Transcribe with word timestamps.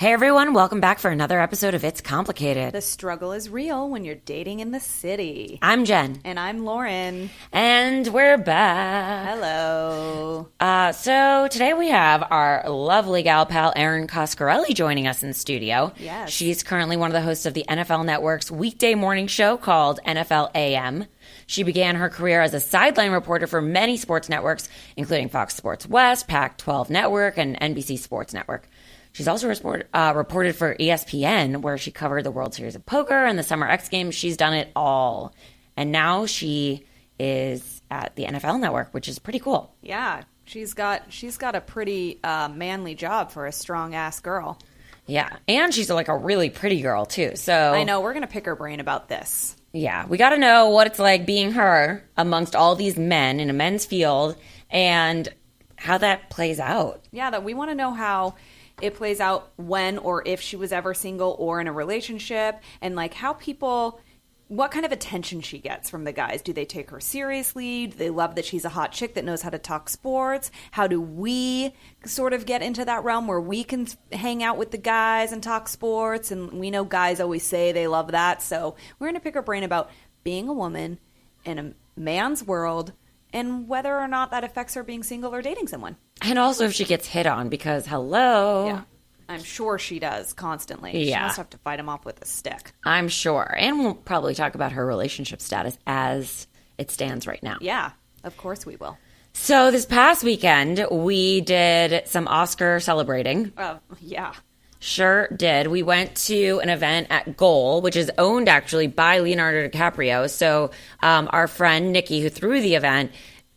Hey 0.00 0.14
everyone, 0.14 0.54
welcome 0.54 0.80
back 0.80 0.98
for 0.98 1.10
another 1.10 1.38
episode 1.38 1.74
of 1.74 1.84
It's 1.84 2.00
Complicated. 2.00 2.72
The 2.72 2.80
struggle 2.80 3.32
is 3.32 3.50
real 3.50 3.86
when 3.90 4.02
you're 4.02 4.14
dating 4.14 4.60
in 4.60 4.70
the 4.70 4.80
city. 4.80 5.58
I'm 5.60 5.84
Jen, 5.84 6.22
And 6.24 6.40
I'm 6.40 6.64
Lauren. 6.64 7.28
and 7.52 8.06
we're 8.08 8.38
back. 8.38 9.28
Hello. 9.28 10.48
Uh, 10.58 10.92
so 10.92 11.48
today 11.50 11.74
we 11.74 11.90
have 11.90 12.26
our 12.30 12.64
lovely 12.70 13.22
gal 13.22 13.44
pal 13.44 13.74
Erin 13.76 14.06
Coscarelli 14.06 14.74
joining 14.74 15.06
us 15.06 15.22
in 15.22 15.28
the 15.28 15.34
studio. 15.34 15.92
Yes. 15.98 16.30
She's 16.30 16.62
currently 16.62 16.96
one 16.96 17.10
of 17.10 17.12
the 17.14 17.20
hosts 17.20 17.44
of 17.44 17.52
the 17.52 17.66
NFL 17.68 18.06
Network's 18.06 18.50
weekday 18.50 18.94
morning 18.94 19.26
show 19.26 19.58
called 19.58 20.00
NFL 20.06 20.52
AM. 20.54 21.04
She 21.46 21.62
began 21.62 21.96
her 21.96 22.08
career 22.08 22.40
as 22.40 22.54
a 22.54 22.60
sideline 22.60 23.10
reporter 23.10 23.46
for 23.46 23.60
many 23.60 23.98
sports 23.98 24.30
networks, 24.30 24.70
including 24.96 25.28
Fox 25.28 25.54
Sports 25.54 25.86
West, 25.86 26.26
Pac 26.26 26.56
12 26.56 26.88
Network, 26.88 27.36
and 27.36 27.60
NBC 27.60 27.98
Sports 27.98 28.32
Network. 28.32 28.66
She's 29.12 29.28
also 29.28 29.48
report, 29.48 29.88
uh, 29.92 30.12
reported 30.14 30.54
for 30.56 30.74
ESPN, 30.76 31.62
where 31.62 31.78
she 31.78 31.90
covered 31.90 32.24
the 32.24 32.30
World 32.30 32.54
Series 32.54 32.76
of 32.76 32.86
Poker 32.86 33.24
and 33.24 33.38
the 33.38 33.42
Summer 33.42 33.68
X 33.68 33.88
Games. 33.88 34.14
She's 34.14 34.36
done 34.36 34.54
it 34.54 34.70
all. 34.76 35.34
And 35.76 35.90
now 35.90 36.26
she 36.26 36.84
is 37.18 37.82
at 37.90 38.14
the 38.16 38.24
NFL 38.24 38.60
Network, 38.60 38.92
which 38.92 39.08
is 39.08 39.18
pretty 39.18 39.40
cool. 39.40 39.74
Yeah, 39.82 40.22
she's 40.44 40.74
got 40.74 41.12
she's 41.12 41.36
got 41.36 41.54
a 41.54 41.60
pretty 41.60 42.20
uh, 42.22 42.48
manly 42.48 42.94
job 42.94 43.30
for 43.30 43.46
a 43.46 43.52
strong 43.52 43.94
ass 43.94 44.20
girl. 44.20 44.58
Yeah, 45.06 45.28
and 45.48 45.74
she's 45.74 45.90
like 45.90 46.08
a 46.08 46.16
really 46.16 46.50
pretty 46.50 46.80
girl 46.82 47.04
too. 47.04 47.32
So 47.34 47.54
I 47.72 47.84
know 47.84 48.00
we're 48.00 48.14
gonna 48.14 48.26
pick 48.26 48.46
her 48.46 48.54
brain 48.54 48.80
about 48.80 49.08
this. 49.08 49.56
Yeah, 49.72 50.06
we 50.06 50.18
got 50.18 50.30
to 50.30 50.38
know 50.38 50.70
what 50.70 50.88
it's 50.88 50.98
like 50.98 51.26
being 51.26 51.52
her 51.52 52.04
amongst 52.16 52.56
all 52.56 52.74
these 52.74 52.98
men 52.98 53.38
in 53.38 53.50
a 53.50 53.52
men's 53.52 53.86
field, 53.86 54.36
and 54.68 55.28
how 55.76 55.98
that 55.98 56.28
plays 56.28 56.58
out. 56.58 57.04
Yeah, 57.12 57.30
that 57.30 57.44
we 57.44 57.54
want 57.54 57.70
to 57.70 57.76
know 57.76 57.92
how 57.92 58.34
it 58.80 58.94
plays 58.94 59.20
out 59.20 59.52
when 59.56 59.98
or 59.98 60.22
if 60.26 60.40
she 60.40 60.56
was 60.56 60.72
ever 60.72 60.94
single 60.94 61.36
or 61.38 61.60
in 61.60 61.66
a 61.66 61.72
relationship, 61.72 62.60
and 62.80 62.96
like 62.96 63.14
how 63.14 63.34
people. 63.34 64.00
What 64.48 64.72
kind 64.72 64.84
of 64.84 64.90
attention 64.90 65.42
she 65.42 65.58
gets 65.58 65.88
from 65.88 66.02
the 66.02 66.10
guys? 66.10 66.42
Do 66.42 66.52
they 66.52 66.64
take 66.64 66.90
her 66.90 66.98
seriously? 66.98 67.86
Do 67.86 67.96
they 67.96 68.10
love 68.10 68.34
that 68.34 68.44
she's 68.44 68.64
a 68.64 68.68
hot 68.68 68.90
chick 68.90 69.14
that 69.14 69.24
knows 69.24 69.42
how 69.42 69.50
to 69.50 69.60
talk 69.60 69.88
sports? 69.88 70.50
How 70.72 70.88
do 70.88 71.00
we 71.00 71.72
sort 72.04 72.32
of 72.32 72.46
get 72.46 72.60
into 72.60 72.84
that 72.84 73.04
realm 73.04 73.28
where 73.28 73.40
we 73.40 73.62
can 73.62 73.86
hang 74.10 74.42
out 74.42 74.58
with 74.58 74.72
the 74.72 74.76
guys 74.76 75.30
and 75.30 75.40
talk 75.40 75.68
sports? 75.68 76.32
And 76.32 76.54
we 76.54 76.68
know 76.68 76.82
guys 76.82 77.20
always 77.20 77.44
say 77.44 77.70
they 77.70 77.86
love 77.86 78.10
that. 78.10 78.42
So 78.42 78.74
we're 78.98 79.06
going 79.06 79.14
to 79.14 79.20
pick 79.20 79.34
her 79.34 79.42
brain 79.42 79.62
about 79.62 79.88
being 80.24 80.48
a 80.48 80.52
woman 80.52 80.98
in 81.44 81.58
a 81.60 81.72
man's 81.96 82.42
world 82.42 82.92
and 83.32 83.68
whether 83.68 83.96
or 83.96 84.08
not 84.08 84.32
that 84.32 84.42
affects 84.42 84.74
her 84.74 84.82
being 84.82 85.04
single 85.04 85.32
or 85.32 85.42
dating 85.42 85.68
someone. 85.68 85.96
And 86.22 86.38
also 86.38 86.64
if 86.66 86.72
she 86.74 86.84
gets 86.84 87.06
hit 87.06 87.26
on, 87.26 87.48
because 87.48 87.86
hello, 87.86 88.66
Yeah. 88.66 88.80
I'm 89.28 89.42
sure 89.44 89.78
she 89.78 90.00
does 90.00 90.32
constantly. 90.32 90.92
She 90.92 91.10
Yeah. 91.10 91.22
must 91.22 91.36
have 91.36 91.50
to 91.50 91.58
fight 91.58 91.78
him 91.78 91.88
off 91.88 92.04
with 92.04 92.20
a 92.20 92.26
stick. 92.26 92.72
I'm 92.84 93.08
sure. 93.08 93.54
And 93.58 93.78
we'll 93.78 93.94
probably 93.94 94.34
talk 94.34 94.54
about 94.56 94.72
her 94.72 94.84
relationship 94.84 95.40
status 95.40 95.78
as 95.86 96.46
it 96.78 96.90
stands 96.90 97.26
right 97.28 97.42
now. 97.42 97.56
Yeah, 97.60 97.90
of 98.24 98.36
course 98.36 98.66
we 98.66 98.76
will. 98.76 98.98
So 99.32 99.70
this 99.70 99.86
past 99.86 100.24
weekend, 100.24 100.84
we 100.90 101.40
did 101.42 102.08
some 102.08 102.26
Oscar 102.26 102.80
celebrating. 102.80 103.52
Oh, 103.56 103.78
yeah. 104.00 104.32
Sure 104.80 105.28
did. 105.28 105.68
We 105.68 105.82
went 105.84 106.16
to 106.26 106.58
an 106.60 106.68
event 106.70 107.06
at 107.10 107.36
Goal, 107.36 107.82
which 107.82 107.94
is 107.96 108.10
owned 108.18 108.48
actually 108.48 108.88
by 108.88 109.20
Leonardo 109.20 109.68
DiCaprio. 109.68 110.28
So 110.28 110.70
um, 111.02 111.28
our 111.32 111.46
friend 111.46 111.92
Nikki, 111.92 112.20
who 112.22 112.30
threw 112.30 112.60
the 112.60 112.74
event, 112.74 113.12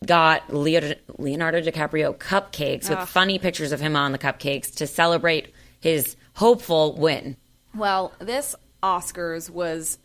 got 0.06 0.54
Leo, 0.54 0.94
Leonardo 1.18 1.62
DiCaprio 1.62 2.16
cupcakes 2.16 2.90
with 2.90 3.10
funny 3.10 3.40
pictures 3.40 3.72
of 3.72 3.80
him 3.80 3.96
on 3.96 4.12
the 4.12 4.18
cupcakes 4.18 4.74
to 4.76 4.88
celebrate 4.88 5.54
his 5.80 6.16
hopeful 6.36 6.96
win. 6.96 7.38
Well, 7.76 8.14
this 8.20 8.56
Oscars 8.82 9.50
was 9.50 9.98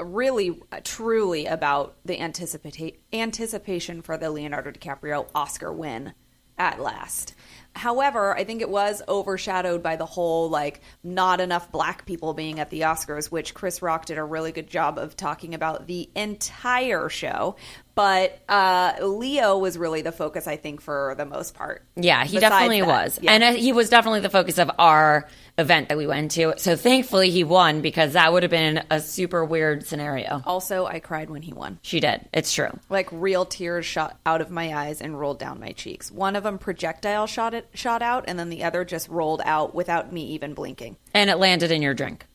really, 0.00 0.60
uh, 0.72 0.80
truly 0.82 1.46
about 1.46 1.96
the 2.04 2.18
anticipata- 2.18 2.96
anticipation 3.12 4.02
for 4.02 4.16
the 4.16 4.30
Leonardo 4.30 4.70
DiCaprio 4.72 5.28
Oscar 5.34 5.72
win 5.72 6.14
at 6.58 6.80
last. 6.80 7.34
However, 7.76 8.36
I 8.36 8.44
think 8.44 8.60
it 8.60 8.70
was 8.70 9.02
overshadowed 9.08 9.82
by 9.82 9.96
the 9.96 10.06
whole 10.06 10.48
like 10.48 10.80
not 11.02 11.40
enough 11.40 11.72
black 11.72 12.06
people 12.06 12.32
being 12.32 12.60
at 12.60 12.70
the 12.70 12.82
Oscars, 12.82 13.26
which 13.26 13.54
Chris 13.54 13.82
Rock 13.82 14.06
did 14.06 14.18
a 14.18 14.24
really 14.24 14.52
good 14.52 14.68
job 14.68 14.98
of 14.98 15.16
talking 15.16 15.54
about 15.54 15.88
the 15.88 16.08
entire 16.14 17.08
show. 17.08 17.56
But 17.94 18.40
uh, 18.48 18.94
Leo 19.02 19.58
was 19.58 19.78
really 19.78 20.02
the 20.02 20.12
focus, 20.12 20.46
I 20.46 20.56
think, 20.56 20.80
for 20.80 21.14
the 21.16 21.24
most 21.24 21.54
part. 21.54 21.84
Yeah, 21.96 22.24
he 22.24 22.36
Besides 22.36 22.50
definitely 22.50 22.80
that, 22.80 22.86
was. 22.88 23.18
yeah. 23.22 23.32
And 23.32 23.44
uh, 23.44 23.52
he 23.52 23.72
was 23.72 23.88
definitely 23.88 24.20
the 24.20 24.30
focus 24.30 24.58
of 24.58 24.70
our 24.78 25.28
event 25.56 25.88
that 25.88 25.96
we 25.96 26.06
went 26.06 26.32
to. 26.32 26.54
So 26.56 26.74
thankfully 26.74 27.30
he 27.30 27.44
won 27.44 27.80
because 27.80 28.14
that 28.14 28.32
would 28.32 28.42
have 28.42 28.50
been 28.50 28.82
a 28.90 29.00
super 29.00 29.44
weird 29.44 29.86
scenario. 29.86 30.42
Also, 30.44 30.86
I 30.86 30.98
cried 30.98 31.30
when 31.30 31.42
he 31.42 31.52
won. 31.52 31.78
She 31.82 32.00
did. 32.00 32.28
It's 32.32 32.52
true. 32.52 32.70
like 32.88 33.08
real 33.12 33.44
tears 33.44 33.86
shot 33.86 34.18
out 34.26 34.40
of 34.40 34.50
my 34.50 34.74
eyes 34.74 35.00
and 35.00 35.18
rolled 35.18 35.38
down 35.38 35.60
my 35.60 35.70
cheeks. 35.70 36.10
One 36.10 36.34
of 36.34 36.42
them 36.42 36.58
projectile 36.58 37.28
shot 37.28 37.54
it 37.54 37.68
shot 37.74 38.02
out, 38.02 38.24
and 38.26 38.36
then 38.38 38.48
the 38.50 38.64
other 38.64 38.84
just 38.84 39.08
rolled 39.08 39.42
out 39.44 39.74
without 39.74 40.12
me 40.12 40.26
even 40.32 40.54
blinking. 40.54 40.96
And 41.12 41.30
it 41.30 41.36
landed 41.36 41.70
in 41.70 41.82
your 41.82 41.94
drink. 41.94 42.26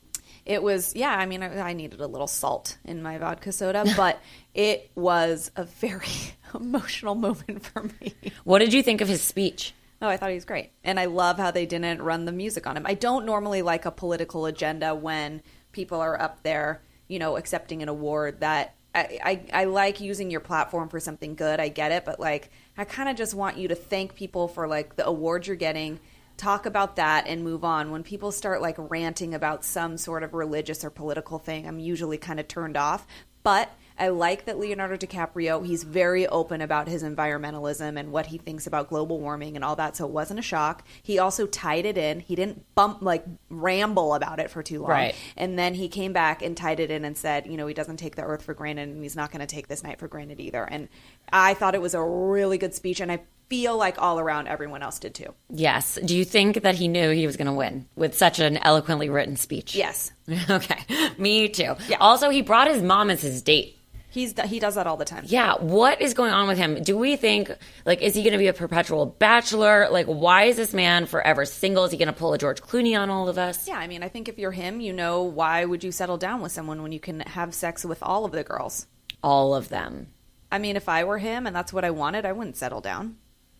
It 0.50 0.64
was 0.64 0.96
yeah. 0.96 1.16
I 1.16 1.28
mean, 1.28 1.44
I, 1.44 1.60
I 1.60 1.74
needed 1.74 2.02
a 2.02 2.08
little 2.08 2.26
salt 2.26 2.80
in 2.84 3.04
my 3.04 3.20
vodka 3.20 3.52
soda, 3.52 3.86
but 3.96 4.20
it 4.56 4.90
was 4.96 5.52
a 5.56 5.64
very 5.64 6.08
emotional 6.56 7.14
moment 7.14 7.64
for 7.68 7.84
me. 7.84 8.16
What 8.44 8.60
did 8.60 8.74
you 8.74 8.82
think 8.82 9.00
of 9.00 9.08
his 9.08 9.22
speech? 9.22 9.76
Oh, 10.02 10.08
I 10.08 10.18
thought 10.18 10.30
he 10.30 10.36
was 10.36 10.46
great. 10.46 10.72
And 10.84 11.00
I 11.00 11.06
love 11.06 11.38
how 11.38 11.52
they 11.52 11.68
didn't 11.68 12.02
run 12.02 12.26
the 12.26 12.32
music 12.32 12.66
on 12.66 12.78
him. 12.78 12.86
I 12.88 12.96
don't 12.96 13.26
normally 13.26 13.62
like 13.62 13.86
a 13.86 13.92
political 13.92 14.48
agenda 14.48 14.96
when 14.96 15.44
people 15.72 16.00
are 16.00 16.20
up 16.20 16.42
there, 16.42 16.82
you 17.08 17.20
know, 17.20 17.38
accepting 17.38 17.84
an 17.84 17.90
award 17.90 18.40
that 18.40 18.76
I, 18.96 19.20
I, 19.24 19.62
I 19.62 19.64
like 19.66 20.02
using 20.02 20.32
your 20.32 20.40
platform 20.40 20.90
for 20.90 21.00
something 21.00 21.36
good. 21.36 21.60
I 21.60 21.68
get 21.68 21.92
it. 21.92 22.06
But 22.06 22.20
like, 22.20 22.50
I 22.76 22.86
kind 22.86 23.08
of 23.08 23.18
just 23.18 23.36
want 23.36 23.58
you 23.58 23.68
to 23.68 23.76
thank 23.76 24.16
people 24.16 24.48
for 24.48 24.68
like 24.68 24.96
the 24.96 25.06
awards 25.06 25.48
you're 25.48 25.58
getting, 25.58 26.00
talk 26.40 26.66
about 26.66 26.96
that 26.96 27.28
and 27.28 27.44
move 27.44 27.64
on. 27.64 27.92
When 27.92 28.02
people 28.02 28.32
start 28.32 28.62
like 28.62 28.76
ranting 28.78 29.34
about 29.34 29.64
some 29.64 29.98
sort 29.98 30.24
of 30.24 30.34
religious 30.34 30.84
or 30.84 30.90
political 30.90 31.38
thing, 31.38 31.68
I'm 31.68 31.80
usually 31.80 32.18
kind 32.18 32.40
of 32.40 32.48
turned 32.48 32.78
off. 32.78 33.06
But 33.44 33.70
I 33.98 34.08
like 34.10 34.46
that 34.46 34.58
Leonardo 34.58 34.96
DiCaprio, 34.96 35.66
he's 35.66 35.84
very 35.84 36.26
open 36.28 36.62
about 36.62 36.88
his 36.88 37.04
environmentalism 37.04 38.00
and 38.00 38.12
what 38.12 38.28
he 38.28 38.38
thinks 38.38 38.66
about 38.66 38.90
global 38.90 39.20
warming 39.20 39.56
and 39.56 39.66
all 39.66 39.76
that. 39.76 39.98
So 39.98 40.06
it 40.06 40.12
wasn't 40.12 40.40
a 40.40 40.44
shock. 40.44 40.86
He 41.04 41.20
also 41.20 41.46
tied 41.46 41.86
it 41.86 41.98
in. 41.98 42.22
He 42.22 42.36
didn't 42.36 42.64
bump, 42.76 43.02
like, 43.02 43.26
ramble 43.50 44.14
about 44.14 44.40
it 44.40 44.50
for 44.50 44.64
too 44.64 44.80
long. 44.80 44.92
Right. 44.92 45.16
And 45.36 45.60
then 45.60 45.74
he 45.74 45.90
came 45.90 46.14
back 46.14 46.42
and 46.42 46.56
tied 46.56 46.80
it 46.80 46.92
in 46.92 47.04
and 47.04 47.18
said, 47.18 47.48
you 47.48 47.58
know, 47.58 47.68
he 47.68 47.74
doesn't 47.74 47.98
take 47.98 48.16
the 48.16 48.24
earth 48.24 48.44
for 48.44 48.54
granted 48.54 48.88
and 48.88 49.04
he's 49.04 49.18
not 49.18 49.32
going 49.32 49.42
to 49.42 49.54
take 49.54 49.68
this 49.68 49.84
night 49.84 50.00
for 50.00 50.08
granted 50.08 50.40
either. 50.40 50.64
And 50.64 50.88
I 51.34 51.54
thought 51.54 51.76
it 51.76 51.82
was 51.82 51.94
a 51.94 52.04
really 52.04 52.58
good 52.58 52.74
speech. 52.74 53.02
And 53.02 53.12
I 53.12 53.22
feel 53.50 53.78
like 53.78 54.02
all 54.02 54.20
around 54.20 54.48
everyone 54.48 54.84
else 54.84 55.00
did 55.00 55.16
too. 55.16 55.34
Yes. 55.50 55.98
Do 56.04 56.16
you 56.16 56.24
think 56.24 56.62
that 56.62 56.76
he 56.76 56.88
knew 56.88 57.10
he 57.12 57.26
was 57.26 57.36
going 57.36 57.48
to 57.48 57.54
win 57.54 57.88
with 57.96 58.16
such 58.16 58.40
an 58.40 58.58
eloquently 58.58 59.10
written 59.10 59.36
speech? 59.36 59.76
Yes. 59.76 60.12
okay. 60.50 60.80
Me 61.18 61.50
too. 61.50 61.76
Yeah. 61.88 61.98
Also, 62.00 62.30
he 62.30 62.42
brought 62.42 62.68
his 62.68 62.84
mom 62.84 63.10
as 63.10 63.22
his 63.22 63.42
date. 63.42 63.76
He's, 64.12 64.34
he 64.48 64.60
does 64.60 64.74
that 64.74 64.88
all 64.88 64.98
the 64.98 65.06
time. 65.06 65.24
Yeah. 65.28 65.56
What 65.60 66.02
is 66.02 66.16
going 66.16 66.32
on 66.32 66.48
with 66.48 66.58
him? 66.58 66.82
Do 66.82 66.98
we 66.98 67.16
think, 67.16 67.52
like, 67.86 68.02
is 68.02 68.16
he 68.16 68.24
going 68.24 68.32
to 68.32 68.40
be 68.40 68.48
a 68.48 68.54
perpetual 68.54 69.06
bachelor? 69.06 69.88
Like, 69.92 70.08
why 70.08 70.46
is 70.46 70.56
this 70.56 70.74
man 70.74 71.06
forever 71.06 71.46
single? 71.46 71.84
Is 71.84 71.92
he 71.92 71.98
going 71.98 72.08
to 72.08 72.14
pull 72.14 72.34
a 72.34 72.38
George 72.40 72.62
Clooney 72.62 73.00
on 73.00 73.12
all 73.12 73.30
of 73.30 73.38
us? 73.38 73.68
Yeah, 73.68 73.78
I 73.78 73.88
mean, 73.88 74.02
I 74.02 74.10
think 74.10 74.28
if 74.28 74.40
you're 74.40 74.52
him, 74.52 74.82
you 74.82 74.94
know, 74.94 75.24
why 75.24 75.64
would 75.64 75.84
you 75.84 75.92
settle 75.92 76.18
down 76.18 76.42
with 76.42 76.52
someone 76.52 76.82
when 76.82 76.92
you 76.92 77.00
can 77.00 77.20
have 77.22 77.54
sex 77.54 77.86
with 77.86 78.02
all 78.02 78.26
of 78.26 78.32
the 78.32 78.44
girls? 78.44 78.88
All 79.22 79.54
of 79.54 79.70
them. 79.70 80.08
I 80.52 80.58
mean, 80.58 80.76
if 80.76 80.90
I 80.90 81.04
were 81.04 81.20
him 81.20 81.46
and 81.46 81.56
that's 81.56 81.72
what 81.72 81.86
I 81.86 81.92
wanted, 81.92 82.26
I 82.26 82.32
wouldn't 82.32 82.58
settle 82.58 82.82
down. 82.82 83.18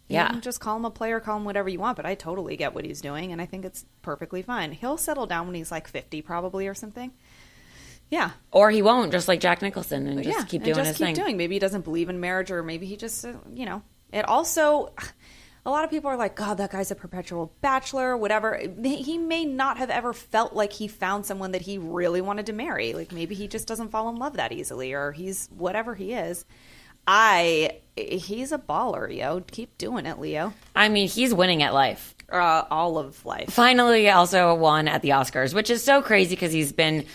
You 0.10 0.16
Yeah. 0.16 0.30
can 0.30 0.42
just 0.42 0.60
call 0.60 0.76
him 0.76 0.86
a 0.86 0.90
player, 0.92 1.20
call 1.20 1.38
him 1.38 1.46
whatever 1.46 1.70
you 1.70 1.80
want, 1.80 1.96
but 1.96 2.06
I 2.06 2.16
totally 2.16 2.58
get 2.58 2.74
what 2.74 2.84
he's 2.84 3.00
doing, 3.00 3.32
and 3.32 3.40
I 3.42 3.46
think 3.46 3.64
it's 3.64 3.86
perfectly 4.02 4.42
fine. 4.42 4.72
He'll 4.72 4.98
settle 4.98 5.28
down 5.28 5.46
when 5.46 5.56
he's 5.56 5.72
like 5.72 5.88
50, 5.88 6.22
probably, 6.24 6.68
or 6.68 6.74
something. 6.74 7.12
Yeah. 8.10 8.32
Or 8.52 8.72
he 8.72 8.82
won't, 8.82 9.12
just 9.12 9.28
like 9.28 9.40
Jack 9.40 9.62
Nicholson, 9.62 10.08
and 10.08 10.24
just 10.24 10.38
yeah. 10.40 10.46
keep 10.46 10.62
and 10.62 10.66
doing 10.66 10.76
just 10.78 10.88
his 10.88 10.98
keep 10.98 11.06
thing. 11.06 11.16
doing. 11.16 11.38
Maybe 11.38 11.56
he 11.56 11.60
doesn't 11.60 11.84
believe 11.84 12.10
in 12.10 12.20
marriage, 12.20 12.50
or 12.50 12.64
maybe 12.64 12.88
he 12.88 12.98
just, 12.98 13.24
uh, 13.24 13.34
you 13.54 13.66
know. 13.68 13.84
It 14.12 14.28
also, 14.28 14.92
a 15.66 15.70
lot 15.70 15.84
of 15.84 15.92
people 15.92 16.10
are 16.10 16.18
like, 16.18 16.36
God, 16.36 16.58
that 16.58 16.72
guy's 16.72 16.90
a 16.90 16.96
perpetual 16.96 17.54
bachelor, 17.62 18.18
whatever. 18.18 18.60
He 18.84 19.20
may 19.20 19.46
not 19.46 19.78
have 19.78 19.92
ever 19.92 20.12
felt 20.14 20.54
like 20.54 20.74
he 20.74 20.88
found 20.88 21.28
someone 21.28 21.52
that 21.52 21.62
he 21.62 21.78
really 21.78 22.22
wanted 22.22 22.48
to 22.48 22.54
marry. 22.54 22.94
Like 22.94 23.12
maybe 23.12 23.36
he 23.36 23.48
just 23.48 23.68
doesn't 23.68 23.90
fall 23.90 24.10
in 24.10 24.16
love 24.16 24.38
that 24.38 24.52
easily, 24.54 24.94
or 24.94 25.12
he's 25.12 25.48
whatever 25.56 25.94
he 25.94 26.14
is. 26.14 26.46
I, 27.12 27.80
he's 27.98 28.52
a 28.52 28.60
baller, 28.60 29.12
yo. 29.14 29.42
Keep 29.42 29.80
doing 29.80 30.06
it, 30.06 30.20
Leo. 30.20 30.54
I 30.76 30.90
mean, 30.90 31.08
he's 31.08 31.34
winning 31.34 31.64
at 31.64 31.74
life. 31.74 32.14
Uh, 32.32 32.64
all 32.70 33.00
of 33.00 33.26
life. 33.26 33.50
Finally, 33.50 34.08
also 34.12 34.54
won 34.54 34.88
at 34.88 35.02
the 35.02 35.10
Oscars, 35.10 35.52
which 35.52 35.72
is 35.72 35.84
so 35.84 36.04
crazy 36.04 36.36
because 36.36 36.54
he's 36.54 36.72
been, 36.72 37.06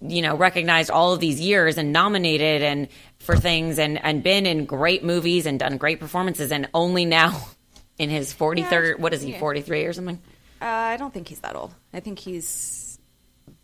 you 0.00 0.20
know, 0.20 0.34
recognized 0.36 0.90
all 0.90 1.12
of 1.12 1.20
these 1.20 1.40
years 1.40 1.78
and 1.78 1.92
nominated 1.92 2.62
and 2.62 2.88
for 3.20 3.36
things 3.36 3.78
and 3.78 4.04
and 4.04 4.24
been 4.24 4.44
in 4.44 4.64
great 4.64 5.04
movies 5.04 5.46
and 5.46 5.60
done 5.60 5.76
great 5.76 6.00
performances, 6.00 6.50
and 6.50 6.68
only 6.74 7.04
now 7.04 7.40
in 7.98 8.10
his 8.10 8.32
forty 8.32 8.64
third, 8.64 8.96
Yeah. 8.96 9.02
what 9.02 9.14
is 9.14 9.22
he, 9.22 9.34
forty 9.34 9.60
three 9.62 9.84
or 9.84 9.92
something? 9.92 10.20
Uh, 10.60 10.64
I 10.64 10.96
don't 10.96 11.14
think 11.14 11.28
he's 11.28 11.40
that 11.40 11.54
old. 11.54 11.72
I 11.92 12.00
think 12.00 12.18
he's 12.18 12.98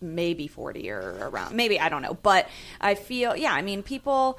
maybe 0.01 0.47
40 0.47 0.91
or 0.91 1.29
around. 1.31 1.57
Maybe, 1.57 1.81
I 1.81 1.89
don't 1.89 2.03
know. 2.03 2.15
But 2.15 2.49
I 2.81 2.95
feel, 2.95 3.35
yeah, 3.37 3.53
I 3.53 3.63
mean, 3.63 3.83
people. 3.83 4.39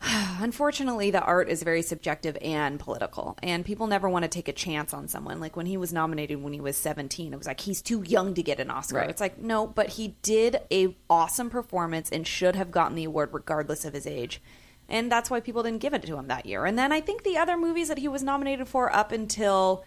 Unfortunately, 0.40 1.10
the 1.10 1.20
art 1.20 1.48
is 1.48 1.62
very 1.62 1.82
subjective 1.82 2.36
and 2.40 2.80
political, 2.80 3.36
and 3.42 3.64
people 3.64 3.86
never 3.86 4.08
want 4.08 4.22
to 4.22 4.28
take 4.28 4.48
a 4.48 4.52
chance 4.52 4.94
on 4.94 5.08
someone. 5.08 5.40
Like 5.40 5.56
when 5.56 5.66
he 5.66 5.76
was 5.76 5.92
nominated 5.92 6.42
when 6.42 6.52
he 6.52 6.60
was 6.60 6.76
17, 6.76 7.32
it 7.32 7.36
was 7.36 7.46
like 7.46 7.60
he's 7.60 7.82
too 7.82 8.02
young 8.02 8.34
to 8.34 8.42
get 8.42 8.60
an 8.60 8.70
Oscar. 8.70 8.98
Right. 8.98 9.10
It's 9.10 9.20
like 9.20 9.38
no, 9.38 9.66
but 9.66 9.90
he 9.90 10.16
did 10.22 10.60
a 10.70 10.96
awesome 11.08 11.50
performance 11.50 12.10
and 12.10 12.26
should 12.26 12.56
have 12.56 12.70
gotten 12.70 12.96
the 12.96 13.04
award 13.04 13.30
regardless 13.32 13.84
of 13.84 13.94
his 13.94 14.06
age. 14.06 14.40
And 14.88 15.12
that's 15.12 15.30
why 15.30 15.40
people 15.40 15.62
didn't 15.62 15.80
give 15.80 15.94
it 15.94 16.02
to 16.02 16.16
him 16.16 16.26
that 16.26 16.46
year. 16.46 16.64
And 16.64 16.78
then 16.78 16.90
I 16.90 17.00
think 17.00 17.22
the 17.22 17.36
other 17.36 17.56
movies 17.56 17.88
that 17.88 17.98
he 17.98 18.08
was 18.08 18.24
nominated 18.24 18.66
for 18.66 18.92
up 18.94 19.12
until 19.12 19.84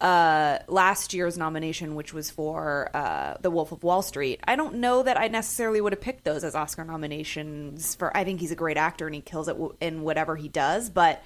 uh, 0.00 0.58
last 0.68 1.14
year's 1.14 1.38
nomination, 1.38 1.94
which 1.94 2.12
was 2.12 2.30
for 2.30 2.90
uh, 2.94 3.34
The 3.40 3.50
Wolf 3.50 3.72
of 3.72 3.82
Wall 3.82 4.02
Street, 4.02 4.40
I 4.44 4.56
don't 4.56 4.76
know 4.76 5.02
that 5.02 5.18
I 5.18 5.28
necessarily 5.28 5.80
would 5.80 5.92
have 5.92 6.00
picked 6.00 6.24
those 6.24 6.44
as 6.44 6.54
Oscar 6.54 6.84
nominations. 6.84 7.94
For 7.94 8.14
I 8.16 8.24
think 8.24 8.40
he's 8.40 8.50
a 8.50 8.56
great 8.56 8.76
actor 8.76 9.06
and 9.06 9.14
he 9.14 9.20
kills 9.22 9.48
it 9.48 9.52
w- 9.52 9.74
in 9.80 10.02
whatever 10.02 10.36
he 10.36 10.48
does, 10.48 10.90
but 10.90 11.22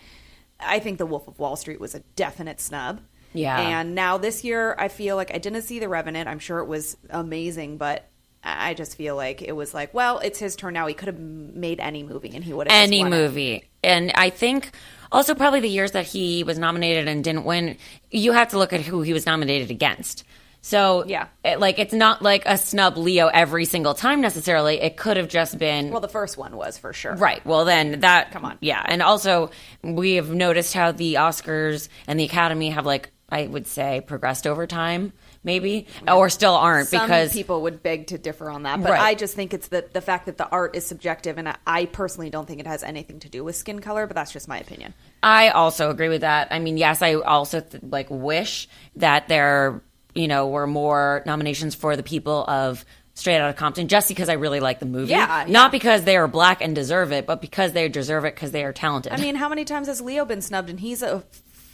I 0.60 0.78
think 0.78 0.98
The 0.98 1.06
Wolf 1.06 1.26
of 1.26 1.38
Wall 1.38 1.56
Street 1.56 1.80
was 1.80 1.94
a 1.94 2.00
definite 2.16 2.60
snub. 2.60 3.00
Yeah. 3.32 3.58
And 3.60 3.94
now 3.94 4.18
this 4.18 4.44
year, 4.44 4.74
I 4.78 4.88
feel 4.88 5.16
like 5.16 5.32
I 5.34 5.38
didn't 5.38 5.62
see 5.62 5.78
The 5.78 5.88
Revenant. 5.88 6.28
I'm 6.28 6.40
sure 6.40 6.58
it 6.58 6.66
was 6.66 6.96
amazing, 7.10 7.76
but 7.76 8.08
I 8.42 8.74
just 8.74 8.96
feel 8.96 9.16
like 9.16 9.42
it 9.42 9.52
was 9.52 9.74
like, 9.74 9.92
well, 9.94 10.18
it's 10.18 10.38
his 10.38 10.56
turn 10.56 10.74
now. 10.74 10.86
He 10.86 10.94
could 10.94 11.08
have 11.08 11.18
made 11.18 11.78
any 11.78 12.02
movie 12.02 12.30
and 12.34 12.42
he 12.42 12.52
would 12.52 12.68
have 12.68 12.82
any 12.82 13.00
won 13.00 13.12
it. 13.12 13.16
movie. 13.16 13.68
And 13.84 14.12
I 14.14 14.30
think 14.30 14.70
also 15.12 15.34
probably 15.34 15.60
the 15.60 15.68
years 15.68 15.92
that 15.92 16.06
he 16.06 16.44
was 16.44 16.58
nominated 16.58 17.08
and 17.08 17.22
didn't 17.24 17.44
win, 17.44 17.76
you 18.10 18.32
have 18.32 18.48
to 18.48 18.58
look 18.58 18.72
at 18.72 18.80
who 18.80 19.02
he 19.02 19.12
was 19.12 19.26
nominated 19.26 19.70
against. 19.70 20.24
So 20.62 21.04
Yeah. 21.06 21.28
it, 21.42 21.58
like 21.58 21.78
it's 21.78 21.94
not 21.94 22.20
like 22.20 22.42
a 22.44 22.58
snub 22.58 22.98
Leo 22.98 23.28
every 23.28 23.64
single 23.64 23.94
time 23.94 24.20
necessarily. 24.20 24.78
It 24.80 24.96
could 24.98 25.16
have 25.16 25.28
just 25.28 25.56
been 25.58 25.90
Well, 25.90 26.00
the 26.02 26.08
first 26.08 26.36
one 26.36 26.54
was 26.56 26.76
for 26.76 26.92
sure. 26.92 27.14
Right. 27.14 27.44
Well, 27.46 27.64
then 27.64 28.00
that. 28.00 28.30
Come 28.30 28.44
on. 28.44 28.58
Yeah. 28.60 28.82
And 28.86 29.02
also, 29.02 29.50
we 29.82 30.16
have 30.16 30.30
noticed 30.30 30.74
how 30.74 30.92
the 30.92 31.14
Oscars 31.14 31.88
and 32.06 32.20
the 32.20 32.24
Academy 32.24 32.70
have, 32.70 32.84
like, 32.84 33.08
I 33.30 33.46
would 33.46 33.66
say, 33.66 34.02
progressed 34.06 34.46
over 34.46 34.66
time, 34.66 35.12
maybe, 35.42 35.86
or 36.06 36.28
still 36.28 36.54
aren't 36.54 36.88
Some 36.88 37.02
because. 37.06 37.32
people 37.32 37.62
would 37.62 37.82
beg 37.82 38.08
to 38.08 38.18
differ 38.18 38.50
on 38.50 38.64
that, 38.64 38.82
but 38.82 38.90
Right. 38.92 39.00
I 39.00 39.14
just 39.14 39.34
think 39.34 39.54
it's 39.54 39.68
the 39.68 39.86
the 39.92 40.00
fact 40.00 40.26
that 40.26 40.36
the 40.38 40.48
art 40.48 40.76
is 40.76 40.86
subjective, 40.86 41.38
and 41.38 41.48
I, 41.48 41.56
I 41.66 41.86
personally 41.86 42.30
don't 42.30 42.46
think 42.46 42.60
it 42.60 42.66
has 42.66 42.82
anything 42.82 43.20
to 43.20 43.28
do 43.28 43.44
with 43.44 43.56
skin 43.56 43.80
color. 43.80 44.06
But 44.06 44.16
that's 44.16 44.32
just 44.32 44.48
my 44.48 44.58
opinion. 44.58 44.94
I 45.22 45.48
also 45.50 45.90
agree 45.90 46.08
with 46.08 46.20
that. 46.22 46.48
I 46.50 46.58
mean, 46.58 46.76
yes, 46.76 47.02
I 47.02 47.14
also 47.14 47.60
th- 47.60 47.82
like 47.82 48.08
wish 48.10 48.68
that 48.96 49.28
there, 49.28 49.82
you 50.14 50.28
know, 50.28 50.48
were 50.48 50.66
more 50.66 51.22
nominations 51.26 51.74
for 51.74 51.96
the 51.96 52.02
people 52.02 52.44
of 52.48 52.84
Straight 53.14 53.38
Outta 53.38 53.52
Compton, 53.54 53.88
just 53.88 54.08
because 54.08 54.28
I 54.30 54.34
really 54.34 54.60
like 54.60 54.78
the 54.78 54.86
movie, 54.86 55.10
Yeah, 55.10 55.44
yeah. 55.44 55.52
not 55.52 55.72
because 55.72 56.04
they 56.04 56.16
are 56.16 56.26
black 56.28 56.62
and 56.62 56.74
deserve 56.74 57.12
it, 57.12 57.26
but 57.26 57.40
because 57.42 57.72
they 57.72 57.86
deserve 57.88 58.24
it 58.24 58.34
because 58.34 58.50
they 58.52 58.64
are 58.64 58.72
talented. 58.72 59.12
I 59.12 59.16
mean, 59.18 59.34
how 59.34 59.48
many 59.48 59.64
times 59.66 59.88
has 59.88 60.00
Leo 60.00 60.24
been 60.24 60.40
snubbed, 60.40 60.70
and 60.70 60.80
he's 60.80 61.02
a 61.02 61.22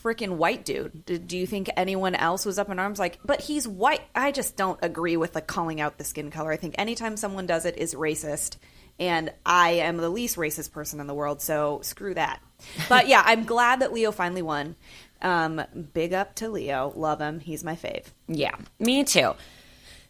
freaking 0.06 0.36
white 0.36 0.64
dude? 0.64 1.04
Do, 1.04 1.18
do 1.18 1.36
you 1.36 1.46
think 1.46 1.68
anyone 1.76 2.14
else 2.14 2.46
was 2.46 2.60
up 2.60 2.70
in 2.70 2.78
arms 2.78 3.00
like, 3.00 3.18
but 3.24 3.40
he's 3.40 3.66
white? 3.66 4.02
I 4.14 4.30
just 4.30 4.56
don't 4.56 4.78
agree 4.82 5.16
with 5.16 5.34
like 5.34 5.48
calling 5.48 5.80
out 5.80 5.98
the 5.98 6.04
skin 6.04 6.30
color. 6.30 6.52
I 6.52 6.56
think 6.56 6.76
anytime 6.78 7.16
someone 7.16 7.46
does 7.46 7.64
it 7.64 7.76
is 7.76 7.94
racist. 7.94 8.56
And 9.00 9.32
I 9.44 9.70
am 9.72 9.96
the 9.98 10.08
least 10.08 10.36
racist 10.36 10.72
person 10.72 11.00
in 11.00 11.06
the 11.06 11.12
world, 11.12 11.42
so 11.42 11.80
screw 11.82 12.14
that. 12.14 12.40
But 12.88 13.08
yeah, 13.08 13.22
I'm 13.26 13.44
glad 13.44 13.80
that 13.80 13.92
Leo 13.92 14.12
finally 14.12 14.40
won. 14.40 14.76
Um, 15.20 15.60
big 15.92 16.14
up 16.14 16.34
to 16.36 16.48
Leo. 16.48 16.92
Love 16.94 17.20
him. 17.20 17.40
He's 17.40 17.62
my 17.64 17.74
fave. 17.74 18.04
yeah, 18.28 18.54
me 18.78 19.04
too. 19.04 19.34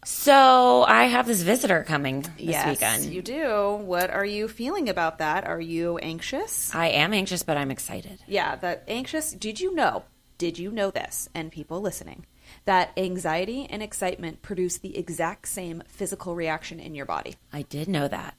So 0.09 0.85
I 0.87 1.03
have 1.07 1.27
this 1.27 1.41
visitor 1.41 1.83
coming 1.83 2.21
this 2.21 2.31
yes, 2.37 2.65
weekend. 2.65 3.13
you 3.13 3.21
do. 3.21 3.75
What 3.75 4.09
are 4.09 4.23
you 4.23 4.47
feeling 4.47 4.87
about 4.87 5.17
that? 5.17 5.45
Are 5.45 5.59
you 5.59 5.97
anxious? 5.97 6.73
I 6.73 6.87
am 6.87 7.13
anxious, 7.13 7.43
but 7.43 7.57
I'm 7.57 7.71
excited. 7.71 8.21
Yeah, 8.25 8.55
that 8.55 8.85
anxious. 8.87 9.33
Did 9.33 9.59
you 9.59 9.75
know? 9.75 10.05
Did 10.37 10.57
you 10.59 10.71
know 10.71 10.91
this? 10.91 11.27
And 11.35 11.51
people 11.51 11.81
listening, 11.81 12.25
that 12.63 12.91
anxiety 12.95 13.67
and 13.69 13.83
excitement 13.83 14.41
produce 14.41 14.77
the 14.77 14.97
exact 14.97 15.49
same 15.49 15.83
physical 15.89 16.35
reaction 16.35 16.79
in 16.79 16.95
your 16.95 17.05
body. 17.05 17.35
I 17.51 17.63
did 17.63 17.89
know 17.89 18.07
that. 18.07 18.35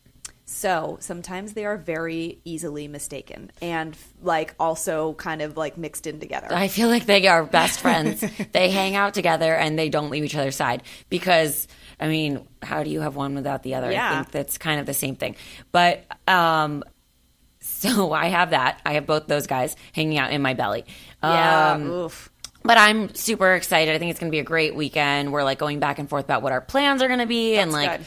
So 0.50 0.96
sometimes 1.00 1.52
they 1.52 1.66
are 1.66 1.76
very 1.76 2.38
easily 2.42 2.88
mistaken 2.88 3.50
and 3.60 3.94
like 4.22 4.54
also 4.58 5.12
kind 5.12 5.42
of 5.42 5.58
like 5.58 5.76
mixed 5.76 6.06
in 6.06 6.20
together. 6.20 6.48
I 6.50 6.68
feel 6.68 6.88
like 6.88 7.04
they 7.04 7.26
are 7.28 7.44
best 7.44 7.80
friends. 7.80 8.24
they 8.52 8.70
hang 8.70 8.96
out 8.96 9.12
together 9.12 9.54
and 9.54 9.78
they 9.78 9.90
don't 9.90 10.08
leave 10.08 10.24
each 10.24 10.34
other's 10.34 10.56
side 10.56 10.84
because 11.10 11.68
I 12.00 12.08
mean, 12.08 12.48
how 12.62 12.82
do 12.82 12.88
you 12.88 13.02
have 13.02 13.14
one 13.14 13.34
without 13.34 13.62
the 13.62 13.74
other? 13.74 13.88
I 13.88 13.92
Yeah. 13.92 14.22
think 14.22 14.30
that's 14.32 14.56
kind 14.56 14.80
of 14.80 14.86
the 14.86 14.94
same 14.94 15.16
thing. 15.16 15.36
But 15.70 16.06
um 16.26 16.82
so 17.60 18.12
I 18.12 18.28
have 18.28 18.50
that. 18.50 18.80
I 18.86 18.94
have 18.94 19.04
both 19.06 19.26
those 19.26 19.46
guys 19.46 19.76
hanging 19.92 20.16
out 20.16 20.32
in 20.32 20.40
my 20.40 20.54
belly. 20.54 20.86
yeah. 21.22 21.72
Um, 21.72 21.90
oof. 21.90 22.30
but 22.64 22.78
I'm 22.78 23.14
super 23.14 23.54
excited. 23.54 23.94
I 23.94 23.98
think 23.98 24.12
it's 24.12 24.18
going 24.20 24.30
to 24.30 24.34
be 24.34 24.38
a 24.40 24.44
great 24.44 24.74
weekend. 24.74 25.30
We're 25.30 25.44
like 25.44 25.58
going 25.58 25.78
back 25.78 25.98
and 25.98 26.08
forth 26.08 26.24
about 26.24 26.40
what 26.40 26.52
our 26.52 26.62
plans 26.62 27.02
are 27.02 27.06
going 27.08 27.20
to 27.20 27.26
be 27.26 27.56
and 27.58 27.70
like 27.70 27.98
good. 27.98 28.06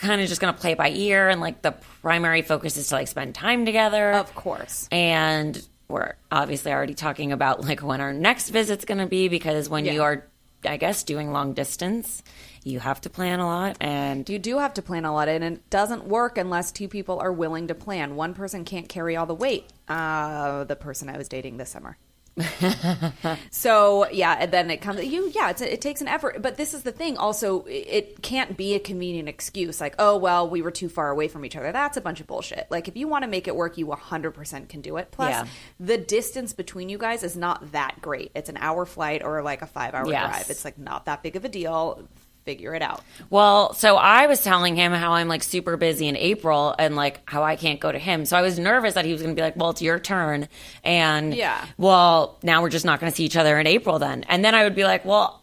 Kind 0.00 0.20
of 0.20 0.28
just 0.28 0.40
going 0.40 0.52
to 0.54 0.60
play 0.60 0.72
it 0.72 0.78
by 0.78 0.90
ear 0.90 1.28
and 1.28 1.40
like 1.40 1.62
the 1.62 1.72
primary 2.02 2.42
focus 2.42 2.76
is 2.76 2.88
to 2.88 2.94
like 2.96 3.08
spend 3.08 3.34
time 3.34 3.64
together. 3.66 4.12
Of 4.12 4.34
course. 4.34 4.88
And 4.90 5.60
we're 5.88 6.14
obviously 6.30 6.72
already 6.72 6.94
talking 6.94 7.32
about 7.32 7.62
like 7.64 7.80
when 7.80 8.00
our 8.00 8.12
next 8.12 8.50
visit's 8.50 8.84
going 8.84 8.98
to 8.98 9.06
be 9.06 9.28
because 9.28 9.68
when 9.68 9.84
Yeah. 9.84 9.92
you 9.92 10.02
are 10.02 10.26
I 10.62 10.76
guess 10.76 11.04
doing 11.04 11.32
long 11.32 11.54
distance, 11.54 12.22
you 12.64 12.80
have 12.80 13.00
to 13.02 13.10
plan 13.10 13.40
a 13.40 13.46
lot 13.46 13.78
and 13.80 14.28
You 14.28 14.38
do 14.38 14.58
have 14.58 14.74
to 14.74 14.82
plan 14.82 15.06
a 15.06 15.12
lot, 15.14 15.26
and 15.28 15.42
it 15.42 15.70
doesn't 15.70 16.04
work 16.04 16.36
unless 16.36 16.70
two 16.70 16.86
people 16.86 17.18
are 17.18 17.32
willing 17.32 17.68
to 17.68 17.74
plan. 17.74 18.14
One 18.14 18.34
person 18.34 18.66
can't 18.66 18.86
carry 18.86 19.16
all 19.16 19.24
the 19.24 19.34
weight. 19.34 19.70
Uh, 19.88 20.64
the 20.64 20.76
person 20.76 21.08
I 21.08 21.16
was 21.16 21.28
dating 21.30 21.56
this 21.56 21.70
summer. 21.70 21.96
so 23.50 24.08
yeah, 24.10 24.36
and 24.40 24.52
then 24.52 24.70
it 24.70 24.80
comes. 24.80 25.04
You 25.04 25.30
yeah, 25.34 25.50
it's, 25.50 25.60
it 25.60 25.80
takes 25.80 26.00
an 26.00 26.08
effort, 26.08 26.40
but 26.42 26.56
this 26.56 26.74
is 26.74 26.82
the 26.82 26.92
thing. 26.92 27.16
Also, 27.16 27.62
it- 27.64 27.88
it 27.90 28.22
can't 28.22 28.56
be 28.56 28.74
a 28.74 28.78
convenient 28.78 29.28
excuse 29.28 29.80
like, 29.80 29.94
oh 29.98 30.16
well, 30.16 30.48
we 30.48 30.62
were 30.62 30.70
too 30.70 30.88
far 30.88 31.10
away 31.10 31.28
from 31.28 31.44
each 31.44 31.56
other. 31.56 31.72
That's 31.72 31.96
a 31.96 32.00
bunch 32.00 32.20
of 32.20 32.26
bullshit. 32.26 32.66
Like 32.70 32.88
if 32.88 32.96
you 32.96 33.08
want 33.08 33.24
to 33.24 33.28
make 33.28 33.48
it 33.48 33.56
work, 33.56 33.76
you 33.78 33.86
100% 33.86 34.68
can 34.68 34.80
do 34.80 34.96
it. 34.96 35.10
Plus, 35.10 35.30
Yeah. 35.30 35.46
the 35.80 35.98
distance 35.98 36.52
between 36.52 36.88
you 36.88 36.98
guys 36.98 37.22
is 37.22 37.36
not 37.36 37.72
that 37.72 38.00
great. 38.00 38.30
It's 38.34 38.48
an 38.48 38.56
hour 38.58 38.86
flight 38.86 39.22
or 39.24 39.42
like 39.42 39.62
a 39.62 39.66
five 39.66 39.94
hour 39.94 40.06
Yes. 40.08 40.30
drive. 40.30 40.50
It's 40.50 40.64
like 40.64 40.78
not 40.78 41.06
that 41.06 41.22
big 41.22 41.36
of 41.36 41.44
a 41.44 41.48
deal. 41.48 42.06
Figure 42.50 42.74
it 42.74 42.82
out. 42.82 43.04
Well, 43.30 43.74
so 43.74 43.94
I 43.96 44.26
was 44.26 44.42
telling 44.42 44.74
him 44.74 44.90
how 44.90 45.12
I'm 45.12 45.28
like 45.28 45.44
super 45.44 45.76
busy 45.76 46.08
in 46.08 46.16
April 46.16 46.74
and 46.76 46.96
like 46.96 47.20
how 47.30 47.44
I 47.44 47.54
can't 47.54 47.78
go 47.78 47.92
to 47.92 47.98
him. 47.98 48.24
So 48.24 48.36
I 48.36 48.42
was 48.42 48.58
nervous 48.58 48.94
that 48.94 49.04
he 49.04 49.12
was 49.12 49.22
going 49.22 49.36
to 49.36 49.38
be 49.38 49.42
like, 49.44 49.54
"Well, 49.56 49.70
it's 49.70 49.80
your 49.80 50.00
turn." 50.00 50.48
And 50.82 51.32
Yeah. 51.32 51.64
well, 51.78 52.38
now 52.42 52.60
we're 52.60 52.70
just 52.70 52.84
not 52.84 52.98
going 52.98 53.12
to 53.12 53.14
see 53.16 53.22
each 53.24 53.36
other 53.36 53.56
in 53.60 53.68
April 53.68 54.00
then. 54.00 54.24
And 54.28 54.44
then 54.44 54.56
I 54.56 54.64
would 54.64 54.74
be 54.74 54.82
like, 54.82 55.04
"Well, 55.04 55.40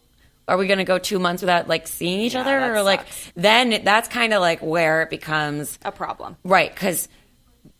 are 0.50 0.58
we 0.58 0.68
going 0.68 0.80
to 0.80 0.84
go 0.84 0.98
2 0.98 1.18
months 1.18 1.42
without 1.42 1.70
like 1.70 1.88
seeing 1.88 2.20
each 2.20 2.34
Yeah, 2.34 2.42
other?" 2.42 2.76
Or 2.76 2.82
like 2.82 3.06
then 3.36 3.82
that's 3.86 4.10
kind 4.10 4.34
of 4.34 4.42
like 4.42 4.60
where 4.62 5.04
it 5.04 5.10
becomes 5.10 5.80
A 5.86 5.92
problem. 5.94 6.36
right 6.44 6.76
cuz 6.76 7.08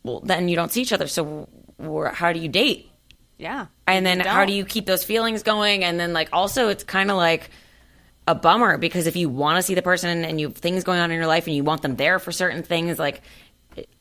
well, 0.04 0.20
then 0.20 0.48
you 0.48 0.56
don't 0.56 0.72
see 0.72 0.80
each 0.80 0.92
other. 0.94 1.06
So 1.06 1.48
how 2.14 2.32
do 2.32 2.40
you 2.40 2.48
date? 2.48 2.90
Yeah. 3.36 3.66
And 3.86 4.06
then 4.06 4.20
how 4.20 4.46
do 4.46 4.52
you 4.54 4.64
keep 4.64 4.86
those 4.86 5.04
feelings 5.04 5.42
going? 5.42 5.84
And 5.84 6.00
then 6.00 6.14
like 6.14 6.30
also 6.32 6.70
it's 6.70 6.82
kind 6.82 7.10
of 7.10 7.18
like 7.18 7.50
a 8.28 8.34
bummer 8.34 8.76
because 8.76 9.06
if 9.06 9.16
you 9.16 9.30
want 9.30 9.56
to 9.56 9.62
see 9.62 9.74
the 9.74 9.82
person 9.82 10.24
and 10.24 10.38
you 10.38 10.48
have 10.48 10.56
things 10.56 10.84
going 10.84 11.00
on 11.00 11.10
in 11.10 11.16
your 11.16 11.26
life 11.26 11.46
and 11.46 11.56
you 11.56 11.64
want 11.64 11.80
them 11.80 11.96
there 11.96 12.18
for 12.18 12.30
certain 12.30 12.62
things, 12.62 12.98
like 12.98 13.22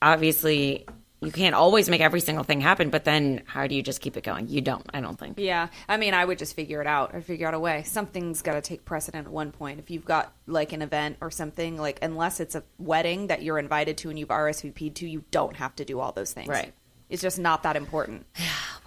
obviously 0.01 0.86
you 1.22 1.31
can't 1.31 1.55
always 1.55 1.89
make 1.89 2.01
every 2.01 2.19
single 2.19 2.43
thing 2.43 2.60
happen. 2.60 2.89
But 2.89 3.05
then 3.05 3.43
how 3.46 3.67
do 3.67 3.74
you 3.74 3.81
just 3.81 4.01
keep 4.01 4.17
it 4.17 4.24
going? 4.24 4.50
You 4.50 4.60
don't. 4.60 4.86
I 4.93 5.00
don't 5.00 5.17
think. 5.17 5.39
Yeah, 5.39 5.69
I 5.88 5.96
mean, 5.96 6.13
I 6.13 6.25
would 6.25 6.38
just 6.38 6.55
figure 6.55 6.81
it 6.81 6.88
out. 6.88 7.15
I'd 7.15 7.24
figure 7.24 7.48
out 7.48 7.53
a 7.53 7.60
way. 7.60 7.84
Something's 7.84 8.41
got 8.41 8.53
to 8.53 8.62
take 8.62 8.84
precedent 8.84 9.27
at 9.27 9.31
one 9.31 9.53
point. 9.53 9.79
If 9.79 9.89
you've 9.89 10.05
got 10.05 10.34
like 10.46 10.74
an 10.74 10.81
event 10.81 11.17
or 11.22 11.31
something, 11.31 11.77
like 11.77 12.00
unless 12.01 12.41
it's 12.41 12.53
a 12.53 12.63
wedding 12.77 13.27
that 13.27 13.43
you're 13.43 13.57
invited 13.57 13.98
to 14.00 14.10
and 14.10 14.19
you've 14.19 14.27
RSVP'd 14.27 14.98
to, 14.98 15.07
you 15.07 15.24
don't 15.31 15.55
have 15.55 15.74
to 15.77 15.86
do 15.86 16.01
all 16.01 16.12
those 16.12 16.34
things. 16.34 16.50
Right. 16.50 16.74
Is 17.10 17.22
just 17.22 17.40
not 17.40 17.64
that 17.64 17.76
important. 17.76 18.26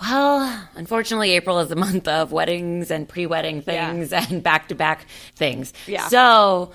Well, 0.02 0.66
unfortunately, 0.76 1.32
April 1.32 1.58
is 1.58 1.68
the 1.68 1.76
month 1.76 2.08
of 2.08 2.32
weddings 2.32 2.90
and 2.90 3.06
pre-wedding 3.06 3.56
Yeah. 3.66 3.90
things 3.92 4.14
and 4.14 4.42
back-to-back 4.42 5.04
things. 5.36 5.74
Yeah. 5.86 6.08
So 6.08 6.72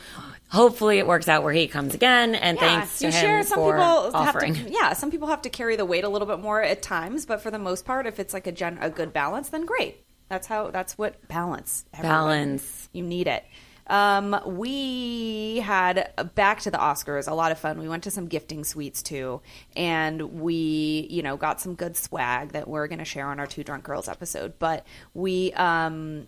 hopefully 0.49 0.99
it 0.99 1.07
works 1.07 1.27
out 1.27 1.41
where 1.41 1.51
he 1.51 1.67
comes 1.67 1.95
again. 1.95 2.35
And 2.35 2.55
Yeah, 2.55 2.61
thanks 2.81 2.99
to 2.99 3.05
you 3.07 3.11
him 3.11 3.19
share. 3.21 3.43
Some 3.43 3.55
for 3.57 3.73
people 3.73 4.11
offering. 4.13 4.53
have 4.53 4.67
to. 4.67 4.71
Yeah, 4.71 4.93
some 4.93 5.09
people 5.09 5.27
have 5.29 5.41
to 5.41 5.49
carry 5.49 5.75
the 5.75 5.85
weight 5.85 6.03
a 6.03 6.07
little 6.09 6.27
bit 6.27 6.37
more 6.39 6.61
at 6.61 6.83
times, 6.83 7.25
but 7.25 7.41
for 7.41 7.49
the 7.49 7.57
most 7.57 7.83
part, 7.83 8.05
if 8.05 8.19
it's 8.19 8.31
like 8.31 8.45
a 8.45 8.51
gen, 8.51 8.77
a 8.79 8.91
good 8.91 9.11
balance, 9.11 9.49
then 9.49 9.65
great. 9.65 10.05
That's 10.29 10.45
how. 10.45 10.69
That's 10.69 10.95
what 10.95 11.27
balance. 11.27 11.85
everyone. 11.95 12.15
Balance. 12.15 12.89
You 12.93 13.01
need 13.01 13.25
it. 13.25 13.43
Um, 13.87 14.39
we 14.45 15.57
had 15.57 16.11
back 16.35 16.61
to 16.61 16.71
the 16.71 16.77
Oscars, 16.77 17.27
a 17.27 17.33
lot 17.33 17.51
of 17.51 17.59
fun. 17.59 17.79
We 17.79 17.87
went 17.87 18.03
to 18.03 18.11
some 18.11 18.27
gifting 18.27 18.63
suites 18.63 19.03
too, 19.03 19.41
and 19.75 20.21
we, 20.39 21.07
you 21.09 21.21
know, 21.21 21.37
got 21.37 21.61
some 21.61 21.75
good 21.75 21.95
swag 21.95 22.53
that 22.53 22.67
we're 22.67 22.87
going 22.87 22.99
to 22.99 23.05
share 23.05 23.27
on 23.27 23.39
our 23.39 23.47
Two 23.47 23.63
Drunk 23.63 23.83
Girls 23.83 24.07
episode. 24.07 24.57
But 24.57 24.85
we, 25.13 25.53
um, 25.53 26.27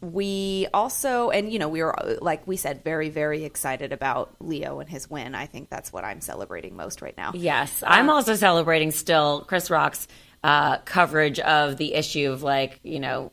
we 0.00 0.66
also, 0.74 1.30
and 1.30 1.52
you 1.52 1.58
know, 1.58 1.68
we 1.68 1.82
were 1.82 2.18
like 2.20 2.46
we 2.46 2.56
said, 2.56 2.82
very, 2.84 3.08
very 3.08 3.44
excited 3.44 3.92
about 3.92 4.34
Leo 4.40 4.80
and 4.80 4.88
his 4.88 5.08
win. 5.08 5.34
I 5.34 5.46
think 5.46 5.70
that's 5.70 5.92
what 5.92 6.04
I'm 6.04 6.20
celebrating 6.20 6.76
most 6.76 7.02
right 7.02 7.16
now. 7.16 7.32
Yes, 7.34 7.82
I'm 7.86 8.10
also 8.10 8.34
celebrating 8.34 8.90
still 8.90 9.42
Chris 9.42 9.70
Rock's 9.70 10.08
uh, 10.44 10.78
coverage 10.78 11.38
of 11.38 11.76
the 11.76 11.94
issue 11.94 12.32
of 12.32 12.42
like 12.42 12.80
you 12.82 13.00
know 13.00 13.32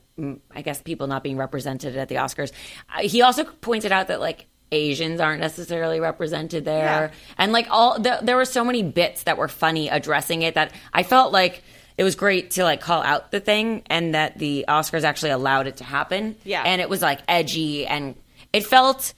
I 0.56 0.62
guess 0.62 0.82
people 0.82 1.08
not 1.08 1.24
being 1.24 1.38
represented 1.38 1.96
at 1.98 2.10
the 2.10 2.16
Oscars. 2.16 2.52
Uh, 2.94 3.02
he 3.02 3.22
also 3.22 3.44
pointed 3.44 3.92
out 3.92 4.08
that 4.08 4.20
like 4.20 4.48
Asians 4.72 5.20
aren't 5.20 5.42
necessarily 5.42 6.00
represented 6.00 6.64
there, 6.66 6.84
Yeah. 7.12 7.12
and 7.38 7.52
like 7.52 7.68
all 7.72 8.00
the, 8.00 8.20
there 8.22 8.36
were 8.36 8.46
so 8.46 8.64
many 8.64 8.84
bits 8.84 9.24
that 9.24 9.38
were 9.38 9.48
funny 9.48 9.90
addressing 9.90 10.42
it 10.44 10.56
that 10.56 10.74
I 10.94 11.04
felt 11.04 11.32
like. 11.34 11.64
It 11.98 12.04
was 12.06 12.16
great 12.16 12.52
to 12.52 12.64
like 12.64 12.80
call 12.80 13.02
out 13.04 13.30
the 13.30 13.42
thing 13.42 13.84
and 13.88 14.16
that 14.16 14.38
the 14.40 14.64
Oscars 14.70 15.04
actually 15.04 15.32
allowed 15.32 15.68
it 15.68 15.76
to 15.78 15.84
happen. 15.84 16.38
Yeah. 16.46 16.64
And 16.66 16.80
it 16.80 16.88
was 16.90 17.02
like 17.02 17.20
edgy 17.28 17.86
and 17.86 18.16
it 18.54 18.66
felt 18.66 19.14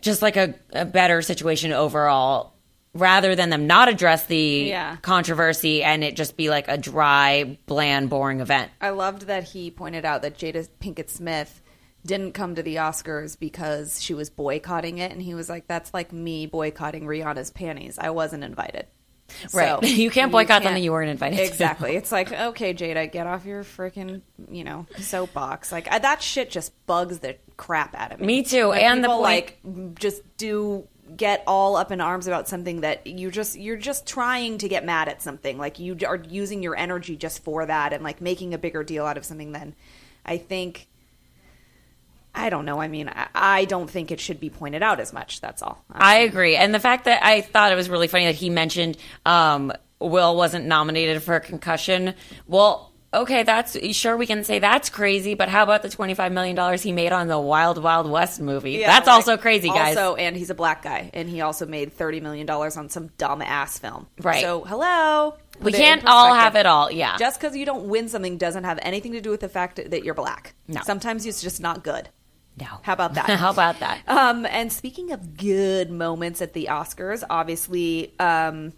just 0.00 0.20
like 0.20 0.36
a, 0.36 0.54
a 0.72 0.84
better 0.84 1.22
situation 1.22 1.72
overall 1.72 2.49
rather 2.92 3.34
than 3.36 3.50
them 3.50 3.66
not 3.66 3.88
address 3.88 4.26
the 4.26 4.64
Yeah. 4.68 4.96
controversy 5.02 5.82
and 5.82 6.02
it 6.02 6.16
just 6.16 6.36
be 6.36 6.50
like 6.50 6.66
a 6.68 6.76
dry, 6.76 7.58
bland, 7.66 8.10
boring 8.10 8.40
event. 8.40 8.70
I 8.80 8.90
loved 8.90 9.22
that 9.28 9.44
he 9.44 9.70
pointed 9.70 10.04
out 10.04 10.22
that 10.22 10.36
Jada 10.38 10.66
Pinkett 10.80 11.08
Smith 11.08 11.60
didn't 12.04 12.32
come 12.32 12.54
to 12.54 12.62
the 12.62 12.76
Oscars 12.76 13.38
because 13.38 14.02
she 14.02 14.14
was 14.14 14.30
boycotting 14.30 14.98
it, 14.98 15.12
and 15.12 15.20
he 15.20 15.34
was 15.34 15.50
like, 15.50 15.66
"That's 15.66 15.92
like 15.92 16.12
me 16.14 16.46
boycotting 16.46 17.04
Rihanna's 17.04 17.50
panties. 17.50 17.98
I 17.98 18.08
wasn't 18.10 18.42
invited." 18.42 18.86
Right. 19.52 19.80
You 19.84 20.10
can't 20.10 20.32
boycott 20.32 20.62
something 20.64 20.82
you 20.82 20.92
weren't 20.92 21.10
invited 21.10 21.36
to. 21.36 21.42
Exactly. 21.44 21.94
It's 21.96 22.10
like, 22.10 22.32
okay, 22.32 22.72
Jada, 22.74 23.12
get 23.12 23.26
off 23.28 23.44
your 23.44 23.62
freaking, 23.64 24.22
you 24.50 24.64
know, 24.64 24.86
soapbox. 24.98 25.70
Like 25.70 25.92
I, 25.92 25.98
that 26.00 26.22
shit 26.22 26.50
just 26.50 26.72
bugs 26.86 27.18
the 27.20 27.36
crap 27.56 27.94
out 27.94 28.12
of 28.12 28.20
me. 28.20 28.26
Me 28.26 28.42
too. 28.44 28.70
When 28.70 28.78
And 28.80 29.04
the 29.04 29.08
point- 29.08 29.22
like 29.22 29.58
just 29.96 30.22
do 30.38 30.88
get 31.16 31.42
all 31.46 31.76
up 31.76 31.90
in 31.90 32.00
arms 32.00 32.26
about 32.26 32.48
something 32.48 32.82
that 32.82 33.06
you 33.06 33.30
just 33.30 33.58
you're 33.58 33.76
just 33.76 34.06
trying 34.06 34.58
to 34.58 34.68
get 34.68 34.84
mad 34.84 35.08
at 35.08 35.22
something. 35.22 35.58
Like 35.58 35.78
you 35.78 35.96
are 36.06 36.16
using 36.28 36.62
your 36.62 36.76
energy 36.76 37.16
just 37.16 37.42
for 37.42 37.66
that 37.66 37.92
and 37.92 38.02
like 38.02 38.20
making 38.20 38.54
a 38.54 38.58
bigger 38.58 38.82
deal 38.82 39.06
out 39.06 39.16
of 39.16 39.24
something. 39.24 39.52
Then 39.52 39.74
I 40.24 40.38
think. 40.38 40.86
I 42.32 42.48
don't 42.48 42.64
know. 42.64 42.80
I 42.80 42.86
mean, 42.86 43.08
I, 43.08 43.26
I 43.34 43.64
don't 43.64 43.90
think 43.90 44.12
it 44.12 44.20
should 44.20 44.38
be 44.38 44.50
pointed 44.50 44.84
out 44.84 45.00
as 45.00 45.12
much. 45.12 45.40
That's 45.40 45.62
all. 45.62 45.84
I 45.90 46.18
agree. 46.18 46.54
And 46.54 46.72
the 46.72 46.78
fact 46.78 47.06
that 47.06 47.24
I 47.24 47.40
thought 47.40 47.72
it 47.72 47.74
was 47.74 47.90
really 47.90 48.06
funny 48.06 48.26
that 48.26 48.36
he 48.36 48.50
mentioned 48.50 48.96
um, 49.26 49.72
Will 49.98 50.36
wasn't 50.36 50.64
nominated 50.66 51.24
for 51.24 51.34
a 51.34 51.40
concussion. 51.40 52.14
Well, 52.46 52.89
okay, 53.12 53.42
that's 53.42 53.76
sure 53.96 54.16
we 54.16 54.26
can 54.26 54.44
say 54.44 54.58
that's 54.58 54.90
crazy, 54.90 55.34
but 55.34 55.48
how 55.48 55.62
about 55.62 55.82
the 55.82 55.88
$25 55.88 56.32
million 56.32 56.78
he 56.78 56.92
made 56.92 57.12
on 57.12 57.28
the 57.28 57.38
Wild 57.38 57.82
Wild 57.82 58.10
West 58.10 58.40
movie? 58.40 58.72
Yeah, 58.72 58.86
that's 58.88 59.06
like, 59.06 59.14
also 59.14 59.36
crazy, 59.36 59.68
guys. 59.68 59.96
Also, 59.96 60.16
and 60.16 60.36
he's 60.36 60.50
a 60.50 60.54
black 60.54 60.82
guy, 60.82 61.10
and 61.12 61.28
he 61.28 61.40
also 61.40 61.66
made 61.66 61.92
thirty 61.92 62.20
million 62.20 62.46
dollars 62.46 62.76
on 62.76 62.88
some 62.88 63.08
dumb 63.18 63.42
ass 63.42 63.78
film. 63.78 64.06
Right. 64.22 64.42
So, 64.42 64.64
hello. 64.64 65.34
we 65.58 65.72
Put 65.72 65.74
in 65.74 65.80
can't 65.80 66.06
all 66.06 66.34
have 66.34 66.56
it 66.56 66.66
all. 66.66 66.90
Yeah. 66.90 67.16
Just 67.18 67.40
because 67.40 67.56
you 67.56 67.66
don't 67.66 67.88
win 67.88 68.08
something 68.08 68.38
doesn't 68.38 68.64
have 68.64 68.78
anything 68.82 69.12
to 69.12 69.20
do 69.20 69.30
with 69.30 69.40
the 69.40 69.48
fact 69.48 69.76
that 69.90 70.04
you're 70.04 70.14
black. 70.14 70.54
No. 70.68 70.80
Sometimes 70.84 71.26
it's 71.26 71.42
just 71.42 71.60
not 71.60 71.82
good. 71.82 72.08
no. 72.60 72.66
How 72.82 72.92
about 72.92 73.14
that? 73.14 73.28
how 73.38 73.50
about 73.50 73.80
that? 73.80 74.00
Um, 74.06 74.46
and 74.46 74.72
speaking 74.72 75.12
of 75.12 75.36
good 75.36 75.90
moments 75.90 76.40
at 76.42 76.52
the 76.52 76.68
Oscars, 76.70 77.24
obviously, 77.28 78.14
um, 78.20 78.72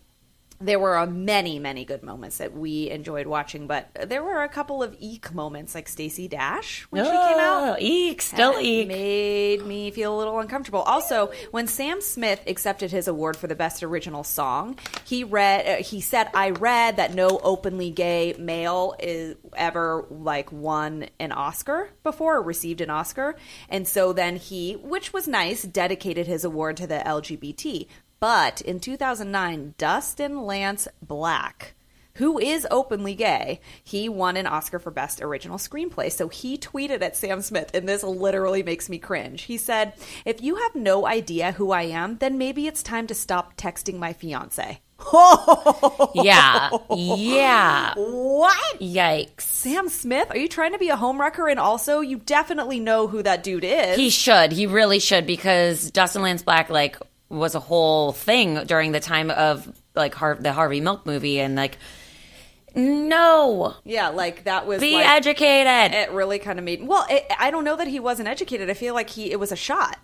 there 0.63 0.79
were 0.79 0.97
uh, 0.97 1.07
many, 1.07 1.59
many 1.59 1.85
good 1.85 2.03
moments 2.03 2.39
that 2.39 2.57
we 2.57 2.91
enjoyed 2.91 3.27
watching, 3.27 3.67
but 3.67 3.89
there 4.09 4.23
were 4.23 4.43
a 4.43 4.49
couple 4.49 4.83
of 4.83 4.97
eek 4.99 5.35
moments, 5.35 5.75
like 5.75 5.89
Stacey 5.89 6.29
Dash 6.29 6.83
when 6.91 7.05
she 7.05 7.11
came 7.11 7.39
out. 7.39 7.69
Oh, 7.69 7.77
eek, 7.79 8.23
still 8.23 8.59
eek. 8.59 8.89
Made 8.89 9.67
me 9.67 9.91
feel 9.91 10.17
a 10.17 10.19
little 10.19 10.39
uncomfortable. 10.39 10.83
Also, 10.83 11.33
when 11.51 11.67
Sam 11.67 12.01
Smith 12.01 12.43
accepted 12.47 12.91
his 12.91 13.09
award 13.09 13.37
for 13.37 13.47
the 13.47 13.55
best 13.55 13.83
original 13.83 14.25
song, 14.25 14.79
he 15.05 15.25
read 15.25 15.67
uh, 15.67 15.83
he 15.83 16.01
said 16.01 16.29
I 16.35 16.51
read 16.51 16.97
that 16.97 17.15
no 17.15 17.41
openly 17.43 17.91
gay 17.91 18.35
male 18.39 18.95
is 18.99 19.37
ever 19.57 20.07
like 20.11 20.51
won 20.53 21.07
an 21.19 21.33
Oscar 21.33 21.91
before 22.03 22.37
or 22.37 22.43
received 22.43 22.81
an 22.81 22.91
Oscar. 22.91 23.37
And 23.69 23.87
so 23.87 24.13
then 24.13 24.37
he, 24.37 24.75
which 24.75 25.13
was 25.13 25.29
nice, 25.29 25.63
dedicated 25.63 26.27
his 26.27 26.45
award 26.45 26.77
to 26.79 26.87
the 26.87 27.03
LGBT. 27.05 27.87
But 28.23 28.61
in 28.61 28.79
2009, 28.79 29.75
Dustin 29.79 30.47
Lance 30.47 30.87
Black 31.03 31.75
who 32.17 32.39
is 32.39 32.67
openly 32.71 33.15
gay, 33.15 33.61
he 33.83 34.09
won 34.09 34.37
an 34.37 34.47
Oscar 34.47 34.79
for 34.79 34.91
Best 34.91 35.23
Original 35.23 35.59
Screenplay. 35.59 36.13
So 36.13 36.29
he 36.29 36.59
tweeted 36.59 37.03
at 37.03 37.17
Sam 37.17 37.41
Smith, 37.41 37.75
and 37.75 37.89
this 37.89 38.03
literally 38.03 38.63
makes 38.63 38.89
me 38.91 38.99
cringe. 38.99 39.43
He 39.43 39.57
said, 39.57 39.95
If 40.25 40.43
you 40.43 40.57
have 40.57 40.75
no 40.75 41.07
idea 41.07 41.53
who 41.53 41.73
I 41.73 41.85
am, 41.85 42.19
then 42.19 42.39
maybe 42.39 42.67
it's 42.67 42.83
time 42.83 43.07
to 43.07 43.15
stop 43.15 43.57
texting 43.57 43.99
my 43.99 44.13
fiance. 44.13 44.81
Yeah. 46.15 46.71
Yeah. 46.95 47.95
What? 47.97 48.79
Yikes. 48.79 49.41
Sam 49.41 49.89
Smith? 49.89 50.31
Are 50.31 50.37
you 50.37 50.49
trying 50.49 50.73
to 50.73 50.79
be 50.79 50.91
a 50.91 50.97
homewrecker? 50.97 51.51
And 51.51 51.59
also, 51.59 52.01
you 52.01 52.19
definitely 52.19 52.79
know 52.79 53.09
who 53.09 53.23
that 53.23 53.43
dude 53.43 53.65
is. 53.65 53.97
He 53.97 54.11
should. 54.11 54.53
He 54.53 54.67
really 54.67 55.01
should 55.01 55.27
because 55.27 55.91
Dustin 55.91 56.23
Lance 56.23 56.43
Black 56.43 56.71
like 56.71 56.99
was 57.33 57.55
a 57.55 57.61
whole 57.61 58.13
thing 58.13 58.63
during 58.67 58.93
the 58.93 59.01
time 59.01 59.31
of 59.31 59.73
like 59.95 60.15
Har- 60.15 60.39
the 60.39 60.53
Harvey 60.53 60.81
Milk 60.81 61.07
movie 61.07 61.41
and 61.41 61.57
like 61.57 61.79
no, 62.75 63.75
yeah, 63.85 64.09
like 64.09 64.45
that 64.45 64.67
was 64.67 64.81
be 64.81 64.95
like, 64.95 65.07
educated. 65.07 65.93
it 65.93 66.11
really 66.11 66.39
kind 66.39 66.59
of 66.59 66.65
made 66.65 66.87
well 66.87 67.05
it, 67.11 67.27
i 67.39 67.51
don't 67.51 67.65
know 67.65 67.77
that 67.77 67.89
he 67.89 68.01
wasn't 68.01 68.29
educated. 68.29 68.71
I 68.71 68.75
feel 68.75 68.95
like 68.95 69.11
he 69.11 69.31
it 69.31 69.39
was 69.41 69.53
a 69.53 69.57
shot 69.57 69.99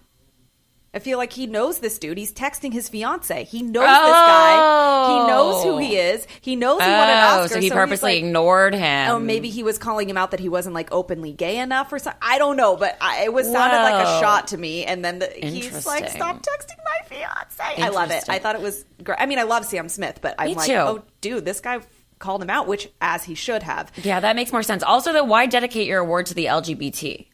i 0.94 0.98
feel 0.98 1.18
like 1.18 1.32
he 1.32 1.46
knows 1.46 1.78
this 1.78 1.98
dude 1.98 2.18
he's 2.18 2.32
texting 2.32 2.72
his 2.72 2.88
fiance 2.88 3.44
he 3.44 3.62
knows 3.62 3.82
this 3.82 3.82
guy 3.84 5.08
he 5.08 5.28
knows 5.28 5.62
who 5.62 5.78
he 5.78 5.98
oh. 5.98 6.02
is 6.02 6.26
he 6.40 6.56
knows 6.56 6.80
he 6.80 6.88
won 6.88 7.08
an 7.08 7.24
oh, 7.24 7.42
oscar 7.42 7.54
so 7.54 7.54
he 7.56 7.66
he's 7.66 7.72
purposely 7.72 8.14
like- 8.14 8.24
ignored 8.24 8.74
him. 8.74 9.14
or 9.14 9.20
maybe 9.20 9.50
he 9.50 9.62
was 9.62 9.78
calling 9.78 10.08
him 10.08 10.16
out 10.16 10.30
that 10.30 10.40
he 10.40 10.48
wasn't 10.48 10.74
like 10.74 10.88
openly 10.92 11.32
gay 11.32 11.58
enough 11.58 11.92
or 11.92 11.98
something. 11.98 12.18
I 12.22 12.38
don't 12.38 12.56
know, 12.56 12.76
but 12.76 12.96
I, 13.00 13.24
it 13.24 13.32
was 13.32 13.46
sounded 13.46 13.76
like 13.76 14.04
a 14.04 14.20
shot 14.20 14.48
to 14.48 14.58
me. 14.58 14.84
And 14.84 15.04
then 15.04 15.18
the, 15.18 15.26
he's 15.26 15.86
like, 15.86 16.08
"Stop 16.08 16.42
texting 16.42 16.78
my 16.84 17.06
fiance." 17.06 17.82
I 17.82 17.88
love 17.88 18.10
it. 18.10 18.24
I 18.28 18.38
thought 18.38 18.56
it 18.56 18.62
was 18.62 18.84
great. 19.02 19.18
I 19.20 19.26
mean, 19.26 19.38
I 19.38 19.44
love 19.44 19.64
Sam 19.64 19.88
Smith, 19.88 20.20
but 20.20 20.34
I'm 20.38 20.48
Me 20.48 20.54
like, 20.54 20.66
too. 20.66 20.74
"Oh, 20.74 21.02
dude, 21.20 21.44
this 21.44 21.60
guy 21.60 21.80
called 22.18 22.42
him 22.42 22.50
out," 22.50 22.66
which 22.66 22.88
as 23.00 23.24
he 23.24 23.34
should 23.34 23.62
have. 23.62 23.92
yeah, 24.02 24.20
that 24.20 24.36
makes 24.36 24.52
more 24.52 24.62
sense. 24.62 24.82
Also, 24.82 25.12
though, 25.12 25.24
why 25.24 25.46
dedicate 25.46 25.86
your 25.86 26.00
award 26.00 26.26
to 26.26 26.34
the 26.34 26.46
LGBT? 26.46 27.26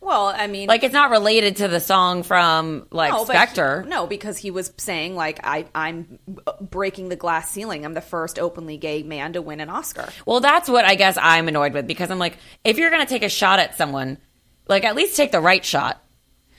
Well, 0.00 0.26
I 0.26 0.46
mean, 0.46 0.68
Like, 0.68 0.84
it's 0.84 0.92
not 0.94 1.10
related 1.10 1.56
to 1.56 1.68
the 1.68 1.80
song 1.80 2.22
from 2.22 2.86
like 2.90 3.12
No, 3.12 3.24
Spectre. 3.24 3.82
he- 3.82 3.88
no, 3.88 4.06
because 4.06 4.38
he 4.38 4.50
was 4.50 4.72
saying 4.76 5.14
like 5.16 5.40
I 5.44 5.66
I'm 5.74 6.18
uh, 6.46 6.52
breaking 6.60 7.08
the 7.08 7.16
glass 7.16 7.50
ceiling. 7.50 7.84
I'm 7.84 7.94
the 7.94 8.00
first 8.00 8.38
openly 8.38 8.76
gay 8.76 9.02
man 9.02 9.32
to 9.34 9.42
win 9.42 9.60
an 9.60 9.68
Oscar. 9.70 10.08
Well, 10.26 10.40
that's 10.40 10.68
what 10.68 10.84
I 10.84 10.94
guess 10.94 11.18
I'm 11.20 11.48
annoyed 11.48 11.72
with 11.74 11.86
because 11.86 12.10
I'm 12.10 12.18
like, 12.18 12.38
if 12.64 12.78
you're 12.78 12.90
going 12.90 13.04
to 13.04 13.08
take 13.08 13.22
a 13.22 13.28
shot 13.28 13.58
at 13.58 13.76
someone, 13.76 14.18
like 14.68 14.84
at 14.84 14.94
least 14.94 15.16
take 15.16 15.32
the 15.32 15.40
right 15.40 15.64
shot. 15.64 16.02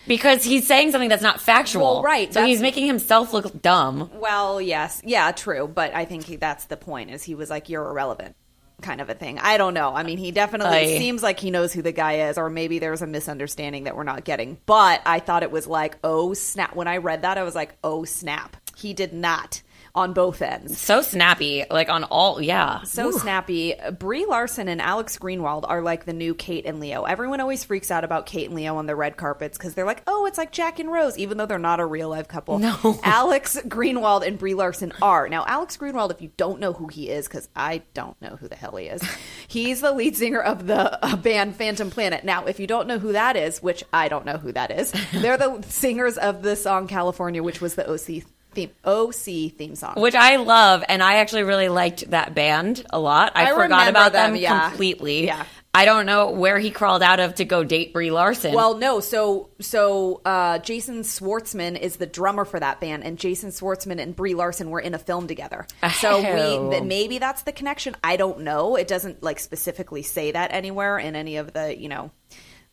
Because 0.08 0.44
he's 0.44 0.66
saying 0.66 0.92
something 0.92 1.10
that's 1.10 1.22
not 1.22 1.40
factual. 1.40 1.96
Well, 1.96 2.04
right, 2.04 2.34
So 2.34 2.44
he's 2.44 2.62
making 2.62 2.88
himself 2.88 3.32
look 3.32 3.62
dumb. 3.62 4.10
Well, 4.16 4.60
yes, 4.60 5.02
yeah, 5.06 5.32
true, 5.34 5.68
but 5.68 5.94
I 5.94 6.06
think 6.06 6.24
he, 6.24 6.36
that's 6.38 6.66
the 6.66 6.78
point. 6.78 7.12
Is 7.12 7.22
he 7.22 7.36
was 7.36 7.50
like 7.50 7.70
you're 7.70 7.88
irrelevant. 7.88 8.36
Kind 8.82 9.02
of 9.02 9.10
a 9.10 9.14
thing. 9.14 9.40
I 9.40 9.58
don't 9.58 9.74
know. 9.74 9.94
I 9.94 10.04
mean, 10.04 10.18
he 10.18 10.32
definitely 10.32 10.78
I- 10.78 10.98
seems 10.98 11.22
like 11.22 11.40
he 11.40 11.52
knows 11.52 11.74
who 11.74 11.82
the 11.82 11.92
guy 11.92 12.30
is, 12.30 12.38
or 12.38 12.50
maybe 12.50 12.80
there's 12.80 13.02
a 13.02 13.08
misunderstanding 13.08 13.84
that 13.84 13.96
we're 13.96 14.04
not 14.04 14.24
getting. 14.24 14.58
But 14.66 15.02
I 15.06 15.20
thought 15.20 15.44
it 15.44 15.52
was 15.52 15.68
like, 15.68 15.98
oh 16.04 16.34
snap! 16.34 16.76
When 16.76 16.88
I 16.88 16.98
read 16.98 17.24
that, 17.24 17.38
I 17.38 17.44
was 17.44 17.56
like, 17.56 17.76
oh 17.84 18.06
snap! 18.06 18.56
He 18.78 18.94
did 18.94 19.14
not 19.14 19.62
on 19.96 20.14
both 20.14 20.42
ends. 20.42 20.78
So 20.80 21.02
snappy, 21.02 21.66
like 21.70 21.90
on 21.90 22.04
all, 22.06 22.42
yeah. 22.42 22.84
So 22.84 23.12
snappy. 23.12 23.76
Brie 23.98 24.26
Larson 24.26 24.68
and 24.68 24.82
Alex 24.82 25.18
Greenwald 25.18 25.66
are 25.68 25.82
like 25.82 26.06
the 26.06 26.14
new 26.14 26.34
Kate 26.36 26.66
and 26.66 26.80
Leo. 26.80 27.04
Everyone 27.04 27.40
always 27.40 27.64
freaks 27.64 27.92
out 27.92 28.04
about 28.04 28.26
Kate 28.26 28.48
and 28.48 28.56
Leo 28.56 28.78
on 28.78 28.86
the 28.86 28.96
red 28.96 29.18
carpets 29.18 29.58
because 29.58 29.74
they're 29.74 29.86
like, 29.86 30.04
oh, 30.08 30.26
it's 30.26 30.38
like 30.38 30.52
Jack 30.52 30.80
and 30.80 30.92
Rose, 30.92 31.18
even 31.18 31.38
though 31.38 31.46
they're 31.46 31.60
not 31.60 31.80
a 31.80 31.86
real 31.86 32.10
life 32.10 32.28
couple. 32.28 32.60
No. 32.60 33.00
Alex 33.04 33.58
Greenwald 33.68 34.26
and 34.26 34.38
Brie 34.38 34.54
Larson 34.54 34.94
are. 35.02 35.28
Now, 35.30 35.46
Alex 35.48 35.78
Greenwald, 35.78 36.12
if 36.12 36.22
you 36.22 36.32
don't 36.38 36.60
know 36.60 36.74
who 36.74 36.88
he 36.88 37.10
is, 37.10 37.28
because 37.28 37.50
I 37.56 37.84
don't 37.94 38.20
know 38.22 38.38
who 38.40 38.48
the 38.48 38.56
hell 38.56 38.76
he 38.76 38.86
is, 38.86 39.02
he's 39.48 39.82
the 39.82 39.92
lead 39.92 40.16
singer 40.16 40.42
of 40.42 40.68
the 40.68 41.04
uh, 41.06 41.16
band 41.16 41.56
Phantom 41.56 41.90
Planet. 41.90 42.24
Now, 42.24 42.46
if 42.46 42.60
you 42.60 42.68
don't 42.68 42.88
know 42.88 43.00
who 43.00 43.14
that 43.14 43.36
is, 43.36 43.62
which 43.62 43.84
I 43.92 44.08
don't 44.08 44.26
know 44.26 44.38
who 44.38 44.52
that 44.54 44.72
is, 44.72 44.94
they're 45.14 45.38
the 45.38 45.62
singers 45.68 46.18
of 46.18 46.42
the 46.42 46.56
song 46.56 46.88
California, 46.88 47.44
which 47.44 47.62
was 47.62 47.76
the 47.76 47.90
OC 47.90 48.24
theme, 48.54 48.72
OC 48.86 49.14
theme 49.14 49.76
song. 49.76 49.96
Which 49.98 50.16
I 50.16 50.38
love, 50.38 50.84
and 50.88 51.02
I 51.04 51.16
actually 51.16 51.44
really 51.44 51.70
liked 51.70 52.10
that 52.12 52.34
band 52.36 52.86
a 52.90 53.00
lot. 53.00 53.34
I, 53.36 53.52
I 53.52 53.56
forgot 53.56 53.88
about 53.88 54.14
them, 54.14 54.34
them, 54.34 54.42
yeah. 54.42 54.70
completely. 54.70 55.26
Yeah. 55.26 55.46
I 55.72 55.86
don't 55.86 56.08
know 56.08 56.32
where 56.32 56.58
he 56.58 56.72
crawled 56.72 57.04
out 57.04 57.20
of 57.20 57.36
to 57.36 57.46
go 57.46 57.64
date 57.64 57.94
Brie 57.94 58.10
Larson. 58.10 58.56
Well, 58.56 58.76
no. 58.78 59.02
So, 59.02 59.52
so 59.62 60.20
uh, 60.26 60.58
Jason 60.58 61.02
Schwartzman 61.04 61.80
is 61.80 61.98
the 61.98 62.08
drummer 62.08 62.44
for 62.44 62.60
that 62.60 62.80
band, 62.82 63.04
and 63.04 63.20
Jason 63.20 63.52
Schwartzman 63.52 64.02
and 64.02 64.16
Brie 64.16 64.34
Larson 64.34 64.72
were 64.72 64.80
in 64.80 64.96
a 64.96 64.98
film 65.00 65.28
together. 65.28 65.68
So 66.00 66.24
Oh. 66.26 66.66
we 66.66 66.72
th- 66.72 66.84
maybe 66.84 67.20
that's 67.20 67.44
the 67.44 67.52
connection. 67.52 67.96
I 68.04 68.18
don't 68.18 68.40
know. 68.42 68.78
It 68.78 68.88
doesn't 68.88 69.22
like 69.22 69.40
specifically 69.40 70.02
say 70.02 70.32
that 70.32 70.52
anywhere 70.54 70.98
in 70.98 71.16
any 71.16 71.38
of 71.38 71.54
the 71.54 71.80
you 71.80 71.88
know 71.88 72.10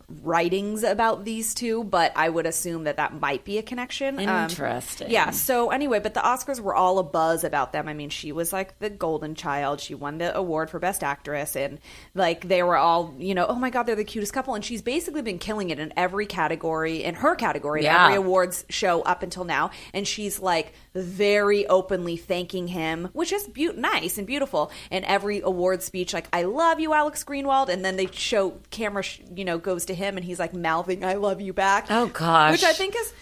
writings 0.08 0.82
about 0.84 1.24
these 1.24 1.52
two, 1.54 1.82
but 1.84 2.12
I 2.14 2.28
would 2.28 2.46
assume 2.46 2.84
that 2.84 2.96
that 2.98 3.20
might 3.20 3.44
be 3.44 3.58
a 3.58 3.62
connection. 3.62 4.18
Um, 4.20 4.44
Interesting. 4.48 5.10
yeah. 5.10 5.30
So 5.30 5.70
anyway, 5.70 5.98
but 5.98 6.14
the 6.14 6.20
Oscars 6.20 6.60
were 6.60 6.74
all 6.74 6.98
a 6.98 7.02
buzz 7.02 7.42
about 7.44 7.72
them. 7.72 7.88
I 7.88 7.94
mean, 7.94 8.10
she 8.10 8.30
was 8.32 8.52
like 8.52 8.78
the 8.78 8.88
golden 8.88 9.34
child. 9.34 9.80
She 9.80 9.94
won 9.94 10.18
the 10.18 10.36
award 10.36 10.70
for 10.70 10.78
best 10.78 11.02
actress, 11.02 11.56
and 11.56 11.80
like 12.14 12.46
they 12.46 12.62
were 12.62 12.76
all, 12.76 13.14
you 13.18 13.34
know, 13.34 13.46
oh 13.48 13.56
my 13.56 13.70
god, 13.70 13.84
they're 13.84 13.96
the 13.96 14.04
cutest 14.04 14.32
couple. 14.32 14.54
And 14.54 14.64
she's 14.64 14.82
basically 14.82 15.22
been 15.22 15.38
killing 15.38 15.70
it 15.70 15.78
in 15.78 15.92
every 15.96 16.26
category, 16.26 17.02
in 17.02 17.14
her 17.16 17.34
category, 17.34 17.82
Yeah. 17.84 18.04
every 18.04 18.16
awards 18.16 18.64
show 18.68 19.02
up 19.02 19.22
until 19.24 19.44
now. 19.44 19.70
And 19.92 20.06
she's 20.06 20.38
like 20.38 20.72
very 20.94 21.66
openly 21.66 22.16
thanking 22.16 22.68
him, 22.68 23.08
which 23.12 23.32
is 23.32 23.46
beau- 23.48 23.72
nice 23.76 24.18
and 24.18 24.26
beautiful. 24.26 24.70
In 24.90 25.04
every 25.04 25.40
award 25.40 25.82
speech, 25.82 26.14
like 26.14 26.28
I 26.32 26.44
love 26.44 26.78
you, 26.80 26.94
Alex 26.94 27.24
Greenwald, 27.24 27.68
and 27.68 27.84
then 27.84 27.96
they 27.96 28.06
show 28.06 28.58
camera, 28.70 29.02
sh- 29.02 29.20
you 29.34 29.44
know, 29.44 29.58
goes 29.58 29.84
to 29.86 29.95
him, 29.96 30.16
and 30.16 30.24
he's 30.24 30.38
like 30.38 30.54
mouthing 30.54 31.04
I 31.04 31.14
love 31.14 31.40
you 31.40 31.52
back. 31.52 31.86
Oh, 31.90 32.06
gosh. 32.06 32.52
which 32.52 32.64
I 32.64 32.72
think 32.72 32.94
is 32.96 33.12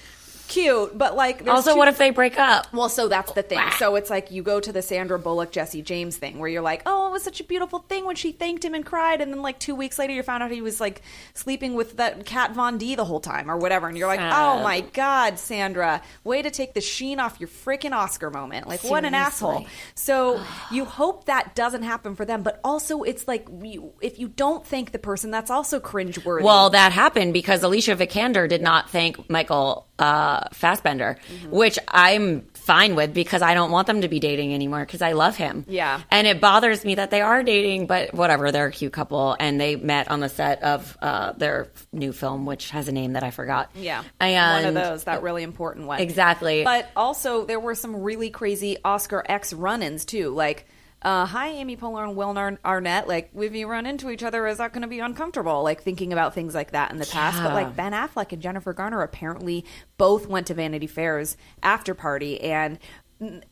cute, 0.49 0.97
but 0.97 1.17
like 1.17 1.47
also, 1.49 1.73
two- 1.73 1.79
what 1.79 1.89
if 1.89 1.99
they 1.99 2.11
break 2.11 2.39
up? 2.39 2.73
well, 2.73 2.89
so 2.89 3.09
that's 3.09 3.33
the 3.33 3.43
thing. 3.43 3.61
So 3.79 3.97
it's 3.97 4.11
like 4.11 4.31
you 4.31 4.43
go 4.43 4.61
to 4.61 4.73
the 4.73 4.83
Sandra 4.83 5.19
Bullock, 5.19 5.53
Jesse 5.53 5.83
James 5.83 6.17
thing 6.17 6.39
where 6.39 6.49
you're 6.49 6.63
like, 6.63 6.83
oh, 6.87 7.09
it 7.09 7.13
was 7.13 7.23
such 7.23 7.41
a 7.41 7.45
beautiful 7.45 7.81
thing 7.81 8.05
when 8.05 8.17
she 8.17 8.33
thanked 8.33 8.65
him 8.65 8.75
and 8.75 8.85
cried. 8.85 9.21
And 9.21 9.33
then 9.33 9.43
like 9.43 9.59
two 9.59 9.75
weeks 9.75 9.99
later, 9.99 10.13
you 10.13 10.23
found 10.23 10.43
out 10.43 10.51
he 10.51 10.63
was 10.63 10.81
like 10.81 11.03
sleeping 11.35 11.75
with 11.75 11.97
that 11.97 12.25
Kat 12.27 12.53
Von 12.53 12.79
D 12.79 12.95
the 12.95 13.05
whole 13.05 13.21
time 13.21 13.51
or 13.51 13.57
whatever. 13.57 13.89
And 13.89 13.97
you're 13.97 14.09
like, 14.09 14.21
oh 14.21 14.63
my 14.63 14.81
God, 14.81 15.39
Sandra, 15.39 16.03
way 16.23 16.43
to 16.43 16.51
take 16.51 16.75
the 16.75 16.81
sheen 16.81 17.21
off 17.21 17.41
your 17.41 17.49
freaking 17.49 17.93
Oscar 17.93 18.31
moment. 18.31 18.67
Like, 18.69 18.85
what 18.85 19.05
an 19.05 19.15
asshole. 19.15 19.67
So 19.95 20.43
you 20.71 20.85
hope 20.85 21.27
that 21.27 21.55
doesn't 21.55 21.83
happen 21.83 22.15
for 22.15 22.25
them. 22.25 22.43
But 22.43 22.61
also, 22.65 23.03
it's 23.03 23.27
like 23.27 23.49
you, 23.63 23.93
if 24.01 24.19
you 24.19 24.29
don't 24.29 24.67
thank 24.67 24.93
the 24.93 24.99
person, 24.99 25.31
that's 25.31 25.51
also 25.51 25.81
cringeworthy. 25.81 26.43
Well, 26.43 26.71
that 26.71 26.93
happened 26.93 27.33
because 27.33 27.63
Alicia 27.63 27.97
Vikander 27.97 28.49
did 28.49 28.63
not 28.63 28.91
thank 28.91 29.29
Michael 29.31 29.87
uh, 29.99 30.49
Fassbender, 30.53 31.17
Mm-hmm. 31.35 31.51
which 31.51 31.79
I'm 31.89 32.43
fine 32.55 32.95
with 32.95 33.13
because 33.13 33.43
I 33.43 33.53
don't 33.53 33.71
want 33.71 33.87
them 33.87 34.01
to 34.01 34.09
be 34.09 34.21
dating 34.21 34.55
anymore 34.55 34.81
because 34.81 35.03
I 35.03 35.13
love 35.13 35.37
him. 35.37 35.67
Yeah. 35.69 36.01
And 36.11 36.27
it 36.27 36.41
bothers 36.41 36.83
me 36.85 36.95
that 36.95 37.11
they 37.11 37.21
are 37.21 37.43
dating, 37.43 37.87
but 37.87 38.15
whatever, 38.15 38.51
they're 38.51 38.67
a 38.69 38.73
cute 38.73 38.93
couple 38.93 39.37
and 39.39 39.61
they 39.61 39.77
met 39.77 40.11
on 40.11 40.21
the 40.21 40.31
set 40.31 40.63
of 40.63 40.97
uh, 41.03 41.33
their 41.33 41.69
new 41.93 42.13
film, 42.13 42.47
which 42.47 42.71
has 42.71 42.89
a 42.89 42.93
name 42.93 43.13
that 43.13 43.23
I 43.23 43.31
forgot. 43.31 43.71
Yeah. 43.75 44.03
And 44.19 44.65
one 44.65 44.77
of 44.77 44.83
those, 44.83 45.05
that 45.05 45.23
really 45.23 45.43
important 45.43 45.87
one. 45.87 46.01
Exactly. 46.01 46.65
But 46.65 46.91
also, 46.97 47.45
there 47.45 47.61
were 47.61 47.75
some 47.75 48.03
really 48.03 48.31
crazy 48.31 48.79
Oscar 48.83 49.23
X 49.29 49.53
run 49.53 49.83
ins, 49.83 50.07
too. 50.07 50.31
Like, 50.31 50.67
uh, 51.05 51.27
hi, 51.27 51.49
Amy 51.49 51.77
Poehler 51.77 52.05
and 52.05 52.17
Will 52.17 52.37
Ar- 52.39 52.59
Arnett. 52.65 53.07
Like, 53.07 53.31
if 53.37 53.55
you 53.55 53.69
run 53.69 53.85
into 53.85 54.09
each 54.09 54.23
other, 54.23 54.47
is 54.47 54.59
that 54.59 54.73
going 54.73 54.83
to 54.83 54.89
be 54.89 55.01
uncomfortable? 55.01 55.63
Like, 55.63 55.83
thinking 55.83 56.13
about 56.13 56.35
things 56.35 56.55
like 56.55 56.71
that 56.71 56.91
in 56.91 56.97
the 56.97 57.07
past. 57.07 57.43
But, 57.43 57.53
like, 57.53 57.77
Ben 57.77 57.93
Affleck 57.93 58.33
and 58.33 58.41
Jennifer 58.41 58.73
Garner 58.73 59.03
apparently 59.03 59.65
both 59.99 60.27
went 60.27 60.47
to 60.47 60.55
Vanity 60.55 60.87
Fair's 60.87 61.37
after 61.63 61.95
party. 61.95 62.41
And 62.41 62.79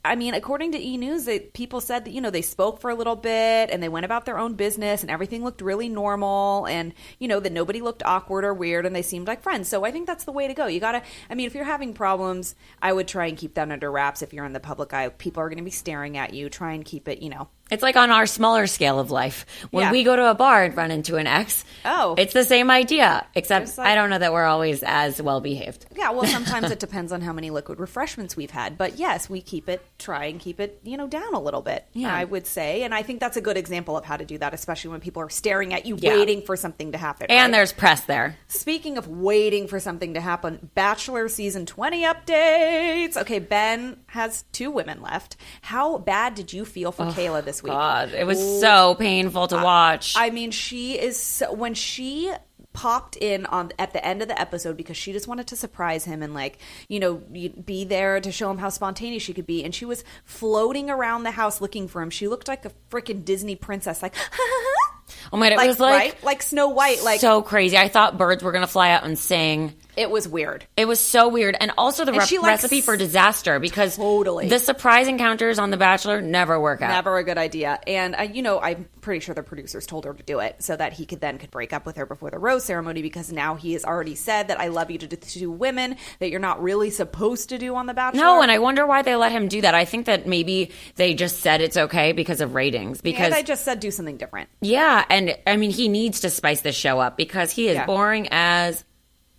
I 0.05 0.17
mean, 0.17 0.35
according 0.35 0.73
to 0.73 0.79
E 0.79 0.97
News, 0.97 1.25
that 1.27 1.53
people 1.53 1.81
said 1.81 2.05
that 2.05 2.13
you 2.13 2.21
know 2.21 2.31
they 2.31 2.43
spoke 2.43 2.81
for 2.81 2.91
a 2.91 2.95
little 2.95 3.17
bit 3.17 3.71
and 3.71 3.83
they 3.83 3.89
went 3.89 4.05
about 4.05 4.25
their 4.25 4.39
own 4.39 4.55
business 4.55 5.03
and 5.03 5.11
everything 5.11 5.45
looked 5.45 5.61
really 5.61 5.89
normal 5.89 6.67
and 6.67 6.95
you 7.19 7.29
know 7.29 7.41
that 7.41 7.53
nobody 7.53 7.81
looked 7.81 8.03
awkward 8.05 8.45
or 8.45 8.55
weird 8.55 8.87
and 8.87 8.95
they 8.95 9.03
seemed 9.03 9.27
like 9.27 9.43
friends. 9.43 9.69
So 9.69 9.85
I 9.85 9.91
think 9.91 10.07
that's 10.07 10.25
the 10.25 10.33
way 10.33 10.49
to 10.49 10.55
go. 10.55 10.67
You 10.67 10.81
gotta. 10.81 11.03
I 11.31 11.35
mean, 11.35 11.47
if 11.47 11.55
you're 11.55 11.65
having 11.65 11.95
problems, 11.95 12.55
I 12.81 12.93
would 12.93 13.09
try 13.09 13.27
and 13.27 13.37
keep 13.37 13.55
that 13.55 13.71
under 13.71 13.91
wraps. 13.91 14.23
If 14.23 14.33
you're 14.33 14.45
in 14.45 14.53
the 14.53 14.61
public 14.61 14.93
eye, 14.93 15.09
people 15.09 15.43
are 15.43 15.49
going 15.49 15.59
to 15.59 15.65
be 15.65 15.71
staring 15.71 16.17
at 16.17 16.35
you. 16.35 16.49
Try 16.49 16.73
and 16.73 16.85
keep 16.85 17.09
it. 17.09 17.23
You 17.23 17.31
know. 17.31 17.49
It's 17.73 17.83
like 17.83 17.97
on 17.97 18.11
our 18.11 18.27
smaller 18.27 18.67
scale 18.67 18.99
of 19.01 19.11
life. 19.11 19.47
When 19.71 19.85
Yeah. 19.87 19.93
we 19.93 20.05
go 20.05 20.15
to 20.15 20.31
a 20.31 20.35
bar 20.35 20.63
and 20.65 20.77
run 20.77 20.91
into 20.91 21.17
an 21.17 21.27
ex, 21.27 21.65
Oh. 21.85 22.15
it's 22.19 22.33
the 22.33 22.45
same 22.45 22.71
idea, 22.71 23.27
except 23.35 23.77
like- 23.79 23.87
I 23.89 23.95
don't 23.95 24.11
know 24.11 24.19
that 24.19 24.33
we're 24.33 24.45
always 24.45 24.83
as 24.83 25.21
well 25.21 25.41
behaved. 25.41 25.87
Yeah, 25.97 26.11
well, 26.11 26.25
sometimes 26.27 26.71
it 26.71 26.79
depends 26.79 27.13
on 27.13 27.21
how 27.23 27.33
many 27.33 27.51
liquid 27.51 27.81
refreshments 27.81 28.37
we've 28.37 28.51
had. 28.51 28.77
But 28.79 28.99
yes, 28.99 29.29
we 29.31 29.41
keep 29.41 29.69
it, 29.69 29.85
try 29.99 30.27
and 30.27 30.39
keep 30.39 30.61
it, 30.61 30.81
you 30.85 30.97
know, 30.97 31.07
down 31.07 31.35
a 31.35 31.41
little 31.41 31.63
bit. 31.63 31.87
Yeah. 31.93 32.15
I 32.15 32.25
would 32.25 32.47
say. 32.47 32.83
And 32.83 32.95
I 32.95 33.03
think 33.03 33.21
that's 33.21 33.37
a 33.37 33.41
good 33.41 33.57
example 33.57 33.97
of 33.97 34.05
how 34.05 34.17
to 34.17 34.25
do 34.25 34.39
that, 34.39 34.55
especially 34.55 34.91
when 34.91 35.01
people 35.01 35.23
are 35.23 35.31
staring 35.31 35.73
at 35.75 35.87
you, 35.87 35.97
Yeah. 35.99 36.15
waiting 36.15 36.43
for 36.43 36.57
something 36.57 36.93
to 36.93 36.99
happen. 36.99 37.27
And 37.31 37.53
right? 37.53 37.59
there's 37.59 37.73
press 37.73 38.03
there. 38.03 38.37
Speaking 38.49 38.99
of 38.99 39.09
waiting 39.09 39.67
for 39.67 39.81
something 39.81 40.15
to 40.15 40.21
happen, 40.21 40.71
Bachelor 40.75 41.29
season 41.29 41.65
20 41.67 42.05
updates. 42.05 43.17
Okay, 43.17 43.39
Ben 43.39 43.97
has 44.09 44.45
two 44.53 44.71
women 44.71 45.01
left. 45.03 45.37
How 45.63 45.99
bad 45.99 46.35
did 46.35 46.53
you 46.53 46.65
feel 46.65 46.93
for 46.93 47.05
Kayla 47.07 47.45
this 47.45 47.62
week? 47.63 47.73
God, 47.73 48.13
it 48.13 48.27
was 48.27 48.61
so 48.61 48.95
painful 48.95 49.49
to 49.49 49.57
watch. 49.57 50.15
I 50.17 50.31
mean, 50.31 50.51
she 50.51 50.99
is 50.99 51.19
so, 51.19 51.53
when 51.53 51.75
she 51.75 52.33
popped 52.73 53.17
in 53.17 53.45
on 53.47 53.71
at 53.79 53.93
the 53.93 54.05
end 54.05 54.23
of 54.23 54.29
the 54.29 54.41
episode 54.41 54.77
because 54.77 54.97
she 54.97 55.13
just 55.13 55.29
wanted 55.29 55.47
to 55.47 55.55
surprise 55.55 56.07
him 56.07 56.23
and 56.23 56.33
like 56.33 56.59
you 56.89 56.99
know 56.99 57.17
be 57.17 57.85
there 57.85 58.19
to 58.19 58.33
show 58.33 58.51
him 58.51 58.57
how 58.57 58.71
spontaneous 58.71 59.23
she 59.23 59.35
could 59.35 59.47
be 59.47 59.63
and 59.63 59.75
she 59.75 59.85
was 59.85 60.03
floating 60.25 60.89
around 60.89 61.23
the 61.23 61.31
house 61.31 61.61
looking 61.61 61.87
for 61.87 62.01
him 62.01 62.09
she 62.09 62.29
looked 62.29 62.49
like 62.49 62.65
a 62.65 62.73
freaking 62.91 63.27
disney 63.27 63.55
princess 63.55 64.03
like 64.03 64.15
oh 65.33 65.37
my 65.37 65.49
god, 65.49 65.53
it 65.53 65.57
like, 65.57 65.69
was 65.69 65.81
like 65.81 65.93
right 65.93 66.25
like 66.25 66.43
snow 66.43 66.69
white 66.69 67.03
like 67.03 67.21
so 67.21 67.43
crazy. 67.43 67.77
I 67.77 67.89
thought 67.89 68.19
birds 68.19 68.43
were 68.43 68.53
gonna 68.53 68.67
fly 68.67 68.91
out 68.91 69.05
and 69.05 69.19
sing. 69.19 69.75
It 69.97 70.11
was 70.11 70.27
weird 70.29 70.65
It 70.77 70.87
was 70.87 71.01
so 71.01 71.29
weird, 71.29 71.57
and 71.61 71.73
also 71.77 72.05
the 72.05 72.13
And 72.13 72.23
she, 72.23 72.39
recipe 72.39 72.81
for 72.81 72.97
disaster 72.97 73.59
because 73.59 73.97
Totally. 73.97 74.49
the 74.49 74.59
surprise 74.59 75.09
encounters 75.09 75.59
on 75.59 75.71
The 75.71 75.77
Bachelor 75.77 76.21
never 76.21 76.59
work 76.61 76.81
out. 76.83 76.89
Never 76.91 77.19
a 77.19 77.25
good 77.25 77.39
idea. 77.39 77.79
And 77.87 78.15
uh, 78.15 78.23
you 78.23 78.43
know, 78.43 78.61
I'm 78.61 78.89
pretty 79.01 79.21
sure 79.21 79.35
the 79.35 79.43
producers 79.43 79.87
told 79.87 80.05
her 80.05 80.15
to 80.15 80.23
do 80.23 80.39
it 80.41 80.63
so 80.63 80.77
that 80.77 80.93
he 80.93 81.07
could 81.07 81.21
then 81.21 81.39
could 81.39 81.51
break 81.51 81.73
up 81.73 81.85
with 81.87 81.97
her 81.97 82.07
before 82.07 82.31
the 82.31 82.39
rose 82.39 82.65
ceremony 82.65 83.03
because 83.03 83.33
now 83.33 83.55
he 83.57 83.73
has 83.75 83.85
already 83.85 84.15
said 84.15 84.49
that 84.49 84.61
I 84.61 84.69
love 84.69 84.91
you 84.91 84.99
to 84.99 85.07
the 85.07 85.17
two 85.17 85.51
women 85.51 85.97
that 86.21 86.31
you're 86.31 86.41
not 86.41 86.63
really 86.63 86.91
supposed 86.91 87.49
to 87.51 87.59
do 87.59 87.75
on 87.75 87.87
the 87.87 87.95
Bachelor. 87.95 88.21
No, 88.23 88.43
and 88.43 88.51
I 88.51 88.59
wonder 88.59 88.87
why 88.87 89.03
they 89.03 89.17
let 89.17 89.33
him 89.33 89.49
do 89.49 89.61
that. 89.63 89.75
I 89.75 89.85
think 89.85 90.07
that 90.07 90.27
maybe 90.27 90.71
they 90.97 91.15
just 91.15 91.41
said 91.41 91.61
it's 91.61 91.77
okay 91.77 92.13
because 92.13 92.41
of 92.41 92.55
ratings. 92.55 93.01
Because 93.01 93.27
and 93.27 93.35
I 93.35 93.43
just 93.43 93.65
said 93.65 93.81
do 93.81 93.91
something 93.91 94.17
different. 94.17 94.49
yeah, 94.61 95.05
and 95.11 95.37
I 95.47 95.57
mean 95.57 95.71
he 95.71 95.89
needs 95.89 96.21
to 96.21 96.31
spice 96.31 96.61
this 96.63 96.77
show 96.77 96.99
up 97.01 97.17
because 97.17 97.51
he 97.51 97.69
is 97.69 97.75
Yeah. 97.75 97.87
boring 97.87 98.29
as 98.31 98.85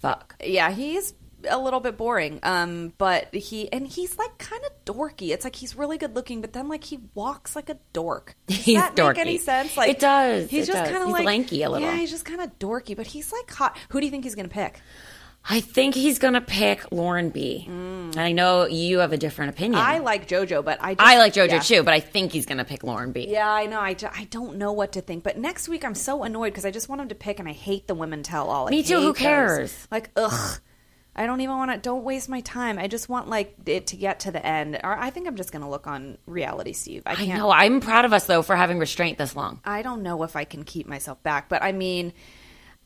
fuck. 0.03 0.35
Yeah, 0.45 0.69
he's 0.71 1.13
a 1.49 1.57
little 1.57 1.79
bit 1.79 1.97
boring. 1.97 2.39
Um, 2.43 2.93
but 2.97 3.33
he 3.33 3.71
and 3.71 3.87
he's 3.87 4.17
like 4.17 4.37
kind 4.37 4.61
of 4.65 4.85
dorky. 4.85 5.29
It's 5.29 5.43
like 5.43 5.55
he's 5.55 5.75
really 5.75 5.97
good 5.97 6.15
looking, 6.15 6.41
but 6.41 6.53
then 6.53 6.67
like 6.67 6.83
he 6.83 6.99
walks 7.13 7.55
like 7.55 7.69
a 7.69 7.77
dork. 7.93 8.35
Does 8.47 8.57
He's 8.57 8.77
that 8.77 8.97
make 8.97 9.17
any 9.17 9.37
sense? 9.37 9.75
Like 9.75 9.89
It 9.89 9.99
does, 9.99 10.49
He's 10.49 10.69
it 10.69 10.73
just 10.73 10.91
kind 10.91 11.03
of 11.03 11.09
like 11.09 11.25
lanky 11.25 11.63
a 11.63 11.69
little. 11.69 11.87
Yeah, 11.87 11.95
he's 11.95 12.11
just 12.11 12.25
kind 12.25 12.41
of 12.41 12.57
dorky, 12.59 12.95
but 12.95 13.07
he's 13.07 13.31
like 13.31 13.49
hot. 13.51 13.77
Who 13.89 13.99
do 13.99 14.05
you 14.05 14.11
think 14.11 14.23
he's 14.23 14.35
gonna 14.35 14.47
pick? 14.49 14.81
I 15.47 15.59
think 15.59 15.93
he's 15.93 16.19
gonna 16.19 16.41
pick 16.41 16.91
Lauren 16.91 17.29
B. 17.29 17.65
And 17.67 18.17
I 18.17 18.31
know 18.31 18.65
you 18.65 18.99
have 18.99 19.11
a 19.11 19.17
different 19.17 19.49
opinion. 19.51 19.81
Mm. 19.81 19.85
I 19.85 19.97
like 19.97 20.27
JoJo, 20.27 20.63
but 20.63 20.77
I 20.81 20.93
just, 20.95 21.05
I 21.05 21.17
like 21.17 21.33
JoJo 21.33 21.49
yeah. 21.49 21.59
too, 21.59 21.83
but 21.83 21.93
I 21.93 21.99
think 21.99 22.31
he's 22.31 22.45
gonna 22.45 22.63
pick 22.63 22.83
Lauren 22.83 23.11
B. 23.11 23.27
Yeah, 23.29 23.51
I 23.51 23.65
know. 23.65 23.79
I, 23.79 23.95
I 24.15 24.23
don't 24.29 24.57
know 24.57 24.71
what 24.71 24.93
to 24.93 25.01
think. 25.01 25.23
But 25.23 25.37
next 25.37 25.67
week, 25.67 25.83
I'm 25.83 25.95
so 25.95 26.23
annoyed 26.23 26.51
because 26.51 26.65
I 26.65 26.71
just 26.71 26.87
want 26.87 27.01
him 27.01 27.09
to 27.09 27.15
pick, 27.15 27.39
and 27.39 27.49
I 27.49 27.53
hate 27.53 27.87
the 27.87 27.95
women 27.95 28.23
tell 28.23 28.49
all. 28.49 28.67
I 28.67 28.69
Me 28.71 28.83
too, 28.83 28.99
who 28.99 29.07
those. 29.07 29.17
cares? 29.17 29.87
Like, 29.91 30.11
ugh. 30.15 30.59
I 31.15 31.27
don't 31.27 31.41
even 31.41 31.57
want 31.57 31.71
to. 31.71 31.77
Don't 31.77 32.03
waste 32.03 32.27
my 32.29 32.39
time. 32.41 32.79
I 32.79 32.87
just 32.87 33.07
want 33.07 33.27
like 33.27 33.53
it 33.67 33.87
to 33.87 33.97
get 33.97 34.21
to 34.21 34.31
the 34.31 34.43
end. 34.43 34.79
Or 34.83 34.97
I 34.97 35.09
think 35.11 35.27
I'm 35.27 35.35
just 35.35 35.51
gonna 35.51 35.69
look 35.69 35.85
on 35.85 36.17
Reality 36.25 36.73
Steve. 36.73 37.03
I 37.05 37.11
I 37.11 37.15
can't. 37.15 37.37
know. 37.37 37.51
I'm 37.51 37.81
proud 37.81 38.05
of 38.05 38.13
us 38.13 38.25
though 38.25 38.41
for 38.41 38.55
having 38.55 38.79
restraint 38.79 39.17
this 39.19 39.35
long. 39.35 39.59
I 39.63 39.81
don't 39.83 40.01
know 40.01 40.23
if 40.23 40.35
I 40.35 40.43
can 40.45 40.63
keep 40.63 40.87
myself 40.87 41.21
back, 41.21 41.49
but 41.49 41.61
I 41.61 41.71
mean, 41.71 42.13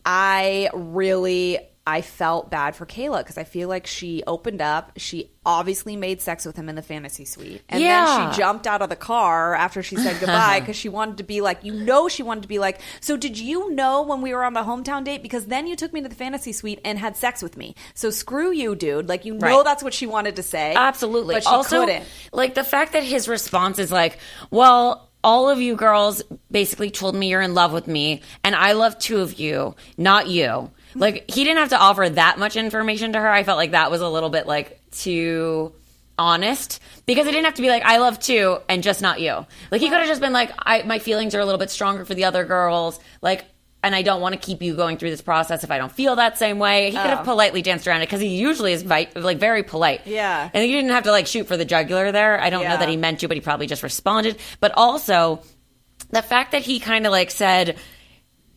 I 0.05 0.69
really 0.73 1.59
I 1.89 2.01
felt 2.01 2.51
bad 2.51 2.75
for 2.75 2.85
Kayla 2.85 3.19
because 3.19 3.37
I 3.37 3.45
feel 3.45 3.69
like 3.69 3.87
she 3.87 4.21
opened 4.27 4.61
up. 4.61 4.91
She 4.97 5.31
obviously 5.45 5.95
made 5.95 6.19
sex 6.19 6.45
with 6.45 6.57
him 6.57 6.67
in 6.67 6.75
the 6.75 6.81
fantasy 6.81 7.23
suite. 7.23 7.61
And 7.69 7.81
Yeah. 7.81 8.05
then 8.05 8.33
she 8.33 8.37
jumped 8.39 8.67
out 8.67 8.81
of 8.81 8.89
the 8.89 8.97
car 8.97 9.55
after 9.55 9.81
she 9.81 9.95
said 9.95 10.19
goodbye 10.19 10.59
because 10.59 10.75
she 10.75 10.89
wanted 10.89 11.19
to 11.19 11.23
be 11.23 11.39
like, 11.39 11.63
you 11.63 11.71
know, 11.73 12.09
she 12.09 12.23
wanted 12.23 12.41
to 12.41 12.49
be 12.49 12.59
like, 12.59 12.81
so 12.99 13.15
did 13.15 13.39
you 13.39 13.71
know 13.71 14.01
when 14.01 14.21
we 14.21 14.33
were 14.33 14.43
on 14.43 14.51
the 14.51 14.63
hometown 14.63 15.05
date? 15.05 15.23
Because 15.23 15.45
then 15.45 15.65
you 15.65 15.77
took 15.77 15.93
me 15.93 16.01
to 16.01 16.09
the 16.09 16.15
fantasy 16.15 16.51
suite 16.51 16.81
and 16.83 16.99
had 16.99 17.15
sex 17.15 17.41
with 17.41 17.55
me. 17.55 17.73
So 17.93 18.09
screw 18.09 18.51
you, 18.51 18.75
dude. 18.75 19.07
Like, 19.07 19.23
you 19.23 19.35
know, 19.35 19.47
Right. 19.47 19.63
that's 19.63 19.81
what 19.81 19.93
she 19.93 20.05
wanted 20.07 20.35
to 20.35 20.43
say. 20.43 20.73
Absolutely. 20.75 21.35
But 21.35 21.43
she 21.43 21.49
also, 21.49 21.85
couldn't. 21.85 22.05
like 22.33 22.53
the 22.53 22.65
fact 22.65 22.91
that 22.91 23.03
his 23.03 23.29
response 23.29 23.79
is 23.79 23.93
like, 23.93 24.17
well, 24.51 25.07
all 25.23 25.49
of 25.49 25.59
you 25.61 25.75
girls 25.75 26.21
basically 26.51 26.89
told 26.91 27.15
me 27.15 27.29
you're 27.29 27.41
in 27.41 27.53
love 27.53 27.71
with 27.73 27.87
me, 27.87 28.21
and 28.43 28.55
I 28.55 28.73
love 28.73 28.99
two 28.99 29.19
of 29.21 29.39
you, 29.39 29.75
not 29.97 30.27
you. 30.27 30.69
Like, 30.99 31.29
he 31.31 31.43
didn't 31.43 31.59
have 31.59 31.69
to 31.69 31.77
offer 31.79 32.09
that 32.09 32.39
much 32.39 32.55
information 32.55 33.13
to 33.13 33.19
her. 33.19 33.29
I 33.29 33.43
felt 33.43 33.57
like 33.57 33.71
that 33.71 33.91
was 33.91 34.01
a 34.01 34.09
little 34.09 34.29
bit 34.29 34.47
like 34.47 34.79
too 34.91 35.73
honest 36.19 36.79
because 37.05 37.27
it 37.27 37.31
didn't 37.31 37.45
have 37.45 37.53
to 37.53 37.61
be 37.61 37.69
like 37.69 37.83
I 37.85 37.97
love 37.97 38.19
two 38.19 38.57
and 38.67 38.81
just 38.81 39.01
not 39.01 39.19
you. 39.21 39.45
Like 39.71 39.81
he 39.81 39.89
could 39.89 39.99
have 39.99 40.07
just 40.07 40.21
been 40.21 40.33
like 40.33 40.51
I 40.57 40.81
my 40.83 40.97
feelings 40.99 41.35
are 41.35 41.39
a 41.39 41.45
little 41.45 41.59
bit 41.59 41.69
stronger 41.69 42.05
for 42.05 42.15
the 42.15 42.25
other 42.25 42.43
girls. 42.43 42.99
Like 43.21 43.45
and 43.83 43.93
I 43.93 44.01
don't 44.01 44.19
want 44.19 44.33
to 44.33 44.39
keep 44.41 44.63
you 44.63 44.75
going 44.75 44.97
through 44.97 45.11
this 45.11 45.21
process 45.21 45.63
if 45.63 45.69
I 45.69 45.77
don't 45.77 45.91
feel 45.91 46.15
that 46.15 46.39
same 46.39 46.57
way. 46.57 46.85
He 46.89 46.97
could 46.97 47.05
have 47.05 47.19
Oh. 47.19 47.23
politely 47.23 47.61
danced 47.61 47.87
around 47.87 48.01
it 48.01 48.07
because 48.07 48.19
he 48.21 48.29
usually 48.29 48.73
is 48.73 48.81
vi- 48.81 49.09
like 49.15 49.37
very 49.37 49.61
polite. 49.61 50.01
Yeah. 50.07 50.49
and 50.51 50.63
he 50.63 50.71
didn't 50.71 50.89
have 50.89 51.03
to 51.03 51.11
like 51.11 51.27
shoot 51.27 51.45
for 51.47 51.55
the 51.55 51.65
jugular 51.65 52.11
there. 52.11 52.41
I 52.41 52.49
don't 52.49 52.63
know 52.63 52.77
that 52.77 52.89
he 52.89 52.97
meant 52.97 53.19
to, 53.19 53.27
but 53.27 53.37
he 53.37 53.41
probably 53.41 53.67
just 53.67 53.83
responded. 53.83 54.37
But 54.59 54.71
also 54.75 55.43
the 56.09 56.23
fact 56.23 56.53
that 56.53 56.63
he 56.63 56.79
kind 56.79 57.05
of 57.05 57.11
like 57.11 57.29
said 57.29 57.77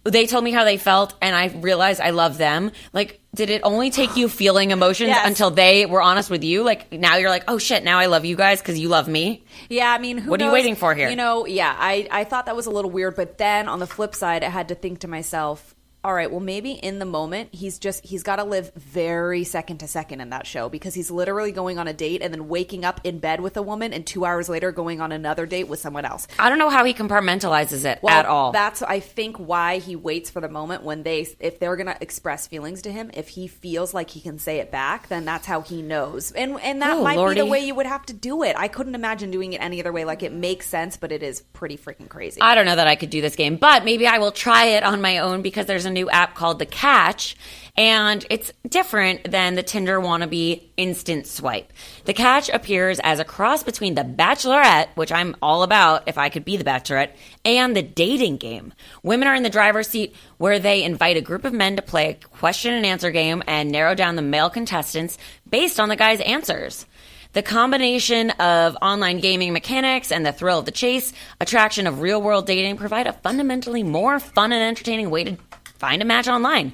they 0.05 0.27
told 0.27 0.43
me 0.45 0.51
how 0.51 0.65
they 0.65 0.77
felt 0.79 1.15
and 1.21 1.35
I 1.37 1.49
realized 1.49 2.01
I 2.01 2.11
love 2.11 2.39
them. 2.39 2.73
Like, 2.93 3.21
did 3.35 3.51
it 3.51 3.61
only 3.65 3.91
take 3.91 4.17
you 4.17 4.29
feeling 4.43 4.71
emotions 4.71 5.09
Yes. 5.09 5.27
until 5.27 5.51
they 5.51 5.87
were 5.87 6.01
honest 6.03 6.31
with 6.31 6.43
you? 6.45 6.63
Like, 6.63 6.91
now 6.93 7.17
you're 7.17 7.31
like, 7.31 7.45
oh 7.49 7.59
shit, 7.59 7.85
now 7.85 7.99
I 7.99 8.07
love 8.07 8.25
you 8.25 8.37
guys 8.37 8.61
because 8.61 8.79
you 8.79 8.89
love 8.89 9.09
me. 9.09 9.45
Yeah, 9.69 9.91
I 9.93 9.99
mean, 9.99 10.19
who 10.19 10.31
What 10.31 10.41
are 10.41 10.47
you 10.47 10.53
waiting 10.53 10.75
for 10.77 10.95
here? 10.95 11.11
You 11.11 11.17
know, 11.17 11.47
yeah, 11.47 11.75
I, 11.79 12.09
I 12.11 12.25
thought 12.25 12.47
that 12.47 12.57
was 12.57 12.67
a 12.67 12.71
little 12.71 12.91
weird, 12.91 13.15
but 13.17 13.39
then 13.39 13.69
on 13.69 13.79
the 13.79 13.87
flip 13.87 14.15
side, 14.15 14.43
I 14.43 14.49
had 14.49 14.69
to 14.69 14.75
think 14.75 15.01
to 15.01 15.09
myself, 15.09 15.75
all 16.03 16.15
right, 16.15 16.31
well, 16.31 16.41
maybe 16.41 16.73
in 16.73 16.99
the 16.99 17.05
moment, 17.05 17.51
he's 17.53 17.79
just, 17.79 18.05
he's 18.05 18.23
got 18.23 18.37
to 18.37 18.45
live 18.45 18.73
very 18.75 19.45
second 19.45 19.79
to 19.79 19.89
second 19.89 20.21
in 20.21 20.31
that 20.31 20.47
show 20.47 20.69
because 20.69 20.95
he's 20.95 21.11
literally 21.11 21.53
going 21.53 21.79
on 21.79 21.87
a 21.89 21.93
date 21.93 22.23
and 22.23 22.33
then 22.33 22.49
waking 22.49 22.85
up 22.85 23.01
in 23.05 23.19
bed 23.19 23.41
with 23.41 23.57
a 23.57 23.63
woman 23.63 23.93
and 23.93 24.07
two 24.07 24.25
hours 24.25 24.49
later 24.49 24.73
going 24.73 25.01
on 25.01 25.13
another 25.13 25.45
date 25.45 25.69
with 25.69 25.79
someone 25.79 26.05
else. 26.07 26.27
I 26.39 26.49
don't 26.49 26.59
know 26.59 26.71
how 26.71 26.85
he 26.85 26.95
compartmentalizes 26.95 27.85
it 27.85 27.99
Well, 28.03 28.15
at 28.19 28.25
all. 28.27 28.53
That's 28.53 28.81
I 28.83 29.01
think 29.01 29.37
why 29.37 29.79
he 29.79 29.95
waits 29.97 30.31
for 30.31 30.41
the 30.41 30.49
moment 30.49 30.85
when 30.85 31.03
they 31.03 31.27
if 31.39 31.59
they're 31.59 31.77
gonna 31.77 31.97
express 32.01 32.47
feelings 32.47 32.83
to 32.83 32.93
him, 32.93 33.11
if 33.13 33.29
he 33.29 33.47
feels 33.47 33.93
like 33.93 34.09
he 34.11 34.21
can 34.21 34.39
say 34.39 34.59
it 34.59 34.71
back, 34.71 35.09
then 35.09 35.25
that's 35.27 35.47
how 35.47 35.61
he 35.61 35.83
knows. 35.83 36.33
And 36.33 36.59
and 36.61 36.81
that 36.83 36.97
Oh, 36.97 37.03
might 37.03 37.29
be 37.35 37.41
the 37.41 37.47
way 37.47 37.61
you 37.61 37.75
would 37.75 37.87
have 37.87 38.07
to 38.07 38.13
do 38.15 38.43
it. 38.43 38.57
I 38.57 38.69
couldn't 38.69 38.95
imagine 38.95 39.31
doing 39.31 39.53
it 39.53 39.61
any 39.61 39.81
other 39.81 39.93
way. 39.93 40.05
Like 40.05 40.23
it 40.23 40.33
makes 40.33 40.67
sense, 40.67 40.97
but 40.97 41.13
it 41.13 41.23
is 41.23 41.43
pretty 41.53 41.77
freaking 41.77 42.09
crazy. 42.09 42.41
I 42.41 42.55
don't 42.55 42.65
know 42.67 42.77
that 42.77 42.87
I 42.87 42.97
could 42.97 43.11
do 43.11 43.21
this 43.21 43.37
game, 43.37 43.57
but 43.57 43.85
maybe 43.85 44.07
I 44.07 44.19
will 44.19 44.33
try 44.33 44.65
it 44.67 44.83
on 44.83 45.01
my 45.03 45.19
own 45.19 45.43
because 45.43 45.67
there's 45.67 45.87
a 45.91 45.93
new 45.93 46.09
app 46.09 46.35
called 46.35 46.59
The 46.59 46.67
Catch, 46.67 47.37
and 47.77 48.25
it's 48.31 48.53
different 48.69 49.31
than 49.31 49.55
the 49.55 49.63
Tinder 49.63 50.01
wannabe 50.01 50.63
instant 50.77 51.27
swipe. 51.27 51.73
The 52.05 52.15
Catch 52.15 52.49
appears 52.49 52.99
as 53.01 53.19
a 53.19 53.25
cross 53.25 53.63
between 53.63 53.95
The 53.95 54.03
Bachelorette, 54.03 54.89
which 54.95 55.13
I'm 55.13 55.37
all 55.43 55.63
about 55.63 56.05
if 56.07 56.17
I 56.17 56.29
could 56.29 56.45
be 56.45 56.57
the 56.57 56.65
Bachelorette, 56.65 57.13
and 57.45 57.77
the 57.77 57.83
dating 57.83 58.39
game. 58.39 58.73
Women 59.03 59.29
are 59.29 59.35
in 59.35 59.43
the 59.43 59.51
driver's 59.51 59.89
seat 59.89 60.15
where 60.39 60.59
they 60.59 60.83
invite 60.83 61.17
a 61.17 61.23
group 61.23 61.45
of 61.45 61.53
men 61.53 61.77
to 61.77 61.83
play 61.83 62.11
a 62.11 62.15
question 62.15 62.73
and 62.73 62.87
answer 62.87 63.11
game 63.11 63.43
and 63.47 63.71
narrow 63.71 63.95
down 63.95 64.17
the 64.17 64.23
male 64.23 64.51
contestants 64.51 65.19
based 65.49 65.79
on 65.79 65.89
the 65.89 65.97
guy's 65.97 66.21
answers. 66.21 66.87
The 67.33 67.43
combination 67.43 68.31
of 68.31 68.77
online 68.83 69.21
gaming 69.21 69.53
mechanics 69.53 70.11
and 70.11 70.27
the 70.27 70.33
thrill 70.33 70.59
of 70.59 70.65
the 70.65 70.73
chase, 70.73 71.13
attraction 71.41 71.87
of 71.87 72.01
real 72.01 72.21
world 72.21 72.45
dating 72.45 72.77
provide 72.77 73.07
a 73.07 73.13
fundamentally 73.13 73.85
more 73.85 74.19
fun 74.19 74.51
and 74.53 74.61
entertaining 74.61 75.11
way 75.11 75.23
to 75.23 75.37
find 75.81 76.03
a 76.03 76.05
match 76.05 76.29
online. 76.29 76.73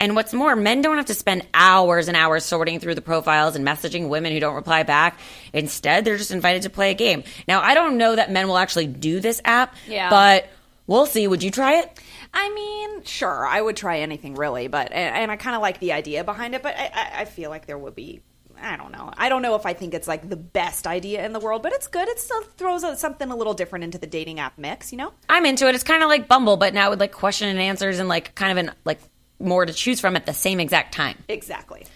And 0.00 0.14
what's 0.14 0.32
more, 0.32 0.54
men 0.54 0.80
don't 0.82 0.96
have 0.96 1.06
to 1.06 1.14
spend 1.14 1.44
hours 1.54 2.06
and 2.06 2.16
hours 2.16 2.44
sorting 2.44 2.78
through 2.78 2.94
the 2.94 3.00
profiles 3.00 3.56
and 3.56 3.66
messaging 3.66 4.08
women 4.08 4.32
who 4.32 4.38
don't 4.38 4.54
reply 4.54 4.82
back. 4.84 5.18
Instead, 5.52 6.04
they're 6.04 6.16
just 6.18 6.30
invited 6.30 6.62
to 6.62 6.70
play 6.70 6.90
a 6.92 6.94
game. 6.94 7.24
Now, 7.48 7.60
I 7.62 7.74
don't 7.74 7.98
know 7.98 8.14
that 8.14 8.30
men 8.30 8.46
will 8.46 8.58
actually 8.58 8.86
do 8.86 9.18
this 9.18 9.40
app, 9.44 9.74
Yeah. 9.88 10.08
but 10.10 10.48
we'll 10.86 11.06
see. 11.06 11.26
Would 11.26 11.42
you 11.42 11.50
try 11.50 11.80
it? 11.80 12.00
I 12.32 12.48
mean, 12.54 13.02
sure, 13.04 13.44
I 13.46 13.60
would 13.60 13.76
try 13.76 13.98
anything 14.00 14.34
really, 14.36 14.68
but 14.68 14.92
and, 14.92 15.16
and 15.16 15.30
I 15.32 15.36
kind 15.36 15.56
of 15.56 15.62
like 15.62 15.80
the 15.80 15.92
idea 15.92 16.22
behind 16.22 16.54
it, 16.54 16.62
but 16.62 16.76
I, 16.76 16.90
I, 16.94 17.20
I 17.22 17.24
feel 17.24 17.50
like 17.50 17.66
there 17.66 17.78
would 17.78 17.94
be. 17.96 18.20
I 18.60 18.76
don't 18.76 18.92
know. 18.92 19.12
I 19.16 19.28
don't 19.28 19.42
know 19.42 19.54
if 19.54 19.66
I 19.66 19.72
think 19.72 19.94
it's 19.94 20.08
like 20.08 20.28
the 20.28 20.36
best 20.36 20.86
idea 20.86 21.24
in 21.24 21.32
the 21.32 21.40
world, 21.40 21.62
but 21.62 21.72
it's 21.72 21.86
good. 21.86 22.08
It 22.08 22.18
still 22.18 22.42
throws 22.42 22.84
out 22.84 22.98
something 22.98 23.30
a 23.30 23.36
little 23.36 23.54
different 23.54 23.84
into 23.84 23.98
the 23.98 24.06
dating 24.06 24.40
app 24.40 24.58
mix, 24.58 24.92
you 24.92 24.98
know? 24.98 25.12
I'm 25.28 25.46
into 25.46 25.68
it. 25.68 25.74
It's 25.74 25.84
kind 25.84 26.02
of 26.02 26.08
like 26.08 26.28
Bumble, 26.28 26.56
but 26.56 26.74
now 26.74 26.90
with 26.90 27.00
like 27.00 27.12
question 27.12 27.48
and 27.48 27.58
answers 27.58 27.98
and 27.98 28.08
like 28.08 28.34
kind 28.34 28.52
of 28.52 28.64
an 28.66 28.74
like 28.84 29.00
more 29.40 29.64
to 29.64 29.72
choose 29.72 30.00
from 30.00 30.16
at 30.16 30.26
the 30.26 30.34
same 30.34 30.60
exact 30.60 30.94
time. 30.94 31.16
Exactly. 31.28 31.86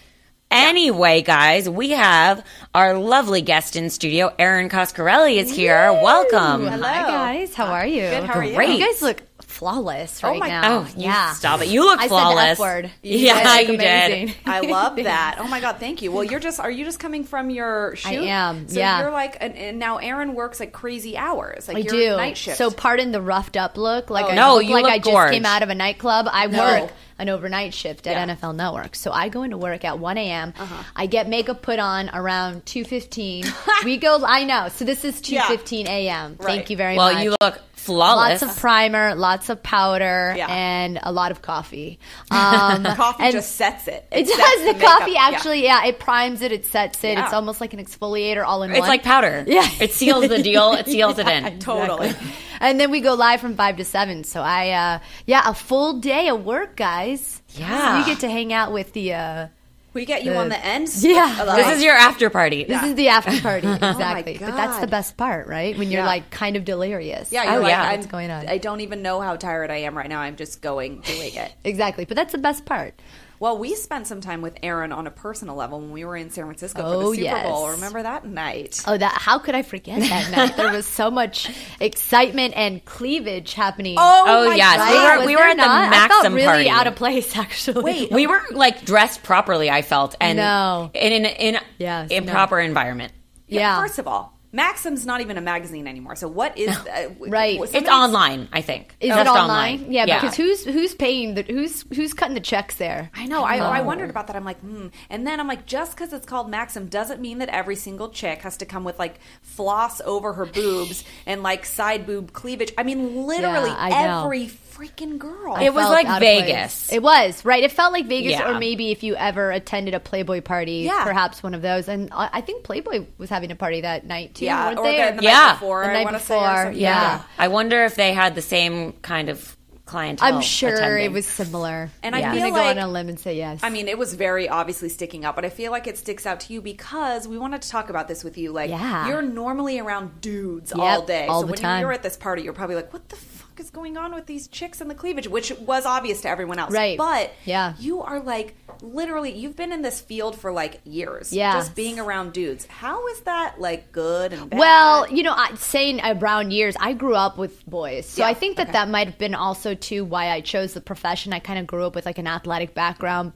Anyway, 0.51 1.23
guys, 1.23 1.67
we 1.67 1.91
have 1.91 2.45
our 2.75 2.99
lovely 2.99 3.41
guest 3.41 3.75
in 3.75 3.89
studio. 3.89 4.31
Erin 4.39 4.69
Coscarelli 4.69 5.37
is 5.37 5.51
here. 5.51 5.91
Welcome. 5.93 6.67
Hello. 6.67 6.87
Hi 6.87 7.03
guys, 7.11 7.55
how 7.55 7.67
are 7.67 7.87
you? 7.87 8.03
Good, 8.03 8.25
how 8.25 8.35
are 8.35 8.45
you? 8.45 8.55
Great. 8.55 8.79
You 8.79 8.85
guys 8.85 9.01
look 9.01 9.23
flawless 9.63 10.23
right 10.25 10.41
my- 10.41 10.49
now. 10.49 10.79
Oh, 10.81 10.87
you 10.97 11.05
yeah. 11.05 11.33
stop 11.35 11.61
it. 11.63 11.69
You 11.69 11.85
look 11.85 12.01
I 12.01 12.09
flawless. 12.09 12.59
said 12.59 12.63
word. 12.63 12.91
Yeah, 13.03 13.61
you 13.61 13.77
did. 13.77 14.35
I 14.47 14.61
love 14.61 14.97
that. 15.05 15.37
Oh 15.39 15.47
my 15.47 15.61
god, 15.61 15.77
thank 15.79 16.03
you. 16.03 16.11
Well, 16.11 16.25
you're 16.25 16.41
just 16.41 16.59
are 16.59 16.71
you 16.71 16.85
just 16.85 16.99
coming 16.99 17.23
from 17.25 17.49
your 17.51 17.95
shoot? 17.97 18.09
I 18.11 18.15
am, 18.25 18.69
So 18.69 18.79
yeah. 18.79 19.01
you're 19.03 19.11
like 19.13 19.37
and, 19.41 19.55
and 19.57 19.79
now 19.79 19.99
Erin 19.99 20.35
works 20.35 20.59
like 20.59 20.73
crazy 20.73 21.17
hours. 21.17 21.69
Like 21.69 21.77
I 21.77 21.81
you're 21.81 21.93
do. 22.11 22.17
night 22.17 22.37
shift. 22.37 22.59
So 22.59 22.71
pardon 22.71 23.13
the 23.13 23.23
roughed 23.23 23.57
up 23.57 23.77
look. 23.77 24.11
Like 24.11 24.27
I 24.27 24.35
No, 24.35 24.57
look 24.57 24.65
you 24.67 24.75
like 24.75 24.83
look 24.85 24.93
I 24.93 24.99
just 24.99 25.33
came 25.33 25.47
out 25.47 25.63
of 25.63 25.69
a 25.71 25.75
nightclub. 25.75 26.27
I 26.31 26.47
No. 26.49 26.59
work 26.83 26.93
an 27.19 27.29
overnight 27.29 27.73
shift 27.73 28.09
at 28.09 28.17
Yeah. 28.17 28.35
NFL 28.35 28.57
Network. 28.57 28.97
So 28.97 29.13
I 29.13 29.29
go 29.29 29.45
into 29.45 29.57
work 29.57 29.85
at 29.85 29.99
1 30.01 30.19
a.m. 30.19 30.55
Uh-huh. 30.59 30.83
I 30.97 31.07
get 31.07 31.29
makeup 31.29 31.63
put 31.63 31.79
on 31.79 32.11
around 32.13 32.65
2.15. 32.65 33.85
we 33.85 33.97
go, 33.97 34.25
I 34.27 34.43
know. 34.45 34.69
So 34.71 34.85
this 34.85 35.05
is 35.05 35.31
Yeah. 35.31 35.43
2.15 35.43 35.87
a.m. 35.87 36.37
Right. 36.41 36.47
Thank 36.47 36.71
you 36.71 36.77
very 36.77 36.97
Well, 36.97 37.07
much. 37.13 37.15
Well, 37.17 37.25
you 37.25 37.37
look 37.41 37.61
flawless. 37.85 38.43
Lots 38.43 38.55
of 38.55 38.61
primer, 38.61 39.15
lots 39.15 39.49
of 39.49 39.63
powder, 39.63 40.35
Yeah. 40.37 40.47
and 40.51 40.99
a 41.03 41.13
lot 41.13 41.31
of 41.31 41.43
coffee. 41.43 41.99
Um, 42.31 42.83
the 42.83 42.95
coffee 42.95 43.25
and- 43.25 43.33
just 43.33 43.57
sets 43.57 43.89
it. 43.89 44.07
It 44.11 44.27
sets 44.27 44.39
does. 44.39 44.59
The, 44.67 44.73
makeup. 44.75 44.99
coffee 45.01 45.17
actually, 45.17 45.63
yeah. 45.65 45.85
it 45.85 45.99
primes 45.99 46.41
it, 46.43 46.51
it 46.53 46.65
sets 46.67 47.03
it. 47.05 47.13
Yeah. 47.19 47.25
It's 47.25 47.33
almost 47.35 47.61
like 47.61 47.75
an 47.75 47.85
exfoliator 47.85 48.45
all 48.45 48.63
in 48.63 48.71
it's 48.71 48.81
one. 48.81 48.89
like 48.89 49.03
powder. 49.03 49.45
Yeah. 49.53 49.69
It 49.81 49.93
seals 49.93 50.29
the 50.29 50.43
deal. 50.43 50.73
It 50.73 50.87
seals 50.95 51.19
it 51.19 51.29
in. 51.29 51.59
Totally. 51.59 52.13
and 52.61 52.81
then 52.81 52.91
we 52.91 53.01
go 53.01 53.15
live 53.15 53.41
from 53.41 53.55
five 53.57 53.77
to 53.77 53.85
seven. 53.85 54.25
So 54.25 54.41
I, 54.41 54.71
uh, 54.71 54.99
yeah, 55.27 55.43
a 55.49 55.55
full 55.55 56.01
day 56.01 56.29
of 56.29 56.45
work, 56.45 56.77
guys. 56.77 57.43
Yeah. 57.51 57.93
So 57.93 57.99
you 57.99 58.15
get 58.15 58.21
to 58.21 58.31
hang 58.31 58.53
out 58.53 58.73
with 58.73 58.93
the. 58.95 59.13
Uh, 59.15 59.47
We 59.95 60.05
get 60.07 60.25
you 60.25 60.33
The- 60.33 60.39
on 60.39 60.49
the 60.49 60.65
ends. 60.65 61.05
Yeah. 61.05 61.43
of 61.43 61.57
This 61.57 61.77
is 61.77 61.83
your 61.85 61.95
after 61.95 62.31
party. 62.31 62.65
this 62.65 62.83
is 62.83 62.95
the 62.95 63.09
after 63.09 63.39
party, 63.43 63.67
oh 63.67 63.73
exactly. 63.75 64.39
but 64.39 64.55
that's 64.57 64.79
the 64.79 64.87
best 64.87 65.17
part, 65.17 65.47
right? 65.49 65.77
When 65.77 65.91
you're 65.91 66.01
Yeah. 66.03 66.07
like 66.07 66.31
kind 66.31 66.57
of 66.57 66.65
delirious. 66.65 67.31
Yeah, 67.31 67.45
Oh, 67.47 67.53
you're 67.53 67.61
like, 67.63 67.71
yeah. 67.71 67.83
I'm, 67.83 67.97
What's 68.01 68.07
going 68.11 68.31
on? 68.31 68.49
I 68.49 68.59
don't 68.59 68.81
even 68.81 69.03
know 69.03 69.21
how 69.21 69.37
tired 69.37 69.71
I 69.71 69.79
am 69.79 69.97
right 69.97 70.09
now. 70.09 70.21
I'm 70.21 70.37
just 70.37 70.63
going 70.63 71.01
doing 71.01 71.35
it. 71.35 71.53
exactly. 71.65 72.05
But 72.07 72.17
that's 72.17 72.33
the 72.33 72.39
best 72.39 72.65
part. 72.65 72.95
Well, 73.43 73.59
we 73.59 73.75
spent 73.75 74.07
some 74.07 74.21
time 74.21 74.41
with 74.41 74.57
Erin 74.63 74.93
on 74.93 75.09
a 75.09 75.11
personal 75.11 75.57
level 75.57 75.81
when 75.81 75.91
we 75.91 76.05
were 76.05 76.17
in 76.17 76.31
San 76.31 76.45
Francisco 76.45 76.81
for 76.81 76.87
Oh, 76.87 77.11
the 77.13 77.23
Super 77.25 77.43
Bowl. 77.43 77.71
Remember 77.71 78.01
that 78.01 78.25
night? 78.25 78.81
Oh, 78.87 78.97
that! 78.97 79.19
How 79.21 79.41
could 79.41 79.57
I 79.57 79.63
forget 79.63 79.99
that 79.99 80.31
night? 80.31 80.57
There 80.57 80.71
was 80.71 80.87
so 80.87 81.11
much 81.11 81.51
excitement 81.81 82.55
and 82.57 82.85
cleavage 82.85 83.55
happening. 83.55 83.97
Oh, 83.99 84.25
oh 84.29 84.49
my 84.49 84.55
yes. 84.55 84.77
God. 84.77 84.91
We 85.19 85.23
were- 85.23 85.27
we 85.27 85.35
there 85.35 85.45
at 85.49 85.57
the 85.57 85.63
not? 85.63 85.87
I 85.87 85.91
Maxim 85.91 86.21
felt 86.23 86.35
really 86.35 86.45
party. 86.45 86.69
out 86.71 86.87
of 86.87 86.95
place, 86.95 87.37
actually. 87.45 87.83
Wait, 87.83 88.13
We 88.13 88.29
were 88.29 88.43
like 88.53 88.85
dressed 88.85 89.25
properly. 89.25 89.69
I 89.71 89.83
felt 89.83 90.15
and 90.21 90.37
No. 90.37 90.93
in 90.95 91.13
in 91.13 91.25
in 91.27 91.59
Yes, 91.79 92.13
improper 92.13 92.61
environment. 92.61 93.13
yeah. 93.49 93.81
First 93.81 93.99
of 93.99 94.07
all, 94.07 94.39
Maxim's 94.53 95.07
not 95.07 95.23
even 95.23 95.39
a 95.39 95.41
magazine 95.41 95.87
anymore. 95.89 96.15
So 96.15 96.29
what 96.29 96.57
is 96.59 96.69
uh, 96.77 97.09
Right. 97.19 97.59
w- 97.59 97.79
It's 97.79 97.89
online. 97.89 98.49
I 98.53 98.61
think. 98.61 98.95
Is 99.01 99.09
Just 99.09 99.21
it 99.21 99.27
online? 99.29 99.91
Yeah, 99.91 100.05
Yeah. 100.07 100.21
because 100.21 100.37
who's 100.37 100.65
who's 100.65 100.95
paying 100.95 101.35
the 101.35 101.43
who's 101.43 101.85
who's 101.95 102.13
cutting 102.13 102.35
the 102.35 102.41
checks 102.41 102.77
there? 102.77 103.11
I 103.15 103.27
know. 103.27 103.45
I, 103.45 103.57
I 103.57 103.81
Oh. 103.81 103.85
wondered 103.85 104.11
about 104.11 104.27
that. 104.27 104.37
I'm 104.37 104.45
like, 104.45 104.61
hmm. 104.61 104.89
And 105.09 105.27
then 105.27 105.41
I'm 105.41 105.49
like, 105.49 105.65
just 105.67 105.93
because 105.97 106.13
it's 106.13 106.27
called 106.27 106.51
Maxim 106.51 106.87
doesn't 106.89 107.21
mean 107.21 107.39
that 107.39 107.49
every 107.49 107.77
single 107.77 108.11
chick 108.11 108.43
has 108.43 108.59
to 108.59 108.67
come 108.67 108.85
with 108.85 108.99
like 108.99 109.19
floss 109.41 110.01
over 110.03 110.35
her 110.35 110.47
boobs 110.47 111.05
and 111.27 111.43
like 111.43 111.65
side 111.65 112.05
boob 112.07 112.33
cleavage. 112.33 112.73
I 112.77 112.83
mean, 112.83 113.27
literally 113.27 113.71
Yeah, 113.71 113.77
I 113.79 113.89
know. 114.07 114.25
every 114.25 114.49
freaking 114.77 115.19
girl. 115.19 115.57
It 115.57 115.73
was 115.73 115.89
like 115.89 116.07
out 116.07 116.17
of 116.23 116.27
place. 116.27 116.41
Vegas. 116.45 116.93
It 116.93 117.03
was 117.03 117.45
right. 117.45 117.63
It 117.63 117.73
felt 117.73 117.93
like 117.93 118.07
Vegas, 118.07 118.33
Yeah. 118.33 118.51
or 118.55 118.59
maybe 118.59 118.91
if 118.91 119.03
you 119.03 119.15
ever 119.17 119.51
attended 119.51 119.95
a 119.95 120.01
Playboy 120.01 120.41
party, 120.41 120.83
Yeah. 120.87 121.05
perhaps 121.05 121.43
one 121.43 121.55
of 121.55 121.63
those. 121.63 121.89
And 121.89 122.11
I 122.13 122.29
I 122.33 122.41
think 122.41 122.65
Playboy 122.65 123.07
was 123.19 123.31
having 123.31 123.51
a 123.51 123.57
party 123.57 123.83
that 123.83 124.07
night 124.07 124.35
too. 124.35 124.45
yeah, 124.47 124.67
weren't 124.69 124.79
or 124.79 124.85
they? 124.85 125.11
the, 125.11 125.17
the 125.19 125.23
Yeah. 125.25 125.33
night 125.33 125.53
before. 125.55 125.85
The 125.85 125.91
I 125.91 125.93
night 125.95 126.05
wanna 126.05 126.21
say, 126.21 126.35
or 126.35 126.41
before, 126.41 126.63
something. 126.65 126.81
yeah. 126.81 127.23
I 127.39 127.49
wonder 127.49 127.85
if 127.85 127.95
they 127.97 128.13
had 128.13 128.35
the 128.35 128.43
same 128.43 128.93
kind 129.03 129.29
of 129.29 129.57
clientele. 129.85 130.37
I'm 130.37 130.41
sure 130.41 130.73
attending. 130.75 131.05
it 131.05 131.13
was 131.13 131.27
similar. 131.27 131.91
And 132.03 132.15
Yeah. 132.17 132.23
I 132.23 132.25
I'm 132.31 132.35
feel 132.37 132.43
gonna 132.45 132.55
go 132.55 132.67
like 132.67 132.77
on 132.79 132.83
a 132.83 132.89
limb 132.89 133.09
and 133.11 133.21
say 133.21 133.37
yes. 133.37 133.61
I 133.63 133.69
mean, 133.69 133.89
it 133.89 133.99
was 133.99 134.15
very 134.15 134.49
obviously 134.49 134.89
sticking 134.89 135.25
out, 135.25 135.35
but 135.37 135.45
I 135.45 135.51
feel 135.51 135.71
like 135.71 135.87
it 135.87 135.99
sticks 135.99 136.25
out 136.25 136.41
to 136.41 136.53
you 136.53 136.63
because 136.63 137.29
we 137.29 137.37
wanted 137.37 137.61
to 137.63 137.69
talk 137.69 137.91
about 137.91 138.09
this 138.09 138.25
with 138.25 138.39
you. 138.39 138.53
Like, 138.53 138.71
Yeah. 138.71 139.09
you're 139.09 139.21
normally 139.23 139.79
around 139.81 140.21
dudes 140.23 140.73
Yep, 140.75 140.79
all 140.81 141.03
day. 141.03 141.27
all 141.27 141.41
so 141.41 141.47
the 141.47 141.51
when 141.53 141.61
time. 141.61 141.81
you're 141.83 141.93
at 141.93 142.03
this 142.03 142.17
party, 142.17 142.43
you're 142.43 142.55
probably 142.55 142.77
like, 142.77 142.93
what 142.93 143.09
the 143.11 143.17
fuck 143.53 143.61
is 143.61 143.71
going 143.71 143.97
on 143.97 144.15
with 144.15 144.27
these 144.27 144.49
chicks 144.49 144.81
and 144.81 144.91
the 144.91 144.95
cleavage? 144.95 145.29
Which 145.29 145.53
was 145.61 145.85
obvious 145.87 146.23
to 146.23 146.29
everyone 146.29 146.59
else. 146.59 146.73
Right. 146.73 146.97
But 146.97 147.33
Yeah. 147.45 147.75
you 147.79 148.03
are 148.03 148.21
like, 148.21 148.55
literally, 148.81 149.33
you've 149.37 149.57
been 149.57 149.73
in 149.73 149.83
this 149.83 150.01
field 150.01 150.39
for 150.39 150.53
like 150.53 150.81
years. 150.85 151.33
Yeah. 151.33 151.53
Just 151.53 151.75
being 151.75 151.99
around 151.99 152.33
dudes. 152.33 152.67
How 152.67 153.07
is 153.09 153.21
that 153.21 153.61
like 153.61 153.93
good 153.93 154.33
and 154.33 154.49
bad? 154.51 154.59
Well, 154.59 155.11
you 155.11 155.23
know, 155.23 155.35
I, 155.37 155.55
saying 155.57 156.01
around 156.03 156.53
years, 156.53 156.77
I 156.81 156.95
grew 156.95 157.15
up 157.15 157.37
with 157.39 157.65
boys, 157.67 158.07
so 158.07 158.23
Yeah, 158.23 158.29
I 158.29 158.35
think 158.35 158.57
that 158.57 158.65
okay. 158.69 158.73
that 158.73 158.89
might 158.89 159.07
have 159.07 159.19
been 159.19 159.35
also 159.35 159.75
too 159.75 160.05
why 160.05 160.31
I 160.31 160.41
chose 160.41 160.73
the 160.73 160.81
profession. 160.81 161.33
I 161.33 161.39
kind 161.39 161.59
of 161.59 161.67
grew 161.67 161.85
up 161.87 161.95
with 161.95 162.07
like 162.07 162.19
an 162.19 162.27
athletic 162.27 162.75
background, 162.75 163.33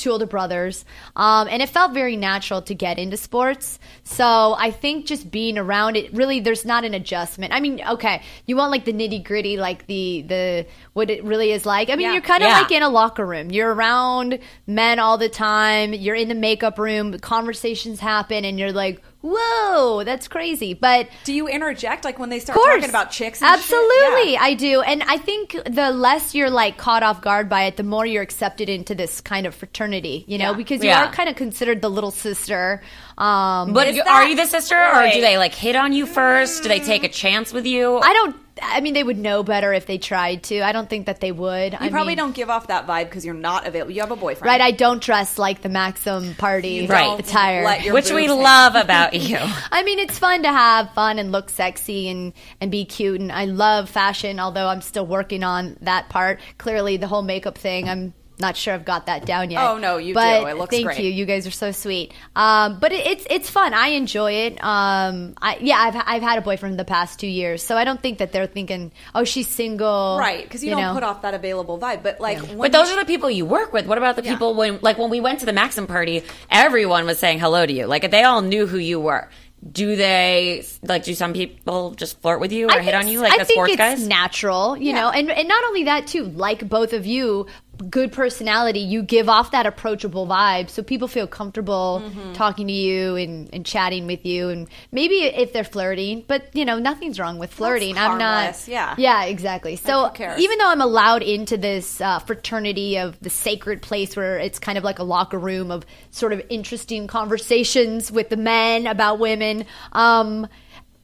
two 0.00 0.10
older 0.10 0.26
brothers, 0.26 0.84
um, 1.16 1.46
and 1.48 1.62
it 1.62 1.68
felt 1.68 1.92
very 1.94 2.16
natural 2.16 2.62
to 2.62 2.74
get 2.74 2.98
into 2.98 3.16
sports. 3.16 3.78
So 4.02 4.54
I 4.58 4.70
think 4.70 5.06
just 5.06 5.30
being 5.30 5.58
around 5.58 5.96
it, 5.96 6.12
really, 6.12 6.40
there's 6.40 6.64
not 6.64 6.84
an 6.84 6.94
adjustment. 6.94 7.52
I 7.52 7.60
mean, 7.60 7.80
okay, 7.88 8.22
you 8.46 8.56
want 8.56 8.70
like 8.72 8.84
the 8.84 8.92
nitty 8.92 9.22
gritty, 9.24 9.56
like 9.56 9.86
the 9.86 10.22
the 10.26 10.66
what 10.94 11.10
it 11.10 11.22
really 11.24 11.52
is 11.52 11.64
like. 11.66 11.90
I 11.90 11.96
mean, 11.96 12.06
Yeah. 12.06 12.12
you're 12.14 12.22
kind 12.22 12.42
of 12.42 12.48
Yeah. 12.48 12.60
like 12.62 12.70
in 12.72 12.82
a 12.82 12.88
locker 12.88 13.24
room. 13.26 13.50
You're 13.50 13.72
around 13.72 14.38
men 14.66 14.98
all 14.98 15.18
the 15.18 15.28
time. 15.28 15.92
You're 15.94 16.16
in 16.16 16.28
the 16.28 16.34
makeup 16.34 16.78
room. 16.78 17.18
Conversations 17.18 18.00
happen, 18.00 18.44
and 18.44 18.58
you're 18.58 18.72
like, 18.72 19.02
"Whoa, 19.22 20.02
that's 20.04 20.28
crazy!" 20.28 20.74
But 20.74 21.08
do 21.24 21.32
you 21.32 21.46
interject 21.48 22.04
like 22.04 22.18
when 22.18 22.28
they 22.30 22.38
start 22.40 22.58
course, 22.58 22.76
talking 22.76 22.88
about 22.90 23.10
chicks? 23.10 23.42
And 23.42 23.48
shit? 23.50 23.58
absolutely, 23.58 24.32
Yeah. 24.32 24.42
I 24.42 24.54
do. 24.54 24.80
And 24.82 25.02
I 25.04 25.18
think 25.18 25.56
the 25.66 25.90
less 25.92 26.34
you're 26.34 26.50
like 26.50 26.76
caught 26.78 27.02
off 27.02 27.20
guard 27.20 27.48
by 27.48 27.64
it, 27.64 27.76
the 27.76 27.82
more 27.82 28.06
you're 28.06 28.22
accepted 28.22 28.68
into 28.68 28.94
this 28.94 29.20
kind 29.20 29.46
of 29.46 29.54
fraternity. 29.54 30.24
You 30.26 30.38
know, 30.38 30.50
Yeah. 30.52 30.56
because 30.56 30.82
you 30.82 30.88
Yeah. 30.90 31.04
are 31.08 31.12
kind 31.12 31.28
of 31.28 31.36
considered 31.36 31.82
the 31.82 31.90
little 31.90 32.10
sister. 32.10 32.82
Um, 33.18 33.72
But 33.72 33.94
you- 33.94 34.02
that- 34.02 34.08
are 34.08 34.26
you 34.28 34.36
the 34.36 34.46
sister, 34.46 34.76
or 34.76 35.08
do 35.12 35.20
they 35.20 35.36
like 35.38 35.54
hit 35.54 35.76
on 35.76 35.92
you 35.92 36.06
first? 36.06 36.62
Do 36.62 36.68
they 36.68 36.80
take 36.80 37.04
a 37.04 37.08
chance 37.08 37.52
with 37.52 37.66
you? 37.66 37.98
I 37.98 38.12
don't. 38.12 38.36
I 38.62 38.80
mean, 38.80 38.94
they 38.94 39.02
would 39.02 39.18
know 39.18 39.42
better 39.42 39.72
if 39.72 39.86
they 39.86 39.98
tried 39.98 40.42
to. 40.44 40.60
I 40.60 40.72
don't 40.72 40.88
think 40.88 41.06
that 41.06 41.20
they 41.20 41.32
would. 41.32 41.72
You 41.72 41.78
I 41.80 41.88
probably 41.90 42.12
mean, 42.12 42.18
don't 42.18 42.34
give 42.34 42.50
off 42.50 42.66
that 42.68 42.86
vibe 42.86 43.04
because 43.04 43.24
you're 43.24 43.34
not 43.34 43.66
available. 43.66 43.92
You 43.92 44.00
have 44.02 44.10
a 44.10 44.16
boyfriend, 44.16 44.46
Right, 44.46 44.60
I 44.60 44.70
don't 44.70 45.02
dress 45.02 45.38
like 45.38 45.62
the 45.62 45.68
Maxim 45.68 46.34
party 46.34 46.68
You 46.70 46.86
Right. 46.88 47.04
don't 47.04 47.20
attire. 47.20 47.64
which 47.92 48.10
we 48.10 48.22
boobs 48.26 48.34
hang. 48.34 48.42
love 48.42 48.74
about 48.76 49.14
you. 49.14 49.38
I 49.72 49.82
mean, 49.82 49.98
it's 49.98 50.18
fun 50.18 50.42
to 50.42 50.48
have 50.48 50.92
fun 50.94 51.18
and 51.18 51.32
look 51.32 51.50
sexy 51.50 52.08
and, 52.08 52.32
and 52.60 52.70
be 52.70 52.84
cute. 52.84 53.20
And 53.20 53.32
I 53.32 53.44
love 53.46 53.88
fashion, 53.88 54.38
although 54.40 54.66
I'm 54.68 54.80
still 54.82 55.06
working 55.06 55.42
on 55.42 55.76
that 55.82 56.08
part. 56.08 56.40
Clearly, 56.58 56.96
the 56.96 57.06
whole 57.08 57.22
makeup 57.22 57.56
thing, 57.58 57.88
I'm 57.88 58.14
not 58.40 58.56
sure 58.56 58.74
I've 58.74 58.84
got 58.84 59.06
that 59.06 59.24
down 59.26 59.50
yet. 59.50 59.62
Oh, 59.62 59.78
no, 59.78 59.98
you 59.98 60.14
but 60.14 60.40
do. 60.40 60.46
It 60.48 60.56
looks 60.56 60.74
thank 60.74 60.86
great. 60.86 61.00
you. 61.00 61.10
You 61.10 61.24
guys 61.26 61.46
are 61.46 61.50
so 61.52 61.70
sweet. 61.72 62.12
Um, 62.34 62.78
but 62.80 62.92
it, 62.92 63.06
it's 63.06 63.26
it's 63.30 63.50
fun. 63.50 63.74
I 63.74 63.88
enjoy 63.88 64.32
it. 64.32 64.62
Um, 64.64 65.34
I, 65.40 65.58
yeah, 65.60 65.76
I've 65.78 65.96
I've 66.06 66.22
had 66.22 66.38
a 66.38 66.40
boyfriend 66.42 66.78
the 66.78 66.84
past 66.84 67.20
two 67.20 67.26
years, 67.28 67.62
so 67.62 67.76
I 67.76 67.84
don't 67.84 68.00
think 68.00 68.18
that 68.18 68.32
they're 68.32 68.46
thinking, 68.46 68.92
oh, 69.14 69.24
she's 69.24 69.48
single, 69.48 70.16
right? 70.18 70.42
Because 70.42 70.64
you, 70.64 70.70
don't 70.70 70.80
know? 70.80 70.94
put 70.94 71.02
off 71.02 71.22
that 71.22 71.34
available 71.34 71.78
vibe. 71.78 72.02
But 72.02 72.20
like, 72.20 72.38
when 72.40 72.58
But 72.58 72.72
those 72.72 72.88
you- 72.90 72.96
are 72.96 73.00
the 73.00 73.06
people 73.06 73.30
you 73.30 73.44
work 73.46 73.72
with. 73.72 73.86
What 73.86 73.98
about 73.98 74.16
the 74.16 74.24
Yeah. 74.24 74.32
people 74.32 74.54
when, 74.54 74.78
like, 74.82 74.98
when 74.98 75.10
we 75.10 75.20
went 75.20 75.40
to 75.40 75.46
the 75.46 75.52
Maxim 75.52 75.86
party, 75.86 76.22
everyone 76.50 77.06
was 77.06 77.18
saying 77.18 77.38
hello 77.40 77.64
to 77.66 77.72
you. 77.72 77.86
Like, 77.86 78.10
they 78.10 78.22
all 78.24 78.42
knew 78.42 78.66
who 78.66 78.78
you 78.78 78.98
were. 79.00 79.28
Do 79.72 79.94
they, 79.94 80.64
like, 80.82 81.04
do 81.04 81.12
some 81.14 81.34
people 81.34 81.90
just 81.90 82.18
flirt 82.22 82.40
with 82.40 82.50
you 82.50 82.68
or 82.68 82.72
I 82.72 82.80
hit 82.80 82.94
on 82.94 83.08
you 83.08 83.20
like 83.20 83.32
I 83.34 83.38
the 83.38 83.44
think 83.44 83.56
sports 83.56 83.72
it's 83.72 83.78
guys? 83.78 84.08
natural, 84.08 84.74
you 84.74 84.86
Yeah. 84.92 85.00
know, 85.02 85.10
and 85.10 85.30
and 85.30 85.46
not 85.48 85.62
only 85.64 85.84
that 85.84 86.06
too, 86.06 86.24
like 86.24 86.66
both 86.66 86.94
of 86.94 87.04
you, 87.04 87.46
good 87.88 88.12
personality, 88.12 88.80
you 88.80 89.02
give 89.02 89.28
off 89.28 89.50
that 89.52 89.66
approachable 89.66 90.26
vibe, 90.26 90.68
so 90.70 90.82
people 90.82 91.08
feel 91.08 91.26
comfortable 91.26 91.80
Mm-hmm. 92.00 92.32
talking 92.32 92.66
to 92.66 92.72
you 92.72 93.16
and, 93.16 93.48
and 93.52 93.64
chatting 93.66 94.06
with 94.06 94.24
you, 94.24 94.48
and 94.48 94.68
maybe 94.92 95.16
if 95.22 95.52
they're 95.52 95.64
flirting, 95.64 96.24
but 96.26 96.44
you 96.54 96.64
know, 96.64 96.78
nothing's 96.78 97.18
wrong 97.18 97.38
with 97.38 97.52
flirting. 97.52 97.96
I'm 97.98 98.18
not, 98.18 98.66
yeah. 98.68 98.94
yeah, 98.98 99.24
exactly. 99.24 99.76
So 99.76 100.12
even 100.38 100.58
though 100.58 100.68
I'm 100.68 100.80
allowed 100.80 101.22
into 101.22 101.56
this 101.56 102.00
uh, 102.00 102.18
fraternity 102.20 102.98
of 102.98 103.18
the 103.20 103.30
sacred 103.30 103.82
place 103.82 104.16
where 104.16 104.38
it's 104.38 104.58
kind 104.58 104.78
of 104.78 104.84
like 104.84 104.98
a 104.98 105.04
locker 105.04 105.38
room 105.38 105.70
of 105.70 105.84
sort 106.10 106.32
of 106.32 106.42
interesting 106.48 107.06
conversations 107.06 108.10
with 108.10 108.28
the 108.28 108.36
men 108.36 108.86
about 108.86 109.18
women, 109.18 109.64
um, 109.92 110.46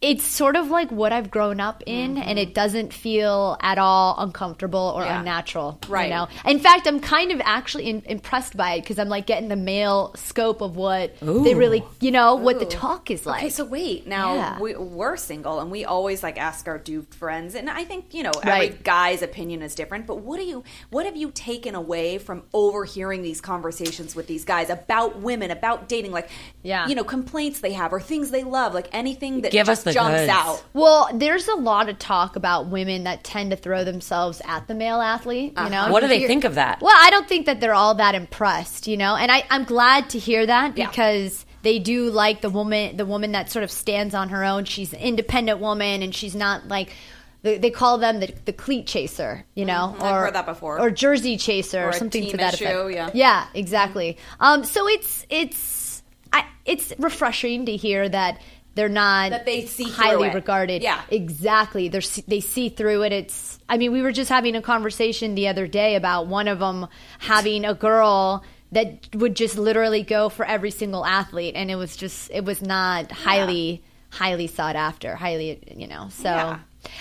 it's 0.03 0.25
sort 0.27 0.57
of 0.57 0.69
like 0.69 0.91
what 0.91 1.11
I've 1.13 1.31
grown 1.31 1.59
up 1.59 1.83
in, 1.87 2.19
and 2.19 2.39
it 2.39 2.55
doesn't 2.55 2.93
feel 2.93 3.57
at 3.63 3.79
all 3.79 4.15
uncomfortable 4.19 4.93
or 4.95 5.01
Mm-hmm. 5.03 5.11
Yeah. 5.11 5.19
unnatural. 5.21 5.79
Right. 5.89 6.05
You 6.05 6.11
know, 6.11 6.29
in 6.45 6.59
fact, 6.59 6.87
I'm 6.87 7.01
kind 7.01 7.33
of 7.33 7.41
actually 7.45 7.87
in, 7.89 8.03
impressed 8.07 8.57
by 8.57 8.75
it 8.75 8.81
because 8.83 8.99
I'm 8.99 9.09
like 9.09 9.27
getting 9.27 9.49
the 9.49 9.57
male 9.57 10.13
scope 10.17 10.61
of 10.61 10.77
what 10.77 11.19
they 11.21 11.55
really, 11.55 11.83
you 12.01 12.11
know, 12.11 12.35
what 12.35 12.59
the 12.59 12.67
talk 12.67 13.11
is 13.11 13.25
like. 13.25 13.39
Okay, 13.43 13.49
so 13.51 13.65
wait. 13.65 14.07
Now 14.07 14.35
Yeah. 14.35 14.61
we, 14.61 14.75
we're 14.77 15.17
single, 15.17 15.61
and 15.61 15.71
we 15.71 15.85
always 15.85 16.23
like 16.23 16.39
ask 16.39 16.69
our 16.69 16.79
dude 16.79 17.15
friends, 17.15 17.55
and 17.55 17.71
I 17.71 17.85
think 17.85 18.13
you 18.13 18.23
know 18.23 18.33
every 18.43 18.51
Right. 18.51 18.83
guy's 18.85 19.23
opinion 19.23 19.63
is 19.63 19.75
different. 19.75 20.07
But 20.07 20.17
what 20.17 20.39
do 20.39 20.45
you, 20.45 20.63
what 20.91 21.07
have 21.07 21.17
you 21.17 21.31
taken 21.33 21.75
away 21.75 22.19
from 22.19 22.43
overhearing 22.53 23.23
these 23.23 23.41
conversations 23.41 24.15
with 24.15 24.27
these 24.27 24.45
guys 24.45 24.69
about 24.69 25.21
women, 25.21 25.51
about 25.51 25.89
dating, 25.89 26.13
like 26.13 26.29
Yeah. 26.63 26.87
you 26.87 26.95
know 26.95 27.05
complaints 27.05 27.61
they 27.61 27.73
have 27.73 27.93
or 27.93 28.01
things 28.01 28.31
they 28.31 28.45
love, 28.45 28.75
like 28.75 28.89
anything 28.93 29.41
that 29.41 29.53
Give 29.53 29.69
us 29.69 29.79
just 29.79 29.86
the 29.87 29.93
jumps 29.93 30.19
goods. 30.21 30.29
out. 30.29 30.63
Well, 30.75 31.09
there's 31.15 31.49
a 31.49 31.55
lot 31.55 31.89
of 31.89 31.99
talk 31.99 32.37
about 32.37 32.69
women 32.69 33.05
that 33.05 33.25
tend 33.25 33.51
to 33.53 33.57
throw 33.57 33.83
themselves 33.85 34.43
at 34.45 34.69
the 34.69 34.75
male 34.75 35.01
athlete. 35.01 35.55
You 35.57 35.71
know, 35.71 35.91
What 35.91 36.01
do 36.01 36.09
they 36.09 36.27
think 36.27 36.45
of 36.45 36.57
that? 36.57 36.81
Well, 36.83 36.95
I 36.97 37.09
don't 37.11 37.27
think 37.29 37.47
that 37.47 37.61
they're 37.61 37.75
all 37.75 37.95
that 37.95 38.15
impressed. 38.15 38.87
You 38.87 38.97
know, 38.99 39.17
and 39.17 39.33
I, 39.33 39.45
I'm 39.51 39.65
glad 39.65 40.11
to 40.11 40.19
hear 40.19 40.45
that 40.47 40.77
Yeah. 40.77 40.89
because 40.89 41.45
they 41.63 41.79
do 41.79 42.11
like 42.11 42.43
the 42.43 42.51
woman, 42.51 42.97
the 42.97 43.07
woman 43.07 43.33
that 43.33 43.51
sort 43.51 43.63
of 43.65 43.71
stands 43.71 44.15
on 44.15 44.29
her 44.29 44.45
own. 44.45 44.65
She's 44.67 44.93
an 44.93 45.01
independent 45.01 45.59
woman, 45.61 46.03
and 46.03 46.15
she's 46.15 46.35
not 46.35 46.69
like. 46.69 46.91
They 47.43 47.59
they 47.59 47.71
call 47.71 47.99
them 47.99 48.19
the, 48.19 48.33
the 48.45 48.53
cleat 48.53 48.87
chaser, 48.89 49.45
you 49.55 49.67
know, 49.67 49.95
Mhm, 49.97 50.03
I've 50.03 50.13
or 50.15 50.21
heard 50.25 50.35
that 50.35 50.47
before. 50.47 50.81
or 50.81 50.91
jersey 50.91 51.37
chaser, 51.37 51.81
Or 51.83 51.87
or 51.87 51.91
a 51.91 51.93
something 51.93 52.29
to 52.31 52.37
that 52.39 52.55
issue, 52.55 52.65
effect. 52.65 52.95
yeah. 52.95 53.11
Yeah, 53.15 53.47
exactly. 53.55 54.17
Um, 54.41 54.65
so 54.65 54.89
it's 54.89 55.25
it's 55.31 56.03
I, 56.33 56.45
it's 56.65 56.93
refreshing 56.99 57.67
to 57.67 57.77
hear 57.77 58.09
that 58.09 58.41
they're 58.77 58.89
not 58.91 59.31
That 59.31 59.47
they 59.47 59.67
see 59.67 59.91
highly 59.91 60.31
regarded. 60.31 60.83
Yeah. 60.83 61.01
exactly. 61.11 61.89
They're 61.89 62.03
they 62.29 62.41
see 62.41 62.69
through 62.69 63.03
it. 63.05 63.13
It's. 63.13 63.59
I 63.69 63.79
mean, 63.79 63.91
we 63.91 64.03
were 64.03 64.13
just 64.13 64.29
having 64.29 64.55
a 64.55 64.63
conversation 64.63 65.35
the 65.35 65.49
other 65.49 65.67
day 65.67 65.97
about 65.97 66.29
one 66.29 66.47
of 66.47 66.61
them 66.61 66.87
having 67.19 67.65
a 67.65 67.75
girl 67.75 68.45
that 68.73 69.09
would 69.15 69.35
just 69.35 69.57
literally 69.57 70.03
go 70.03 70.29
for 70.29 70.45
every 70.45 70.71
single 70.71 71.05
athlete, 71.05 71.55
and 71.57 71.71
it 71.71 71.77
was 71.77 71.97
just 71.97 72.31
it 72.31 72.45
was 72.45 72.63
not 72.63 73.11
highly 73.11 73.83
highly 74.11 74.47
sought 74.47 74.77
after, 74.77 75.17
highly 75.17 75.59
you 75.75 75.89
know. 75.89 76.09
So. 76.11 76.29
Yeah. 76.29 76.59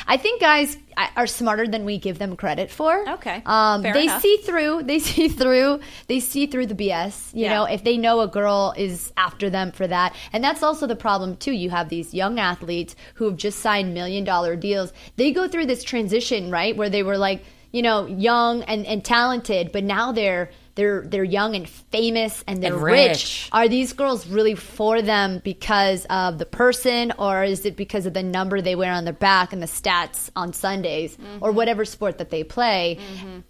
I 0.07 0.17
think 0.17 0.39
guys 0.41 0.77
are 1.17 1.27
smarter 1.27 1.67
than 1.67 1.83
we 1.83 1.97
give 1.97 2.19
them 2.19 2.35
credit 2.35 2.69
for. 2.71 3.07
Okay. 3.09 3.41
um, 3.45 3.81
Fair 3.83 3.93
they 3.93 4.03
enough. 4.03 4.21
see 4.21 4.37
through. 4.37 4.83
They 4.83 4.99
see 5.09 5.27
through. 5.27 5.79
They 6.07 6.19
see 6.19 6.45
through 6.47 6.67
the 6.67 6.75
BS. 6.75 7.33
You 7.33 7.43
Yeah. 7.45 7.53
know, 7.55 7.63
if 7.65 7.83
they 7.83 7.97
know 7.97 8.21
a 8.21 8.27
girl 8.27 8.73
is 8.77 9.11
after 9.17 9.49
them 9.49 9.71
for 9.71 9.87
that, 9.87 10.15
and 10.31 10.43
that's 10.43 10.63
also 10.63 10.87
the 10.87 10.95
problem 10.95 11.35
too. 11.37 11.51
You 11.51 11.69
have 11.71 11.89
these 11.89 12.13
young 12.13 12.39
athletes 12.39 12.95
who 13.15 13.25
have 13.25 13.37
just 13.37 13.59
signed 13.59 13.93
million 13.93 14.23
dollar 14.23 14.55
deals. 14.55 14.93
They 15.17 15.31
go 15.31 15.47
through 15.47 15.65
this 15.65 15.83
transition, 15.83 16.49
right, 16.51 16.75
where 16.77 16.89
they 16.89 17.03
were 17.03 17.17
like, 17.17 17.43
you 17.71 17.81
know, 17.81 18.05
young 18.05 18.63
and, 18.63 18.85
and 18.85 19.03
talented, 19.03 19.71
but 19.73 19.83
now 19.83 20.11
they're 20.13 20.49
they're 20.75 21.01
they're 21.07 21.23
young 21.23 21.55
and 21.55 21.67
famous 21.67 22.43
and 22.47 22.61
they're 22.61 22.73
And 22.73 22.83
rich. 22.83 23.07
rich. 23.09 23.49
Are 23.51 23.67
these 23.67 23.93
girls 23.93 24.27
really 24.27 24.55
for 24.55 25.01
them 25.01 25.41
because 25.43 26.05
of 26.09 26.37
the 26.37 26.45
person, 26.45 27.13
or 27.17 27.43
is 27.43 27.65
it 27.65 27.75
because 27.77 28.05
of 28.05 28.13
the 28.13 28.23
number 28.23 28.61
they 28.61 28.75
wear 28.75 28.91
on 28.91 29.05
their 29.05 29.13
back 29.13 29.53
and 29.53 29.61
the 29.61 29.67
stats 29.67 30.29
on 30.35 30.53
Sundays, 30.53 31.17
or 31.41 31.49
Mm-hmm. 31.49 31.55
whatever 31.55 31.85
sport 31.85 32.17
that 32.17 32.29
they 32.29 32.43
play? 32.43 32.99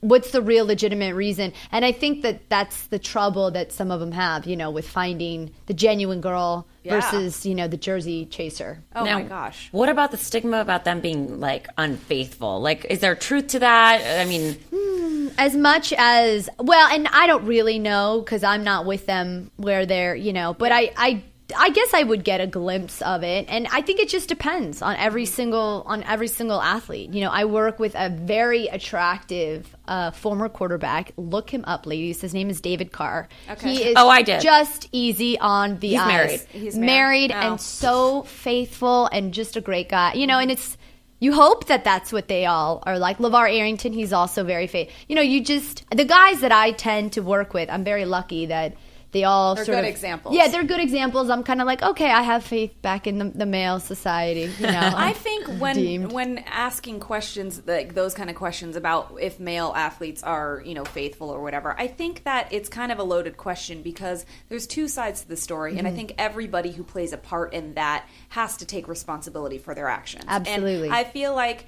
What's 0.01 0.31
the 0.31 0.41
real 0.41 0.65
legitimate 0.65 1.15
reason? 1.15 1.53
And 1.71 1.83
I 1.83 1.91
think 1.91 2.21
that 2.21 2.49
that's 2.49 2.87
the 2.87 2.99
trouble 2.99 3.51
that 3.51 3.71
some 3.71 3.91
of 3.91 3.99
them 3.99 4.11
have, 4.11 4.45
you 4.45 4.55
know, 4.55 4.69
with 4.71 4.87
finding 4.87 5.51
the 5.65 5.73
genuine 5.73 6.21
girl 6.21 6.67
Yeah. 6.85 7.01
versus 7.01 7.45
you 7.45 7.55
know 7.55 7.67
the 7.67 7.77
jersey 7.77 8.25
chaser. 8.25 8.83
Oh 8.95 9.03
Now, 9.03 9.19
my 9.19 9.23
gosh. 9.23 9.69
What 9.71 9.89
about 9.89 10.11
the 10.11 10.17
stigma 10.17 10.61
about 10.61 10.85
them 10.85 11.01
being 11.01 11.39
like 11.39 11.67
unfaithful? 11.77 12.61
Like, 12.61 12.85
is 12.89 12.99
there 12.99 13.15
truth 13.15 13.47
to 13.47 13.59
that? 13.59 14.21
I 14.21 14.29
mean, 14.29 14.53
hmm, 14.71 15.27
as 15.37 15.55
much 15.55 15.93
as 15.97 16.49
well 16.59 16.87
and 16.89 17.07
i 17.11 17.27
don't 17.27 17.45
really 17.45 17.79
know 17.79 18.21
because 18.23 18.43
i'm 18.43 18.63
not 18.63 18.85
with 18.85 19.05
them 19.05 19.51
where 19.57 19.85
they're 19.85 20.15
you 20.15 20.31
know 20.31 20.53
but 20.53 20.71
I, 20.71 20.91
I 20.95 21.23
i 21.55 21.69
guess 21.69 21.93
i 21.93 22.01
would 22.01 22.23
get 22.23 22.41
a 22.41 22.47
glimpse 22.47 23.01
of 23.03 23.21
it 23.21 23.45
and 23.49 23.67
i 23.71 23.79
think 23.81 23.99
it 23.99 24.09
just 24.09 24.27
depends 24.27 24.81
on 24.81 24.95
every 24.95 25.25
single 25.25 25.83
on 25.85 26.01
every 26.03 26.27
single 26.27 26.59
athlete 26.61 27.13
you 27.13 27.21
know 27.21 27.29
i 27.29 27.45
work 27.45 27.77
with 27.77 27.93
a 27.95 28.09
very 28.09 28.65
attractive 28.67 29.75
uh, 29.87 30.09
former 30.09 30.49
quarterback 30.49 31.11
look 31.17 31.51
him 31.51 31.63
up 31.67 31.85
ladies 31.85 32.19
his 32.21 32.33
name 32.33 32.49
is 32.49 32.61
david 32.61 32.91
carr 32.91 33.27
Okay. 33.49 33.75
he 33.75 33.83
is 33.83 33.93
Oh, 33.95 34.09
I 34.09 34.23
did. 34.23 34.41
just 34.41 34.89
easy 34.91 35.37
on 35.39 35.77
the 35.79 35.89
He's 35.89 35.99
eyes 35.99 36.07
married. 36.07 36.41
He's 36.49 36.77
married 36.77 37.29
married. 37.29 37.31
Oh. 37.31 37.51
and 37.51 37.61
so 37.61 38.23
faithful 38.23 39.05
and 39.07 39.31
just 39.33 39.55
a 39.55 39.61
great 39.61 39.89
guy 39.89 40.13
you 40.13 40.25
know 40.27 40.39
and 40.39 40.49
it's 40.49 40.77
you 41.19 41.31
hope 41.33 41.67
that 41.67 41.83
that's 41.85 42.11
what 42.11 42.27
they 42.27 42.45
all 42.45 42.83
are 42.85 42.99
like. 42.99 43.19
LaVar 43.19 43.49
Arrington, 43.57 43.93
he's 43.93 44.11
also 44.11 44.43
very 44.43 44.67
faith. 44.67 44.91
You 45.07 45.15
know, 45.15 45.21
you 45.21 45.41
just 45.41 45.85
the 45.89 46.03
guys 46.03 46.41
that 46.41 46.51
I 46.51 46.71
tend 46.73 47.13
to 47.13 47.21
work 47.21 47.53
with. 47.53 47.69
I'm 47.69 47.85
very 47.85 48.03
lucky 48.03 48.47
that 48.47 48.75
they 49.15 49.23
all 49.23 49.55
They're 49.55 49.63
sort 49.63 49.77
good 49.77 49.85
of 49.85 49.89
examples. 49.89 50.35
Yeah, 50.35 50.49
they're 50.49 50.65
good 50.65 50.81
examples. 50.81 51.29
I'm 51.29 51.41
kind 51.41 51.61
of 51.61 51.67
like, 51.67 51.81
okay, 51.81 52.11
I 52.11 52.21
have 52.21 52.43
faith 52.43 52.81
back 52.81 53.07
in 53.07 53.17
the, 53.17 53.29
the 53.29 53.45
male 53.45 53.79
society. 53.79 54.51
You 54.59 54.67
know, 54.71 54.91
I 54.93 55.13
think 55.13 55.47
when 55.61 55.75
deemed. 55.77 56.11
when 56.11 56.39
asking 56.39 56.99
questions 56.99 57.61
like 57.65 57.95
those 57.95 58.13
kind 58.13 58.29
of 58.29 58.35
questions 58.35 58.75
about 58.75 59.15
if 59.21 59.39
male 59.39 59.71
athletes 59.73 60.21
are 60.21 60.61
you 60.65 60.73
know 60.73 60.83
faithful 60.83 61.29
or 61.29 61.41
whatever, 61.41 61.73
I 61.79 61.87
think 61.87 62.25
that 62.25 62.51
it's 62.51 62.67
kind 62.67 62.91
of 62.91 62.99
a 62.99 63.03
loaded 63.03 63.37
question 63.37 63.81
because 63.81 64.25
there's 64.49 64.67
two 64.67 64.89
sides 64.89 65.21
to 65.21 65.27
the 65.29 65.37
story, 65.37 65.77
and 65.77 65.87
I 65.87 65.91
Mm-hmm. 65.91 65.95
think 65.95 66.15
everybody 66.17 66.71
who 66.73 66.83
plays 66.83 67.13
a 67.13 67.17
part 67.17 67.53
in 67.53 67.75
that 67.75 68.05
has 68.29 68.57
to 68.57 68.65
take 68.65 68.89
responsibility 68.89 69.57
for 69.57 69.73
their 69.73 69.87
actions. 69.87 70.25
And 70.27 70.45
Absolutely. 70.45 70.89
I 70.89 71.05
feel 71.05 71.33
like, 71.33 71.67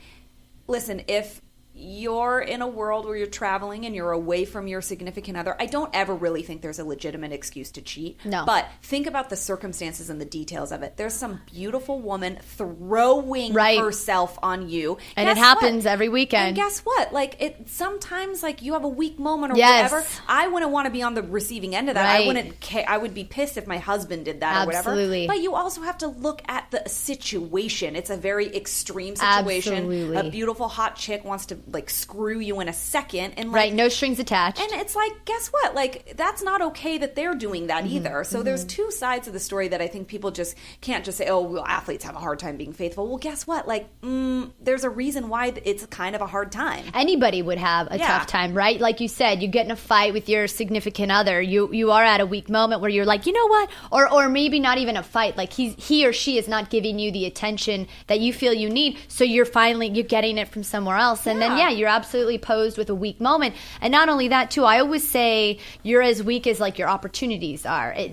listen, 0.68 1.02
if 1.08 1.42
you're 1.78 2.40
in 2.40 2.62
a 2.62 2.68
world 2.68 3.06
where 3.06 3.16
you're 3.16 3.28
traveling 3.28 3.86
and 3.86 3.96
you're 3.96 4.12
away 4.12 4.46
from 4.46 4.68
your 4.68 4.82
significant 4.82 5.38
other, 5.38 5.56
I 5.60 5.66
don't 5.66 5.90
ever 5.94 6.16
really 6.16 6.44
think 6.44 6.62
there's 6.62 6.80
a 6.80 6.84
legitimate 6.86 7.32
excuse 7.32 7.72
to 7.72 7.82
cheat. 7.82 8.24
No. 8.26 8.44
But 8.46 8.68
think 8.82 9.08
about 9.08 9.30
the 9.30 9.36
circumstances 9.36 10.10
and 10.10 10.20
the 10.20 10.26
details 10.26 10.72
of 10.72 10.84
it. 10.84 10.98
There's 10.98 11.14
some 11.14 11.42
beautiful 11.52 12.00
woman 12.00 12.40
throwing 12.42 13.54
Right. 13.54 13.80
herself 13.80 14.38
on 14.42 14.70
you. 14.70 14.98
And 15.16 15.30
it 15.30 15.38
happens 15.38 15.86
what? 15.86 15.92
every 15.92 16.10
weekend. 16.10 16.48
And 16.48 16.56
guess 16.56 16.80
what? 16.82 17.14
Like 17.14 17.36
it 17.42 17.70
sometimes 17.70 18.44
like 18.44 18.62
you 18.62 18.74
have 18.74 18.84
a 18.84 18.88
weak 18.90 19.20
moment 19.20 19.54
or 19.54 19.58
Yes. 19.58 19.92
whatever. 19.92 20.08
I 20.28 20.48
wouldn't 20.48 20.72
want 20.72 20.86
to 20.86 20.92
be 20.92 21.02
on 21.04 21.14
the 21.14 21.24
receiving 21.24 21.76
end 21.76 21.90
of 21.90 21.96
that. 21.96 22.06
I 22.06 22.26
wouldn't 22.28 22.60
ca- 22.62 22.86
I 22.88 22.98
would 22.98 23.14
be 23.14 23.24
pissed 23.24 23.58
if 23.58 23.68
my 23.68 23.78
husband 23.78 24.26
did 24.26 24.40
that 24.42 24.68
or 24.68 24.74
Absolutely. 24.74 25.22
whatever. 25.28 25.38
But 25.40 25.44
you 25.44 25.56
also 25.56 25.82
have 25.82 25.98
to 26.00 26.08
look 26.08 26.42
at 26.48 26.70
the 26.72 26.84
situation. 26.88 27.96
It's 27.96 28.10
a 28.10 28.18
very 28.18 28.56
extreme 28.56 29.16
situation. 29.16 29.74
Absolutely. 29.74 30.18
A 30.18 30.30
beautiful 30.30 30.68
hot 30.68 30.96
chick 30.96 31.24
wants 31.24 31.46
to 31.48 31.56
like 31.72 31.90
screw 31.90 32.40
you 32.40 32.60
in 32.62 32.68
a 32.70 32.74
second 32.74 33.34
and 33.38 33.52
like, 33.52 33.56
right, 33.56 33.74
no 33.74 33.90
strings 33.90 34.20
attached. 34.20 34.60
and 34.60 34.72
it's 34.74 34.96
like, 34.96 35.26
guess 35.26 35.48
what? 35.50 35.76
Like, 35.76 36.14
that's 36.16 36.42
not 36.42 36.62
okay 36.62 36.98
that 37.00 37.16
they're 37.16 37.36
doing 37.36 37.68
that 37.68 37.84
Mm-hmm. 37.84 37.96
either. 37.98 38.24
So 38.24 38.42
there's 38.44 38.64
two 38.66 38.90
sides 38.92 39.28
of 39.28 39.34
the 39.34 39.40
story 39.40 39.68
that 39.68 39.82
I 39.82 39.88
think 39.88 40.08
people 40.08 40.32
just 40.32 40.56
can't 40.82 41.04
just 41.06 41.18
say, 41.18 41.28
oh, 41.28 41.42
well, 41.42 41.66
athletes 41.66 42.04
have 42.06 42.16
a 42.16 42.20
hard 42.20 42.40
time 42.40 42.58
being 42.58 42.74
faithful. 42.74 43.08
Well, 43.08 43.18
guess 43.18 43.46
what? 43.46 43.68
Like, 43.68 43.88
mm, 44.02 44.52
there's 44.62 44.84
a 44.84 44.90
reason 44.90 45.30
why 45.30 45.54
it's 45.66 45.86
kind 45.88 46.16
of 46.16 46.22
a 46.22 46.26
hard 46.28 46.52
time. 46.52 46.86
anybody 46.94 47.42
would 47.42 47.58
have 47.58 47.88
a 47.92 47.98
Yeah. 47.98 48.08
tough 48.08 48.28
time, 48.28 48.54
right? 48.54 48.80
Like 48.80 49.00
you 49.02 49.08
said, 49.08 49.42
you 49.42 49.48
get 49.48 49.66
in 49.66 49.72
a 49.72 49.76
fight 49.76 50.14
with 50.14 50.30
your 50.30 50.48
significant 50.48 51.12
other. 51.12 51.42
You 51.42 51.72
you 51.74 51.92
are 51.92 52.04
at 52.04 52.22
a 52.22 52.26
weak 52.26 52.50
moment 52.50 52.82
where 52.82 52.90
you're 52.90 53.06
like, 53.06 53.26
you 53.26 53.34
know 53.34 53.48
what? 53.48 53.70
Or 53.92 54.12
or 54.12 54.30
maybe 54.30 54.60
not 54.60 54.78
even 54.78 54.96
a 54.98 55.04
fight. 55.04 55.36
Like 55.38 55.52
he's 55.54 55.76
he 55.78 56.06
or 56.08 56.14
she 56.14 56.38
is 56.38 56.48
not 56.48 56.70
giving 56.70 56.98
you 57.00 57.12
the 57.12 57.26
attention 57.26 57.88
that 58.08 58.20
you 58.20 58.32
feel 58.34 58.54
you 58.54 58.70
need. 58.70 58.98
So 59.08 59.24
you're 59.24 59.46
finally 59.46 59.88
you're 59.90 60.04
getting 60.06 60.38
it 60.38 60.48
from 60.48 60.64
somewhere 60.64 60.98
else. 60.98 61.28
And 61.28 61.42
then 61.42 61.57
Yeah. 61.58 61.70
you're 61.70 61.90
absolutely 61.90 62.38
posed 62.38 62.78
with 62.78 62.90
a 62.90 62.96
weak 62.96 63.20
moment. 63.22 63.56
And 63.82 63.92
not 63.92 64.10
only 64.10 64.28
that 64.30 64.52
too, 64.52 64.64
I 64.64 64.80
always 64.80 65.08
say 65.08 65.60
you're 65.84 66.02
as 66.02 66.22
weak 66.24 66.48
as 66.48 66.60
like 66.60 66.78
your 66.78 66.90
opportunities 66.90 67.66
are. 67.66 67.94
It, 67.94 68.12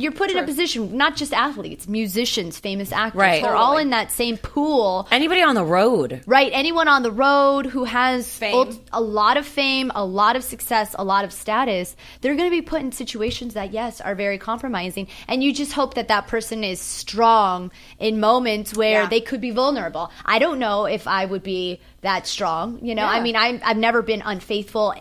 you're 0.00 0.12
put 0.12 0.30
in 0.30 0.38
a 0.38 0.44
position, 0.44 0.96
not 0.96 1.16
just 1.16 1.32
athletes, 1.32 1.86
musicians, 1.88 2.58
famous 2.58 2.92
actors. 2.92 3.18
Right. 3.18 3.42
They're 3.42 3.56
all 3.56 3.76
in 3.76 3.90
that 3.90 4.10
same 4.10 4.36
pool. 4.36 5.06
Anybody 5.10 5.42
on 5.42 5.54
the 5.54 5.64
road. 5.64 6.22
Right. 6.26 6.50
Anyone 6.52 6.88
on 6.88 7.02
the 7.02 7.12
road 7.12 7.66
who 7.66 7.84
has 7.84 8.28
Fame. 8.28 8.54
ult- 8.54 8.80
a 8.92 9.00
lot 9.00 9.36
of 9.36 9.46
fame, 9.46 9.90
a 9.94 10.04
lot 10.04 10.36
of 10.36 10.44
success, 10.44 10.94
a 10.98 11.04
lot 11.04 11.24
of 11.24 11.32
status, 11.32 11.96
they're 12.20 12.34
going 12.36 12.50
to 12.50 12.56
be 12.56 12.62
put 12.62 12.80
in 12.80 12.92
situations 12.92 13.54
that, 13.54 13.72
yes, 13.72 14.00
are 14.00 14.14
very 14.14 14.38
compromising. 14.38 15.08
And 15.28 15.42
you 15.42 15.52
just 15.52 15.72
hope 15.72 15.94
that 15.94 16.08
that 16.08 16.26
person 16.26 16.64
is 16.64 16.80
strong 16.80 17.70
in 17.98 18.20
moments 18.20 18.76
where 18.76 19.02
Yeah. 19.02 19.08
they 19.08 19.20
could 19.20 19.40
be 19.40 19.50
vulnerable. 19.50 20.10
I 20.24 20.38
don't 20.38 20.58
know 20.58 20.86
if 20.86 21.06
I 21.06 21.24
would 21.24 21.42
be 21.42 21.80
that 22.02 22.26
strong. 22.26 22.78
You 22.86 22.94
know, 22.94 23.04
I 23.04 23.20
mean, 23.20 23.36
I'm, 23.36 23.60
I've 23.64 23.76
never 23.76 24.02
been 24.02 24.22
unfaithful 24.24 24.94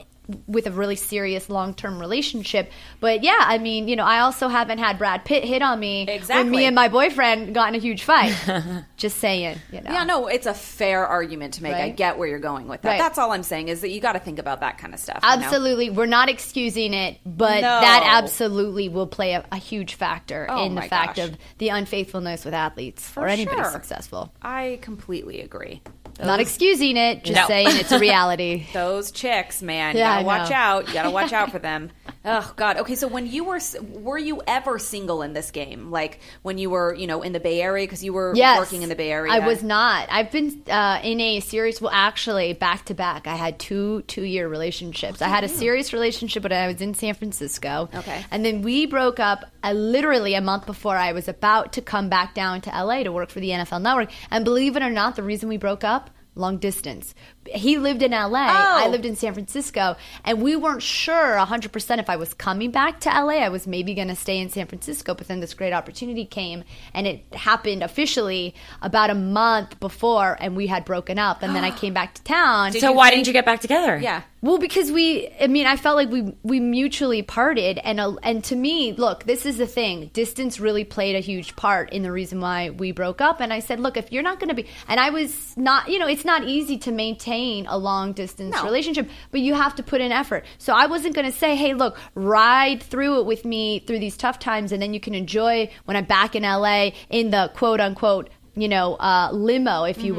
with 0.48 0.66
a 0.66 0.72
really 0.72 0.96
serious 0.96 1.50
long-term 1.52 2.00
relationship 2.00 2.72
but 3.00 3.22
yeah 3.22 3.38
i 3.42 3.60
mean 3.60 3.88
you 3.88 3.96
know 3.96 4.04
i 4.06 4.22
also 4.22 4.48
haven't 4.48 4.80
had 4.80 4.98
brad 4.98 5.24
pitt 5.24 5.44
hit 5.44 5.62
on 5.62 5.80
me 5.80 6.20
when 6.28 6.50
me 6.50 6.66
and 6.66 6.74
my 6.74 6.88
boyfriend 6.88 7.54
got 7.54 7.70
in 7.70 7.76
a 7.76 7.78
huge 7.78 8.02
fight 8.04 8.34
just 8.98 9.20
saying 9.20 9.60
you 9.72 9.82
know 9.82 9.92
Yeah, 9.92 10.04
no, 10.04 10.26
it's 10.26 10.48
a 10.48 10.54
fair 10.56 11.06
argument 11.06 11.54
to 11.56 11.64
make. 11.64 11.76
I 11.76 11.90
get 11.92 12.18
where 12.18 12.28
you're 12.28 12.40
going 12.40 12.68
with 12.68 12.82
that. 12.82 12.90
Right. 12.90 12.98
That's 12.98 13.20
all 13.20 13.32
I'm 13.34 13.44
saying 13.44 13.68
is 13.68 13.82
that 13.82 13.90
you 13.92 14.02
got 14.02 14.14
to 14.14 14.20
think 14.20 14.40
about 14.40 14.62
that 14.62 14.80
kind 14.80 14.96
of 14.96 15.00
stuff. 15.00 15.20
you 15.22 15.30
know? 15.30 15.46
Absolutely. 15.46 15.90
We're 15.92 16.06
not 16.08 16.28
excusing 16.28 16.94
it, 16.96 17.20
but 17.24 17.56
No. 17.62 17.62
that 17.62 18.04
absolutely 18.24 18.90
will 18.90 19.06
play 19.08 19.34
a, 19.34 19.46
a 19.52 19.58
huge 19.58 19.94
factor 19.94 20.48
Oh 20.50 20.66
in 20.66 20.74
the 20.74 20.82
fact 20.82 21.18
gosh. 21.18 21.30
of 21.30 21.38
the 21.60 21.70
unfaithfulness 21.70 22.46
with 22.46 22.54
athletes 22.56 23.14
or 23.16 23.28
anybody 23.28 23.58
sure. 23.62 23.72
successful. 23.72 24.34
I 24.42 24.80
completely 24.82 25.42
agree. 25.42 25.82
Not 26.24 26.40
excusing 26.40 26.98
it, 26.98 27.24
just 27.24 27.36
No. 27.36 27.48
saying 27.48 27.68
it's 27.72 27.92
a 27.92 28.00
reality. 28.00 28.68
Those 28.74 29.12
chicks, 29.12 29.62
man, 29.62 29.98
Yeah, 29.98 30.20
you 30.20 30.26
gotta 30.26 30.40
watch 30.44 30.52
out. 30.52 30.88
You 30.88 30.94
gotta 30.94 31.12
watch 31.12 31.34
out 31.34 31.52
for 31.52 31.60
them. 31.60 31.92
Oh 32.28 32.54
God. 32.56 32.78
Okay, 32.78 32.96
so 32.96 33.08
when 33.08 33.28
you 33.28 33.44
were, 33.44 33.60
were 33.92 34.18
you 34.18 34.42
ever 34.48 34.80
single 34.80 35.22
in 35.22 35.34
this 35.34 35.52
game? 35.52 35.92
Like 35.92 36.20
when 36.42 36.58
you 36.58 36.72
were, 36.72 36.92
you 36.96 37.06
know, 37.06 37.22
in 37.22 37.34
the 37.34 37.40
Bay 37.40 37.62
Area 37.62 37.86
because 37.86 38.04
you 38.04 38.14
were 38.14 38.34
yes. 38.36 38.58
working 38.58 38.82
in 38.82 38.90
the 38.90 38.96
Bay 38.96 39.12
Area. 39.12 39.32
I 39.32 39.46
was 39.46 39.62
not. 39.62 40.08
I've 40.10 40.32
been 40.32 40.64
uh, 40.68 41.00
in 41.04 41.22
a 41.22 41.40
serious, 41.40 41.80
well, 41.80 41.92
actually, 41.94 42.54
back 42.54 42.86
to 42.86 42.96
back. 42.96 43.28
I 43.28 43.36
had 43.36 43.60
two 43.60 44.02
two 44.08 44.24
year 44.24 44.48
relationships. 44.48 45.22
I 45.22 45.28
had 45.28 45.44
a 45.44 45.48
serious 45.48 45.94
relationship 45.94 46.42
when 46.42 46.52
I 46.52 46.66
was 46.66 46.82
in 46.82 46.96
San 46.96 47.14
Francisco. 47.14 47.90
Okay. 47.94 48.26
And 48.32 48.44
then 48.44 48.64
we 48.64 48.88
broke 48.88 49.20
up 49.20 49.46
uh, 49.66 49.72
literally 49.74 50.36
a 50.36 50.42
month 50.42 50.66
before 50.66 50.96
I 50.96 51.12
was 51.12 51.28
about 51.28 51.74
to 51.74 51.82
come 51.82 52.08
back 52.08 52.36
down 52.36 52.62
to 52.62 52.70
LA 52.70 53.04
to 53.04 53.12
work 53.12 53.32
for 53.32 53.40
the 53.40 53.50
NFL 53.50 53.82
Network. 53.82 54.12
And 54.30 54.46
believe 54.46 54.76
it 54.76 54.84
or 54.84 54.92
not, 54.92 55.16
the 55.16 55.24
reason 55.24 55.50
we 55.50 55.58
broke 55.58 55.84
up, 55.84 56.12
long 56.36 56.58
distance. 56.58 57.16
He 57.54 57.78
lived 57.78 58.02
in 58.02 58.12
LA, 58.12 58.40
I 58.48 58.86
Oh. 58.86 58.90
lived 58.90 59.06
in 59.06 59.16
San 59.16 59.34
Francisco, 59.34 59.96
and 60.24 60.42
we 60.42 60.56
weren't 60.56 60.82
sure 60.82 61.38
100% 61.38 62.00
if 62.00 62.10
I 62.10 62.16
was 62.16 62.34
coming 62.34 62.72
back 62.72 63.00
to 63.02 63.10
LA. 63.10 63.44
I 63.44 63.50
was 63.50 63.68
maybe 63.68 63.94
going 63.94 64.08
to 64.08 64.16
stay 64.16 64.40
in 64.40 64.50
San 64.50 64.68
Francisco, 64.68 65.14
but 65.14 65.28
then 65.28 65.40
this 65.42 65.54
great 65.54 65.74
opportunity 65.74 66.26
came, 66.26 66.64
and 66.94 67.06
it 67.08 67.24
happened 67.34 67.84
officially 67.84 68.56
about 68.82 69.10
a 69.10 69.16
month 69.16 69.80
before, 69.80 70.38
and 70.40 70.56
we 70.56 70.68
had 70.68 70.86
broken 70.86 71.20
up, 71.20 71.44
and 71.44 71.56
then 71.56 71.64
I 71.64 71.72
came 71.82 71.94
back 71.94 72.16
to 72.16 72.24
town. 72.24 72.72
So 72.74 72.92
why 72.92 73.12
didn't 73.12 73.28
you 73.28 73.34
get 73.34 73.46
back 73.46 73.62
together? 73.62 73.98
Yeah. 73.98 74.22
Well, 74.42 74.60
because 74.60 74.92
we, 74.92 75.28
I 75.42 75.48
mean, 75.48 75.66
I 75.66 75.76
felt 75.76 75.96
like 75.96 76.10
we 76.12 76.22
we 76.44 76.60
mutually 76.60 77.24
parted, 77.24 77.80
and 77.80 78.00
uh, 78.00 78.14
and 78.22 78.44
to 78.44 78.56
me, 78.56 78.94
look, 78.94 79.24
this 79.24 79.44
is 79.44 79.58
the 79.58 79.66
thing. 79.66 80.12
Distance 80.14 80.60
really 80.60 80.84
played 80.84 81.16
a 81.16 81.20
huge 81.20 81.56
part 81.56 81.92
in 81.92 82.04
the 82.04 82.12
reason 82.12 82.40
why 82.42 82.70
we 82.70 82.92
broke 82.92 83.22
up. 83.22 83.42
And 83.42 83.52
I 83.52 83.58
said, 83.60 83.80
look, 83.80 83.98
if 83.98 84.12
you're 84.12 84.22
not 84.22 84.40
going 84.40 84.50
to 84.50 84.54
be, 84.54 84.68
and 84.88 85.00
I 85.00 85.10
was 85.10 85.58
not, 85.58 85.90
you 85.90 85.98
know, 85.98 86.06
it's 86.08 86.26
not 86.26 86.44
easy 86.44 86.78
to 86.80 86.92
maintain 86.92 87.26
a 87.68 87.78
long 87.78 88.14
distance 88.14 88.56
No. 88.56 88.64
relationship, 88.64 89.10
but 89.32 89.40
you 89.42 89.54
have 89.54 89.76
to 89.76 89.84
put 89.84 90.02
in 90.02 90.12
effort. 90.12 90.46
So 90.58 90.74
I 90.74 90.86
wasn't 90.88 91.16
going 91.16 91.26
to 91.32 91.38
say, 91.38 91.56
hey, 91.56 91.74
look, 91.74 91.98
ride 92.16 92.82
through 92.82 93.20
it 93.20 93.26
with 93.26 93.46
me 93.46 93.80
through 93.80 94.00
these 94.00 94.18
tough 94.18 94.40
times, 94.40 94.72
and 94.72 94.82
then 94.82 94.94
you 94.94 95.00
can 95.00 95.14
enjoy 95.16 95.70
when 95.86 95.98
I'm 95.98 96.06
back 96.06 96.36
in 96.36 96.44
LA 96.44 96.92
in 97.10 97.32
the 97.32 97.52
quote 97.56 97.80
unquote, 97.80 98.30
you 98.56 98.68
know, 98.68 98.96
uh, 98.96 99.30
limo, 99.34 99.84
if 99.84 99.98
you 100.04 100.14
Mm-hmm. 100.14 100.18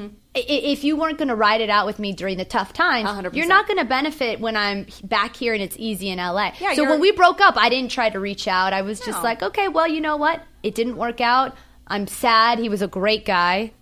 will. 0.00 0.10
I- 0.36 0.40
If 0.48 0.82
you 0.82 0.96
weren't 0.96 1.16
going 1.18 1.28
to 1.28 1.36
ride 1.36 1.60
it 1.60 1.70
out 1.70 1.86
with 1.86 2.00
me 2.00 2.12
during 2.12 2.38
the 2.38 2.44
tough 2.44 2.72
times, 2.72 3.08
100%. 3.08 3.34
you're 3.36 3.46
not 3.46 3.68
going 3.68 3.78
to 3.78 3.84
benefit 3.84 4.40
when 4.40 4.56
I'm 4.56 4.86
back 5.04 5.36
here 5.36 5.54
and 5.54 5.62
it's 5.62 5.76
easy 5.78 6.08
in 6.08 6.18
LA. 6.18 6.50
Yeah, 6.60 6.74
so 6.74 6.82
when 6.90 6.98
we 6.98 7.12
broke 7.12 7.40
up, 7.40 7.54
I 7.56 7.68
didn't 7.68 7.92
try 7.92 8.10
to 8.10 8.18
reach 8.18 8.48
out. 8.48 8.72
I 8.72 8.82
was 8.82 8.98
just 8.98 9.18
No. 9.18 9.22
like, 9.22 9.42
okay, 9.44 9.68
well, 9.68 9.86
you 9.86 10.00
know 10.00 10.16
what? 10.16 10.42
It 10.64 10.74
didn't 10.74 10.96
work 10.96 11.20
out. 11.20 11.54
I'm 11.86 12.06
sad. 12.08 12.58
He 12.58 12.68
was 12.68 12.82
a 12.82 12.88
great 12.88 13.24
guy. 13.24 13.72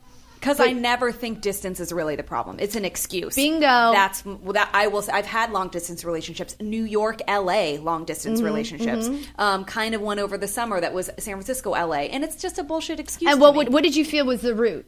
Because 0.42 0.58
I 0.58 0.72
never 0.72 1.12
think 1.12 1.40
distance 1.40 1.78
is 1.78 1.92
really 1.92 2.16
the 2.16 2.24
problem. 2.24 2.56
It's 2.58 2.74
an 2.74 2.84
excuse. 2.84 3.36
Bingo. 3.36 3.60
That's 3.60 4.22
that 4.22 4.68
I 4.74 4.88
will. 4.88 5.02
say 5.02 5.12
I've 5.12 5.24
had 5.24 5.52
long 5.52 5.68
distance 5.68 6.04
relationships. 6.04 6.56
New 6.60 6.82
York, 6.82 7.20
L.A. 7.28 7.78
long 7.78 8.04
distance 8.04 8.40
Mm-hmm, 8.40 8.46
relationships. 8.46 9.08
Um, 9.38 9.64
kind 9.64 9.94
of 9.94 10.00
one 10.00 10.18
over 10.18 10.36
the 10.36 10.48
summer 10.48 10.80
that 10.80 10.92
was 10.92 11.06
San 11.18 11.34
Francisco, 11.34 11.74
L.A. 11.74 12.08
And 12.10 12.24
it's 12.24 12.34
just 12.42 12.58
a 12.58 12.64
bullshit 12.64 12.98
excuse. 12.98 13.30
And 13.30 13.40
what 13.40 13.54
what 13.70 13.84
did 13.84 13.94
you 13.94 14.04
feel 14.04 14.26
was 14.26 14.40
the 14.42 14.54
root? 14.54 14.84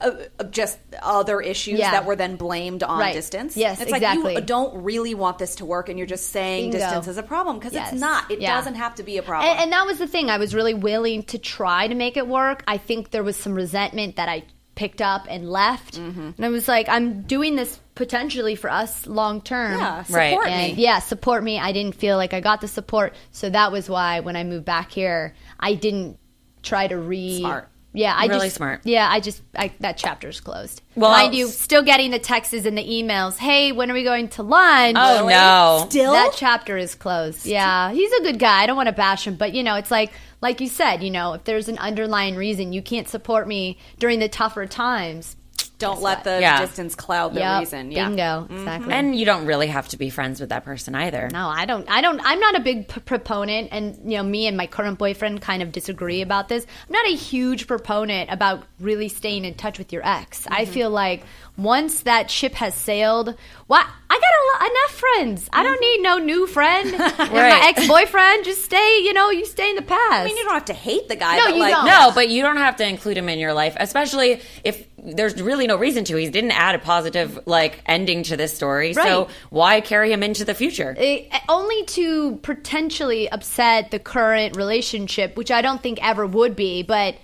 uh, 0.00 0.12
uh, 0.38 0.44
just 0.44 0.78
other 1.02 1.40
issues 1.40 1.78
Yeah. 1.80 1.90
that 1.90 2.04
were 2.06 2.14
then 2.14 2.36
blamed 2.36 2.84
on 2.84 3.00
Right. 3.00 3.12
distance. 3.12 3.56
Yes, 3.56 3.80
it's 3.80 3.92
exactly. 3.92 4.34
like 4.34 4.40
you 4.42 4.46
don't 4.46 4.84
really 4.84 5.14
want 5.14 5.38
this 5.38 5.56
to 5.56 5.64
work, 5.64 5.88
and 5.88 5.98
you're 5.98 6.06
just 6.06 6.30
saying 6.30 6.70
Bingo. 6.70 6.78
distance 6.86 7.08
is 7.08 7.18
a 7.18 7.22
problem 7.22 7.58
because 7.58 7.72
Yes. 7.74 7.92
it's 7.92 8.00
not. 8.00 8.30
It 8.30 8.40
Yeah. 8.40 8.54
doesn't 8.56 8.76
have 8.76 8.94
to 8.96 9.02
be 9.02 9.18
a 9.18 9.22
problem. 9.22 9.50
And, 9.50 9.58
and 9.60 9.72
that 9.72 9.84
was 9.84 9.98
the 9.98 10.06
thing. 10.06 10.30
I 10.30 10.38
was 10.38 10.54
really 10.54 10.74
willing 10.74 11.24
to 11.24 11.38
try 11.38 11.88
to 11.88 11.94
make 11.96 12.16
it 12.16 12.28
work. 12.28 12.62
I 12.68 12.78
think 12.78 13.10
there 13.10 13.24
was 13.24 13.36
some 13.36 13.54
resentment 13.54 14.16
that 14.16 14.28
I 14.28 14.44
picked 14.74 15.02
up 15.02 15.26
and 15.28 15.50
left. 15.50 15.98
Mm-hmm. 15.98 16.30
And 16.36 16.44
I 16.44 16.48
was 16.48 16.66
like, 16.68 16.88
I'm 16.88 17.22
doing 17.22 17.56
this 17.56 17.78
potentially 17.94 18.54
for 18.54 18.70
us 18.70 19.06
long 19.06 19.40
term. 19.42 19.78
yeah, 19.78 20.04
Right. 20.08 20.30
support 20.30 20.48
and 20.48 20.78
yeah, 20.78 20.98
support 20.98 21.44
me. 21.44 21.58
I 21.58 21.72
didn't 21.72 21.94
feel 21.94 22.16
like 22.16 22.32
I 22.32 22.40
got 22.40 22.60
the 22.60 22.68
support, 22.68 23.14
so 23.32 23.50
that 23.50 23.70
was 23.72 23.88
why 23.90 24.20
when 24.20 24.36
I 24.36 24.44
moved 24.44 24.64
back 24.64 24.90
here, 24.90 25.34
I 25.60 25.74
didn't 25.74 26.18
try 26.62 26.86
to 26.88 26.96
re. 26.96 27.38
Smart. 27.40 27.68
Yeah, 27.94 28.14
I 28.16 28.24
Really 28.24 28.46
just, 28.46 28.56
smart. 28.56 28.80
Yeah, 28.84 29.06
I 29.06 29.20
just 29.20 29.42
I, 29.54 29.70
that 29.80 29.98
chapter's 29.98 30.40
closed. 30.40 30.80
Well- 30.94 31.10
mind 31.10 31.34
you, 31.34 31.46
still 31.48 31.82
getting 31.82 32.10
the 32.10 32.18
texts 32.18 32.54
and 32.64 32.78
the 32.78 32.82
emails. 32.82 33.36
Hey, 33.36 33.70
when 33.72 33.90
are 33.90 33.94
we 33.94 34.02
going 34.02 34.28
to 34.30 34.42
lunch? 34.42 34.96
Oh 34.98 35.28
no. 35.28 35.84
Still, 35.90 36.12
That 36.12 36.32
chapter 36.34 36.78
is 36.78 36.94
closed. 36.94 37.44
Yeah, 37.44 37.92
he's 37.92 38.10
a 38.12 38.22
good 38.22 38.38
guy. 38.38 38.62
I 38.62 38.66
don't 38.66 38.76
want 38.76 38.86
to 38.86 38.94
bash 38.94 39.26
him, 39.26 39.34
but 39.34 39.52
you 39.52 39.62
know, 39.62 39.74
it's 39.74 39.90
like 39.90 40.10
like 40.42 40.60
you 40.60 40.68
said, 40.68 41.02
you 41.02 41.10
know, 41.10 41.32
if 41.34 41.44
there's 41.44 41.68
an 41.68 41.78
underlying 41.78 42.34
reason 42.34 42.72
you 42.72 42.82
can't 42.82 43.08
support 43.08 43.46
me 43.48 43.78
during 43.98 44.18
the 44.18 44.28
tougher 44.28 44.66
times, 44.66 45.36
Don't 45.82 46.00
let 46.02 46.24
the 46.24 46.38
Yeah. 46.40 46.60
distance 46.60 46.94
cloud 46.94 47.34
the 47.34 47.40
Yep, 47.40 47.60
reason. 47.60 47.90
Yeah. 47.92 48.08
bingo, 48.08 48.46
exactly. 48.50 48.92
And 48.94 49.14
you 49.14 49.24
don't 49.26 49.44
really 49.46 49.66
have 49.66 49.88
to 49.88 49.96
be 49.96 50.08
friends 50.10 50.40
with 50.40 50.48
that 50.48 50.64
person 50.64 50.94
either. 50.94 51.28
No, 51.32 51.48
I 51.48 51.64
don't. 51.66 51.88
I 51.90 52.00
don't. 52.00 52.20
I'm 52.24 52.40
not 52.40 52.56
a 52.56 52.60
big 52.60 52.88
p- 52.88 53.00
proponent, 53.00 53.68
and 53.72 53.98
you 54.04 54.16
know, 54.16 54.22
me 54.22 54.46
and 54.46 54.56
my 54.56 54.66
current 54.66 54.98
boyfriend 54.98 55.42
kind 55.42 55.62
of 55.62 55.72
disagree 55.72 56.22
about 56.22 56.48
this. 56.48 56.64
I'm 56.88 56.92
not 56.92 57.06
a 57.06 57.14
huge 57.16 57.66
proponent 57.66 58.30
about 58.32 58.64
really 58.80 59.08
staying 59.08 59.44
in 59.44 59.54
touch 59.54 59.78
with 59.78 59.92
your 59.92 60.06
ex. 60.06 60.46
I 60.48 60.62
Mm-hmm. 60.62 60.72
feel 60.72 60.90
like 60.90 61.22
once 61.58 62.00
that 62.02 62.30
ship 62.30 62.54
has 62.54 62.74
sailed, 62.74 63.34
what 63.66 63.86
I 64.10 64.14
got 64.14 64.22
a, 64.22 64.42
lo- 64.64 64.70
enough 64.70 64.90
friends. 64.92 65.48
I 65.52 65.62
don't 65.62 65.80
need 65.80 66.02
no 66.02 66.18
new 66.18 66.46
friend. 66.46 66.94
And 67.22 67.32
my 67.32 67.60
ex 67.68 67.86
boyfriend, 67.86 68.44
just 68.44 68.64
stay. 68.64 69.00
You 69.02 69.12
know, 69.12 69.30
you 69.30 69.44
stay 69.46 69.68
in 69.70 69.76
the 69.76 69.82
past. 69.82 70.00
I 70.12 70.24
mean, 70.24 70.36
you 70.36 70.44
don't 70.44 70.54
have 70.54 70.64
to 70.66 70.72
hate 70.74 71.08
the 71.08 71.16
guy. 71.16 71.36
No, 71.36 71.44
but 71.46 71.54
you 71.54 71.60
like, 71.60 71.74
don't. 71.74 71.86
No, 71.86 72.10
but 72.14 72.28
you 72.28 72.42
don't 72.42 72.56
have 72.58 72.76
to 72.76 72.86
include 72.86 73.16
him 73.18 73.28
in 73.28 73.38
your 73.38 73.52
life, 73.52 73.76
especially 73.78 74.40
if 74.64 74.86
there's 75.02 75.40
really 75.42 75.66
no 75.66 75.76
reason 75.76 76.04
to. 76.04 76.16
He 76.16 76.30
didn't 76.30 76.52
add 76.52 76.74
a 76.74 76.78
positive 76.78 77.38
like 77.46 77.82
ending 77.86 78.22
to 78.24 78.36
this 78.36 78.54
story, 78.54 78.94
so 78.94 79.28
why 79.50 79.80
carry 79.80 80.12
him 80.12 80.22
into 80.22 80.44
the 80.44 80.54
future? 80.54 80.94
Eh, 80.96 81.24
only 81.48 81.84
to 81.86 82.36
potentially 82.36 83.28
upset 83.30 83.90
the 83.90 83.98
current 83.98 84.56
relationship, 84.56 85.36
which 85.36 85.50
I 85.50 85.60
don't 85.62 85.82
think 85.82 85.98
ever 86.06 86.26
would 86.26 86.54
be, 86.54 86.82
but 86.82 87.16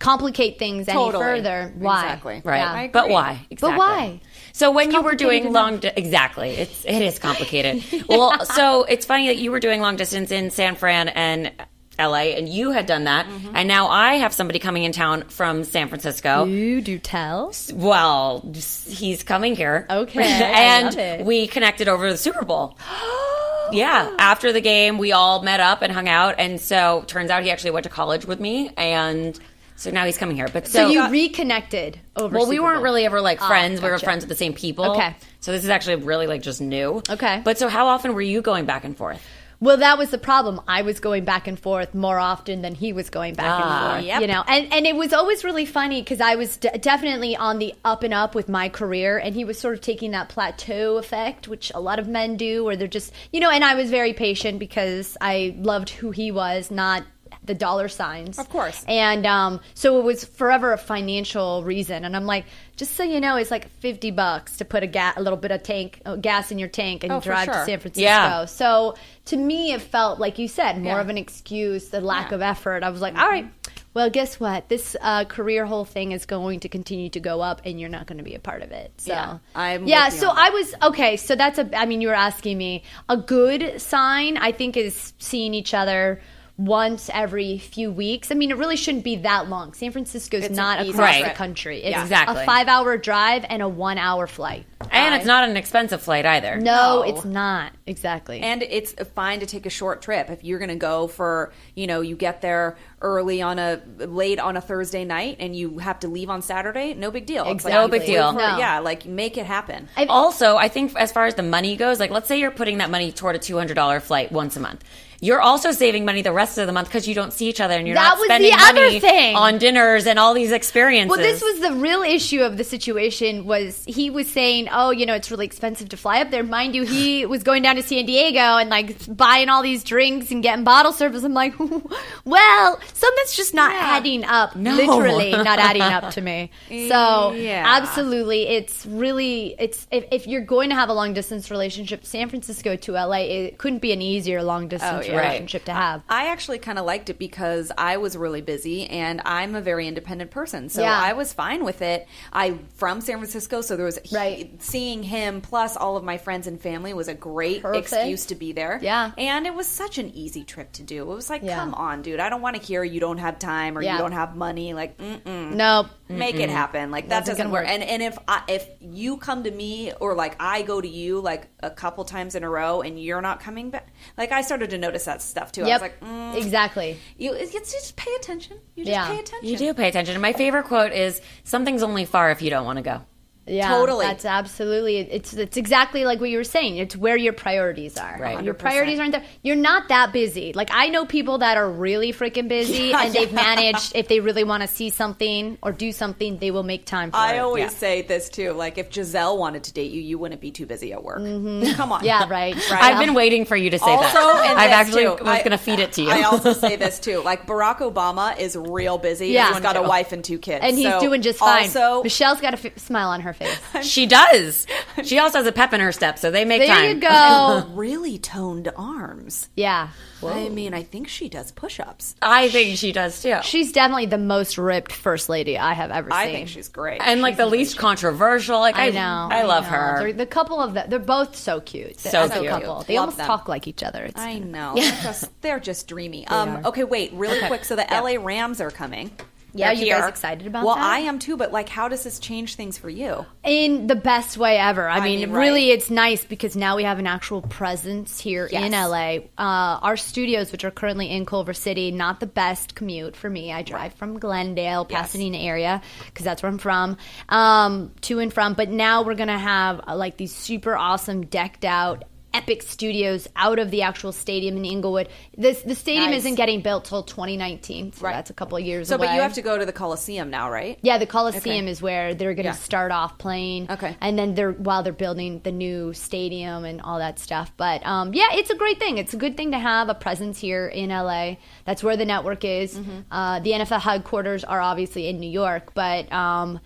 complicate 0.00 0.58
things 0.58 0.86
Totally. 0.86 1.24
any 1.24 1.38
further. 1.38 1.72
Why? 1.78 2.02
Exactly. 2.02 2.42
Right, 2.44 2.58
Yeah. 2.58 2.86
But 2.92 3.08
why? 3.08 3.46
Exactly. 3.50 3.78
why? 3.78 4.20
So 4.52 4.70
when 4.70 4.90
you 4.90 5.02
were 5.02 5.14
doing 5.14 5.42
enough. 5.44 5.52
long, 5.54 5.78
di- 5.78 5.92
exactly, 5.96 6.50
it's 6.50 6.84
it 6.84 7.00
is 7.00 7.18
complicated. 7.18 7.82
well, 8.08 8.44
so 8.44 8.84
it's 8.84 9.06
funny 9.06 9.28
that 9.28 9.38
you 9.38 9.50
were 9.50 9.60
doing 9.60 9.80
long 9.80 9.96
distance 9.96 10.30
in 10.30 10.50
San 10.50 10.74
Fran 10.76 11.08
and 11.08 11.52
LA, 11.98 12.34
and 12.36 12.48
you 12.48 12.70
had 12.72 12.86
done 12.86 13.04
that, 13.04 13.26
Mm-hmm. 13.26 13.56
and 13.56 13.68
now 13.68 13.88
I 13.88 14.14
have 14.14 14.32
somebody 14.32 14.58
coming 14.58 14.84
in 14.84 14.92
town 14.92 15.22
from 15.28 15.64
San 15.64 15.88
Francisco. 15.88 16.44
You 16.44 16.80
do 16.80 16.98
tell. 16.98 17.52
Well, 17.72 18.44
he's 18.86 19.22
coming 19.22 19.56
here. 19.56 19.86
Okay, 19.88 20.22
and 20.22 21.26
we 21.26 21.46
connected 21.46 21.88
over 21.88 22.10
the 22.10 22.16
Super 22.18 22.44
Bowl. 22.44 22.76
yeah, 23.72 24.14
after 24.18 24.52
the 24.52 24.60
game, 24.60 24.98
we 24.98 25.12
all 25.12 25.42
met 25.42 25.60
up 25.60 25.82
and 25.82 25.92
hung 25.92 26.08
out, 26.08 26.36
and 26.38 26.60
so 26.60 27.04
turns 27.06 27.30
out 27.30 27.42
he 27.42 27.50
actually 27.50 27.70
went 27.72 27.84
to 27.84 27.90
college 27.90 28.24
with 28.26 28.40
me, 28.40 28.70
and 28.76 29.38
so 29.76 29.90
now 29.90 30.04
he's 30.04 30.18
coming 30.18 30.36
here. 30.36 30.48
But 30.52 30.66
So 30.68 30.86
so, 30.86 30.88
you 30.88 31.08
reconnected 31.10 31.98
over. 32.16 32.36
well, 32.38 32.46
we 32.48 32.60
weren't 32.60 32.76
Bowl. 32.76 32.84
really 32.84 33.04
ever 33.06 33.20
like 33.20 33.42
Ah, 33.42 33.48
friends. 33.48 33.80
We 33.82 33.88
were 33.90 33.98
friends 33.98 34.22
with 34.22 34.28
the 34.28 34.36
same 34.36 34.52
people. 34.54 34.92
Okay. 34.92 35.16
So 35.40 35.52
this 35.52 35.64
is 35.64 35.70
actually 35.70 35.96
really 35.96 36.26
like 36.26 36.42
just 36.42 36.60
new. 36.60 37.02
Okay. 37.10 37.40
But 37.44 37.58
so 37.58 37.68
how 37.68 37.88
often 37.88 38.14
were 38.14 38.22
you 38.22 38.40
going 38.40 38.66
back 38.66 38.84
and 38.84 38.96
forth? 38.96 39.20
Well, 39.64 39.78
that 39.78 39.96
was 39.96 40.10
the 40.10 40.18
problem. 40.18 40.60
I 40.68 40.82
was 40.82 41.00
going 41.00 41.24
back 41.24 41.48
and 41.48 41.58
forth 41.58 41.94
more 41.94 42.18
often 42.18 42.60
than 42.60 42.74
he 42.74 42.92
was 42.92 43.08
going 43.08 43.32
back 43.32 43.46
Ah, 43.48 43.62
and 43.62 43.94
forth. 43.94 44.04
yep. 44.06 44.20
You 44.20 44.26
know, 44.26 44.44
and 44.46 44.70
and 44.70 44.86
it 44.86 44.94
was 44.94 45.14
always 45.14 45.42
really 45.42 45.64
funny 45.64 46.02
because 46.02 46.20
I 46.20 46.34
was 46.34 46.58
de- 46.58 46.76
definitely 46.78 47.34
on 47.34 47.58
the 47.58 47.74
up 47.82 48.02
and 48.02 48.12
up 48.12 48.34
with 48.34 48.46
my 48.48 48.68
career, 48.68 49.16
and 49.16 49.34
he 49.34 49.42
was 49.44 49.58
sort 49.58 49.72
of 49.74 49.80
taking 49.80 50.10
that 50.10 50.28
plateau 50.28 50.98
effect, 50.98 51.48
which 51.48 51.72
a 51.74 51.80
lot 51.80 51.98
of 51.98 52.06
men 52.06 52.36
do, 52.36 52.62
where 52.62 52.76
they're 52.76 52.86
just 52.86 53.10
you 53.32 53.40
know. 53.40 53.48
And 53.50 53.64
I 53.64 53.74
was 53.74 53.88
very 53.90 54.12
patient 54.12 54.58
because 54.58 55.16
I 55.20 55.54
loved 55.56 55.88
who 55.88 56.10
he 56.10 56.30
was, 56.30 56.70
not 56.70 57.04
the 57.44 57.54
dollar 57.54 57.88
signs. 57.88 58.38
Of 58.38 58.48
course. 58.48 58.84
And 58.88 59.26
um, 59.26 59.60
so 59.74 59.98
it 60.00 60.04
was 60.04 60.24
forever 60.24 60.72
a 60.72 60.78
financial 60.78 61.62
reason. 61.62 62.04
And 62.04 62.16
I'm 62.16 62.26
like, 62.26 62.46
just 62.76 62.94
so 62.96 63.04
you 63.04 63.20
know, 63.20 63.36
it's 63.36 63.50
like 63.50 63.68
50 63.80 64.10
bucks 64.12 64.56
to 64.56 64.64
put 64.64 64.82
a, 64.82 64.86
ga- 64.86 65.12
a 65.16 65.22
little 65.22 65.36
bit 65.38 65.50
of 65.50 65.62
tank 65.62 66.00
uh, 66.04 66.16
gas 66.16 66.50
in 66.50 66.58
your 66.58 66.68
tank 66.68 67.04
and 67.04 67.12
Oh, 67.12 67.20
for 67.20 67.26
drive 67.26 67.46
to. 67.46 67.64
San 67.64 67.78
Francisco. 67.80 68.00
Yeah. 68.02 68.46
So 68.46 68.94
to 69.26 69.36
me, 69.36 69.72
it 69.72 69.82
felt 69.82 70.18
like 70.18 70.38
you 70.38 70.48
said 70.48 70.78
more 70.82 70.94
Yeah. 70.96 71.00
of 71.00 71.08
an 71.08 71.18
excuse, 71.18 71.88
the 71.90 72.00
lack 72.00 72.22
Yeah. 72.22 72.24
Mm-hmm. 72.26 72.34
of 72.34 72.42
effort. 72.42 72.82
I 72.82 72.90
was 72.90 73.00
like, 73.00 73.16
all 73.18 73.28
right. 73.28 73.46
Well, 73.92 74.10
guess 74.10 74.40
what? 74.40 74.68
This 74.68 74.96
uh, 75.00 75.24
career 75.26 75.64
whole 75.66 75.84
thing 75.84 76.10
is 76.10 76.26
going 76.26 76.60
to 76.60 76.68
continue 76.68 77.10
to 77.10 77.20
go 77.20 77.40
up, 77.40 77.62
and 77.64 77.78
you're 77.78 77.88
not 77.88 78.08
going 78.08 78.18
to 78.18 78.24
be 78.24 78.34
a 78.34 78.40
part 78.40 78.62
of 78.62 78.72
it. 78.72 78.90
So, 78.96 79.12
Yeah, 79.12 79.38
I'm 79.54 79.86
yeah. 79.86 80.08
So 80.08 80.32
I 80.34 80.50
was 80.50 80.74
okay. 80.82 81.16
So 81.16 81.36
that's 81.36 81.60
a. 81.60 81.78
I 81.78 81.86
mean, 81.86 82.00
you 82.00 82.08
were 82.08 82.14
asking 82.14 82.58
me 82.58 82.82
a 83.08 83.16
good 83.16 83.80
sign. 83.80 84.36
I 84.36 84.50
think 84.50 84.76
is 84.76 85.12
seeing 85.20 85.54
each 85.54 85.74
other 85.74 86.20
once 86.56 87.10
every 87.12 87.58
few 87.58 87.90
weeks. 87.90 88.30
I 88.30 88.34
mean, 88.36 88.50
it 88.52 88.56
really 88.56 88.76
shouldn't 88.76 89.02
be 89.02 89.16
that 89.16 89.48
long. 89.48 89.74
San 89.74 89.90
Francisco's 89.90 90.44
It's 90.44 90.56
not 90.56 90.80
easy 90.82 90.90
across 90.90 91.16
trip. 91.16 91.28
the 91.32 91.34
country. 91.34 91.82
It's 91.82 91.90
Yeah. 91.96 92.02
Exactly. 92.02 92.42
a 92.42 92.46
five-hour 92.46 92.96
drive 92.98 93.44
and 93.48 93.60
a 93.60 93.68
one-hour 93.68 94.28
flight. 94.28 94.64
And 94.92 95.14
it's 95.16 95.24
not 95.26 95.48
an 95.48 95.56
expensive 95.56 96.00
flight 96.02 96.24
either. 96.26 96.56
No, 96.60 97.00
No. 97.00 97.02
it's 97.02 97.24
not 97.24 97.72
exactly. 97.86 98.38
And 98.40 98.62
it's 98.62 98.94
fine 99.16 99.40
to 99.40 99.46
take 99.46 99.66
a 99.66 99.70
short 99.70 100.00
trip 100.00 100.30
if 100.30 100.44
you're 100.44 100.58
going 100.60 100.68
to 100.68 100.76
go 100.76 101.08
for, 101.08 101.52
you 101.74 101.88
know, 101.88 102.02
you 102.02 102.14
get 102.14 102.40
there 102.40 102.76
early 103.02 103.42
on 103.42 103.58
a 103.58 103.80
late 103.98 104.38
on 104.38 104.56
a 104.56 104.60
Thursday 104.60 105.04
night 105.04 105.38
and 105.40 105.56
you 105.56 105.78
have 105.78 105.98
to 106.00 106.08
leave 106.08 106.30
on 106.30 106.40
Saturday. 106.40 106.94
No 106.94 107.10
big 107.10 107.26
deal. 107.26 107.42
It's 107.42 107.64
like 107.64 107.72
Exactly. 107.74 107.80
No 107.80 107.88
big 107.88 108.06
deal. 108.06 108.32
for- 108.32 108.38
No. 108.38 108.58
Yeah, 108.58 108.78
like 108.78 109.06
make 109.06 109.36
it 109.36 109.46
happen. 109.46 109.88
I- 109.96 110.04
Also, 110.06 110.56
I 110.56 110.68
think 110.68 110.94
as 110.96 111.10
far 111.10 111.26
as 111.26 111.34
the 111.34 111.42
money 111.42 111.74
goes, 111.76 111.98
like 111.98 112.10
let's 112.10 112.28
say 112.28 112.38
you're 112.38 112.50
putting 112.52 112.78
that 112.78 112.90
money 112.90 113.10
toward 113.10 113.34
a 113.34 113.38
two 113.40 113.56
hundred 113.58 113.74
dollar 113.74 113.98
flight 114.00 114.30
once 114.30 114.56
a 114.56 114.60
month. 114.60 114.84
You're 115.20 115.40
also 115.40 115.72
saving 115.72 116.04
money 116.04 116.22
the 116.22 116.32
rest 116.32 116.58
of 116.58 116.66
the 116.66 116.72
month 116.72 116.88
because 116.88 117.06
you 117.08 117.14
don't 117.14 117.32
see 117.32 117.48
each 117.48 117.60
other 117.60 117.74
and 117.74 117.86
you're 117.86 117.94
That 117.94 118.10
not 118.10 118.18
was 118.18 118.26
spending 118.26 118.50
the 118.50 118.56
other 118.62 118.80
money 118.80 119.00
thing. 119.00 119.36
on 119.36 119.58
dinners 119.58 120.06
and 120.06 120.18
all 120.18 120.34
these 120.34 120.52
experiences. 120.52 121.10
Well, 121.16 121.24
this 121.26 121.42
was 121.42 121.60
the 121.60 121.72
real 121.72 122.02
issue 122.02 122.42
of 122.42 122.56
the 122.56 122.64
situation. 122.64 123.44
Was 123.46 123.82
he 123.86 124.10
was 124.10 124.28
saying, 124.30 124.68
"Oh, 124.72 124.90
you 124.90 125.06
know, 125.06 125.14
it's 125.14 125.30
really 125.30 125.46
expensive 125.46 125.88
to 125.90 125.96
fly 125.96 126.20
up 126.20 126.30
there." 126.30 126.42
Mind 126.42 126.74
you, 126.74 126.84
he 126.84 127.26
was 127.34 127.42
going 127.42 127.62
down 127.62 127.76
to 127.76 127.82
San 127.82 128.06
Diego 128.06 128.38
and 128.58 128.70
like 128.70 128.96
buying 129.16 129.48
all 129.48 129.62
these 129.62 129.84
drinks 129.84 130.30
and 130.30 130.42
getting 130.42 130.64
bottle 130.64 130.92
service. 130.92 131.22
I'm 131.24 131.34
like, 131.34 131.54
well, 132.24 132.80
something's 132.92 133.36
just 133.36 133.54
not 133.54 133.72
adding 133.74 134.24
up. 134.24 134.56
No. 134.56 134.74
Literally, 134.74 135.30
not 135.32 135.58
adding 135.58 135.82
up 135.82 136.10
to 136.14 136.20
me. 136.20 136.50
So, 136.88 137.32
Yeah. 137.32 137.64
absolutely, 137.66 138.46
it's 138.48 138.84
really 138.86 139.54
it's 139.58 139.86
if, 139.90 140.04
if 140.10 140.26
you're 140.26 140.40
going 140.42 140.68
to 140.70 140.74
have 140.74 140.88
a 140.88 140.92
long 140.94 141.12
distance 141.14 141.50
relationship, 141.50 142.04
San 142.04 142.28
Francisco 142.28 142.76
to 142.76 142.92
LA, 142.92 143.18
it 143.18 143.58
couldn't 143.58 143.80
be 143.80 143.92
an 143.92 144.02
easier 144.02 144.42
long 144.42 144.68
distance 144.68 145.03
Oh, 145.03 145.03
yeah. 145.08 145.16
relationship 145.20 145.64
to 145.66 145.72
have. 145.72 146.02
I 146.08 146.26
actually 146.28 146.58
kind 146.58 146.78
of 146.78 146.84
liked 146.86 147.10
it 147.10 147.18
because 147.18 147.70
I 147.76 147.96
was 147.98 148.16
really 148.16 148.40
busy 148.42 148.86
and 148.86 149.20
I'm 149.24 149.54
a 149.54 149.60
very 149.60 149.86
independent 149.88 150.30
person. 150.30 150.68
So 150.68 150.82
Yeah. 150.82 150.98
I 150.98 151.12
was 151.14 151.32
fine 151.32 151.64
with 151.64 151.82
it. 151.82 152.06
I 152.32 152.58
from 152.76 153.00
San 153.00 153.18
Francisco, 153.18 153.60
so 153.60 153.76
there 153.76 153.86
was 153.86 153.98
Right. 154.12 154.60
seeing 154.62 155.02
him 155.02 155.40
plus 155.40 155.76
all 155.76 155.96
of 155.96 156.04
my 156.04 156.18
friends 156.18 156.46
and 156.46 156.60
family 156.60 156.94
was 156.94 157.08
a 157.08 157.14
great 157.14 157.62
Perfect. 157.62 157.92
excuse 157.92 158.26
to 158.26 158.34
be 158.34 158.52
there. 158.52 158.78
Yeah. 158.82 159.10
And 159.18 159.46
it 159.46 159.54
was 159.54 159.66
such 159.66 159.98
an 159.98 160.10
easy 160.14 160.44
trip 160.44 160.72
to 160.72 160.82
do. 160.82 161.02
It 161.02 161.14
was 161.14 161.28
like, 161.30 161.42
Yeah. 161.42 161.56
come 161.56 161.74
on, 161.74 162.02
dude. 162.02 162.20
I 162.20 162.28
don't 162.28 162.42
want 162.42 162.56
to 162.56 162.62
hear 162.62 162.84
you 162.84 163.00
don't 163.00 163.18
have 163.18 163.38
time 163.38 163.76
or 163.76 163.82
Yeah. 163.82 163.92
you 163.92 163.98
don't 163.98 164.12
have 164.12 164.36
money. 164.36 164.74
Like, 164.74 164.96
mm-mm. 164.98 165.52
No, 165.54 165.86
make 166.08 166.36
it 166.36 166.50
happen. 166.50 166.90
Like 166.90 167.08
that 167.08 167.22
Wasn't 167.22 167.38
doesn't 167.38 167.50
work. 167.52 167.64
work. 167.64 167.70
And 167.72 167.82
and 167.82 168.02
if 168.02 168.16
I, 168.28 168.42
if 168.48 168.68
you 168.80 169.16
come 169.16 169.44
to 169.44 169.50
me 169.50 169.92
or 170.00 170.14
like 170.14 170.36
I 170.38 170.62
go 170.62 170.80
to 170.80 170.88
you 170.88 171.20
like 171.20 171.48
a 171.62 171.70
couple 171.70 172.04
times 172.04 172.34
in 172.34 172.44
a 172.44 172.48
row 172.48 172.82
and 172.82 173.00
you're 173.02 173.20
not 173.22 173.40
coming 173.40 173.70
back, 173.70 173.88
like 174.16 174.30
I 174.30 174.42
started 174.42 174.70
to 174.70 174.78
notice 174.78 174.93
that 175.06 175.20
stuff 175.20 175.50
too. 175.52 175.64
I 175.64 175.66
yep, 175.66 175.80
was 175.80 175.90
like, 175.90 176.00
mm, 176.00 176.36
exactly. 176.36 176.98
you 177.18 177.32
it's 177.34 177.52
just 177.52 177.96
pay 177.96 178.14
attention. 178.14 178.58
You 178.76 178.84
just 178.84 178.92
Yeah. 178.92 179.08
pay 179.08 179.18
attention. 179.20 179.48
you 179.48 179.56
do 179.56 179.74
pay 179.74 179.88
attention. 179.88 180.14
And 180.14 180.22
my 180.22 180.32
favorite 180.32 180.64
quote 180.66 180.92
is 180.92 181.20
"Something's 181.42 181.82
only 181.82 182.04
far 182.04 182.30
if 182.30 182.40
you 182.42 182.50
don't 182.50 182.64
want 182.64 182.76
to 182.76 182.82
go." 182.82 183.02
Yeah, 183.46 183.68
Totally. 183.68 184.06
That's 184.06 184.24
absolutely. 184.24 184.98
It's 184.98 185.34
it's 185.34 185.56
exactly 185.56 186.04
like 186.06 186.18
what 186.20 186.30
you 186.30 186.38
were 186.38 186.44
saying. 186.44 186.78
It's 186.78 186.96
where 186.96 187.16
your 187.16 187.34
priorities 187.34 187.98
are. 187.98 188.16
Right. 188.18 188.42
Your 188.42 188.54
100%. 188.54 188.58
priorities 188.58 188.98
aren't 188.98 189.12
there. 189.12 189.24
You're 189.42 189.56
not 189.56 189.88
that 189.88 190.12
busy. 190.14 190.52
Like 190.54 190.70
I 190.72 190.88
know 190.88 191.04
people 191.04 191.38
that 191.38 191.58
are 191.58 191.70
really 191.70 192.12
freaking 192.12 192.48
busy, 192.48 192.74
Yeah, 192.94 193.02
and 193.04 193.14
they've 193.14 193.32
managed. 193.32 193.92
If 193.94 194.08
they 194.08 194.20
really 194.20 194.44
want 194.44 194.62
to 194.62 194.66
see 194.68 194.88
something 194.88 195.58
or 195.62 195.72
do 195.72 195.92
something, 195.92 196.38
they 196.38 196.50
will 196.50 196.62
make 196.62 196.86
time 196.86 197.10
for 197.10 197.18
it. 197.18 197.20
I 197.20 197.34
it. 197.34 197.38
always 197.40 197.62
Yeah. 197.64 197.68
say 197.68 198.02
this 198.02 198.30
too. 198.30 198.52
Like 198.52 198.78
if 198.78 198.88
Gisele 198.90 199.36
wanted 199.36 199.64
to 199.64 199.72
date 199.74 199.90
you, 199.92 200.00
you 200.00 200.16
wouldn't 200.18 200.40
be 200.40 200.50
too 200.50 200.64
busy 200.64 200.94
at 200.94 201.04
work. 201.04 201.18
Mm-hmm. 201.20 201.72
Come 201.76 201.92
on. 201.92 202.04
yeah, 202.04 202.26
right. 202.28 202.54
Right. 202.70 202.82
I've 202.82 202.98
been 203.04 203.14
waiting 203.14 203.44
for 203.44 203.56
you 203.56 203.68
to 203.70 203.78
say 203.78 203.84
also, 203.90 204.04
that. 204.18 204.46
and 204.50 204.58
I've 204.58 204.70
actually 204.70 205.02
too. 205.04 205.10
was 205.22 205.38
going 205.40 205.50
to 205.50 205.58
feed 205.58 205.80
it 205.80 205.92
to 205.92 206.02
you. 206.02 206.08
I 206.10 206.22
also 206.22 206.52
say 206.54 206.76
this 206.76 206.98
too. 206.98 207.20
Like 207.22 207.46
Barack 207.46 207.78
Obama 207.78 208.36
is 208.38 208.56
real 208.56 208.96
busy. 208.96 209.28
Yeah. 209.28 209.52
he's 209.52 209.60
got 209.60 209.76
a 209.76 209.82
wife 209.82 210.12
and 210.12 210.24
two 210.24 210.38
kids, 210.38 210.64
and 210.64 210.76
he's 210.78 210.94
doing 211.00 211.20
just 211.20 211.38
fine. 211.38 211.64
Also, 211.64 212.02
Michelle's 212.02 212.40
got 212.40 212.54
a 212.54 212.66
f- 212.66 212.78
smile 212.78 213.10
on 213.10 213.20
her 213.20 213.33
face. 213.34 213.60
she 213.86 214.06
does. 214.06 214.66
She 215.02 215.18
also 215.18 215.38
has 215.38 215.46
a 215.48 215.52
pep 215.52 215.72
in 215.72 215.80
her 215.80 215.90
step, 215.90 216.20
so 216.20 216.30
they 216.30 216.44
make 216.44 216.60
There 216.60 216.68
time. 216.68 216.84
you 216.94 216.94
go. 217.00 217.66
really 217.74 218.16
toned 218.16 218.70
arms. 218.76 219.48
yeah. 219.56 219.88
I 220.24 220.48
mean, 220.48 220.72
I 220.72 220.82
think 220.84 221.08
she 221.08 221.28
does 221.28 221.50
push-ups. 221.52 222.14
I 222.22 222.48
think 222.48 222.78
she 222.78 222.92
does 222.92 223.20
too. 223.20 223.36
She's 223.42 223.72
definitely 223.72 224.06
the 224.06 224.16
most 224.16 224.56
ripped 224.56 224.92
first 224.92 225.28
lady 225.28 225.58
I 225.58 225.74
have 225.74 225.90
ever 225.90 226.10
seen. 226.10 226.18
I 226.18 226.32
think 226.32 226.48
she's 226.48 226.68
great. 226.68 227.02
and 227.04 227.20
like 227.20 227.36
the 227.36 227.44
least 227.44 227.76
controversial. 227.76 228.58
Like 228.60 228.76
I, 228.76 228.86
I 228.86 228.90
know. 228.90 229.28
I 229.30 229.42
love 229.42 229.64
know. 229.64 229.70
her. 229.70 229.98
They're, 229.98 230.12
the 230.14 230.24
couple 230.26 230.60
of 230.60 230.72
them, 230.72 230.88
they're 230.88 230.98
both 231.00 231.36
so 231.36 231.60
cute. 231.60 231.98
So 232.00 232.20
As 232.22 232.30
a 232.30 232.38
cute. 232.38 232.46
couple. 232.48 232.84
They 232.84 232.94
Love 232.94 233.00
almost 233.02 233.18
them. 233.18 233.26
talk 233.26 233.48
like 233.48 233.66
each 233.68 233.82
other. 233.82 234.04
It's, 234.04 234.18
I 234.18 234.38
know. 234.38 234.74
They're 234.76 234.90
just 235.02 235.42
they're 235.42 235.60
just 235.60 235.88
dreamy. 235.88 236.26
Um, 236.28 236.48
are. 236.50 236.64
okay, 236.68 236.84
wait, 236.84 237.12
really 237.12 237.46
quick. 237.46 237.64
So 237.66 237.76
the 237.76 237.86
LA 237.90 238.16
Rams 238.24 238.60
are 238.62 238.70
coming. 238.70 239.10
Yeah, 239.54 239.70
you 239.72 239.86
guys 239.86 240.08
excited 240.08 240.46
about 240.46 240.64
well, 240.64 240.74
that? 240.74 240.80
Well, 240.80 240.90
I 240.90 240.98
am 241.00 241.18
too. 241.18 241.36
But 241.36 241.52
like, 241.52 241.68
how 241.68 241.88
does 241.88 242.04
this 242.04 242.18
change 242.18 242.56
things 242.56 242.76
for 242.76 242.90
you? 242.90 243.24
in 243.44 243.86
the 243.86 243.94
best 243.94 244.36
way 244.36 244.56
ever. 244.58 244.88
I, 244.88 244.98
I 244.98 245.00
mean, 245.04 245.20
mean, 245.20 245.32
really, 245.32 245.70
it's 245.70 245.90
nice 245.90 246.24
because 246.24 246.56
now 246.56 246.76
we 246.76 246.84
have 246.84 246.98
an 246.98 247.06
actual 247.06 247.42
presence 247.42 248.18
here 248.18 248.46
in 248.46 248.72
LA. 248.72 249.18
Uh, 249.38 249.78
our 249.82 249.96
studios, 249.96 250.50
which 250.50 250.64
are 250.64 250.70
currently 250.70 251.10
in 251.10 251.26
Culver 251.26 251.52
City, 251.52 251.90
not 251.90 252.20
the 252.20 252.26
best 252.26 252.74
commute 252.74 253.16
for 253.16 253.28
me. 253.28 253.52
I 253.52 253.62
drive 253.62 253.94
from 253.94 254.18
Glendale, 254.18 254.86
Yes. 254.88 255.00
Pasadena 255.00 255.38
area, 255.38 255.82
because 256.06 256.24
that's 256.24 256.42
where 256.42 256.50
I'm 256.50 256.58
from, 256.58 256.96
um, 257.28 257.92
to 258.02 258.18
and 258.18 258.32
from. 258.32 258.54
But 258.54 258.70
now 258.70 259.02
we're 259.02 259.14
gonna 259.14 259.38
have 259.38 259.80
uh, 259.86 259.96
like 259.96 260.16
these 260.16 260.34
super 260.34 260.76
awesome, 260.76 261.26
decked 261.26 261.64
out. 261.64 262.04
Epic 262.34 262.62
studios 262.62 263.28
out 263.36 263.58
of 263.60 263.70
the 263.70 263.82
actual 263.82 264.10
stadium 264.10 264.56
in 264.56 264.64
Inglewood. 264.64 265.08
This 265.38 265.62
the 265.62 265.74
stadium 265.76 266.10
Nice. 266.10 266.18
isn't 266.20 266.34
getting 266.34 266.60
built 266.62 266.84
till 266.84 267.04
2019, 267.04 267.92
so 267.92 268.04
Right. 268.04 268.12
that's 268.12 268.28
a 268.28 268.34
couple 268.34 268.58
of 268.58 268.64
years 268.64 268.88
So, 268.88 268.96
away. 268.96 269.06
but 269.06 269.14
you 269.14 269.20
have 269.20 269.34
to 269.34 269.42
go 269.42 269.56
to 269.56 269.64
the 269.64 269.72
Coliseum 269.72 270.30
now, 270.30 270.50
right? 270.50 270.76
Yeah, 270.82 270.98
the 270.98 271.06
Coliseum 271.06 271.64
Okay. 271.64 271.70
is 271.70 271.80
where 271.80 272.12
they're 272.12 272.34
going 272.34 272.44
to 272.46 272.50
Yeah. 272.50 272.56
start 272.56 272.90
off 272.90 273.18
playing. 273.18 273.70
Okay. 273.70 273.96
and 274.00 274.18
then 274.18 274.34
they're 274.34 274.50
while 274.52 274.82
they're 274.82 274.92
building 274.92 275.40
the 275.44 275.52
new 275.52 275.92
stadium 275.92 276.64
and 276.64 276.80
all 276.82 276.98
that 276.98 277.18
stuff. 277.20 277.52
But 277.56 277.86
um, 277.86 278.12
yeah, 278.12 278.26
it's 278.32 278.50
a 278.50 278.56
great 278.56 278.78
thing. 278.80 278.98
It's 278.98 279.14
a 279.14 279.16
good 279.16 279.36
thing 279.36 279.52
to 279.52 279.58
have 279.58 279.88
a 279.88 279.94
presence 279.94 280.38
here 280.40 280.66
in 280.66 280.90
LA. 280.90 281.36
That's 281.64 281.84
where 281.84 281.96
the 281.96 282.04
network 282.04 282.44
is. 282.44 282.76
Mm-hmm. 282.76 283.12
Uh, 283.12 283.38
the 283.40 283.52
NFL 283.52 283.80
headquarters 283.80 284.42
are 284.42 284.60
obviously 284.60 285.06
in 285.08 285.20
New 285.20 285.30
York, 285.30 285.72
but. 285.74 286.12
Um, 286.12 286.58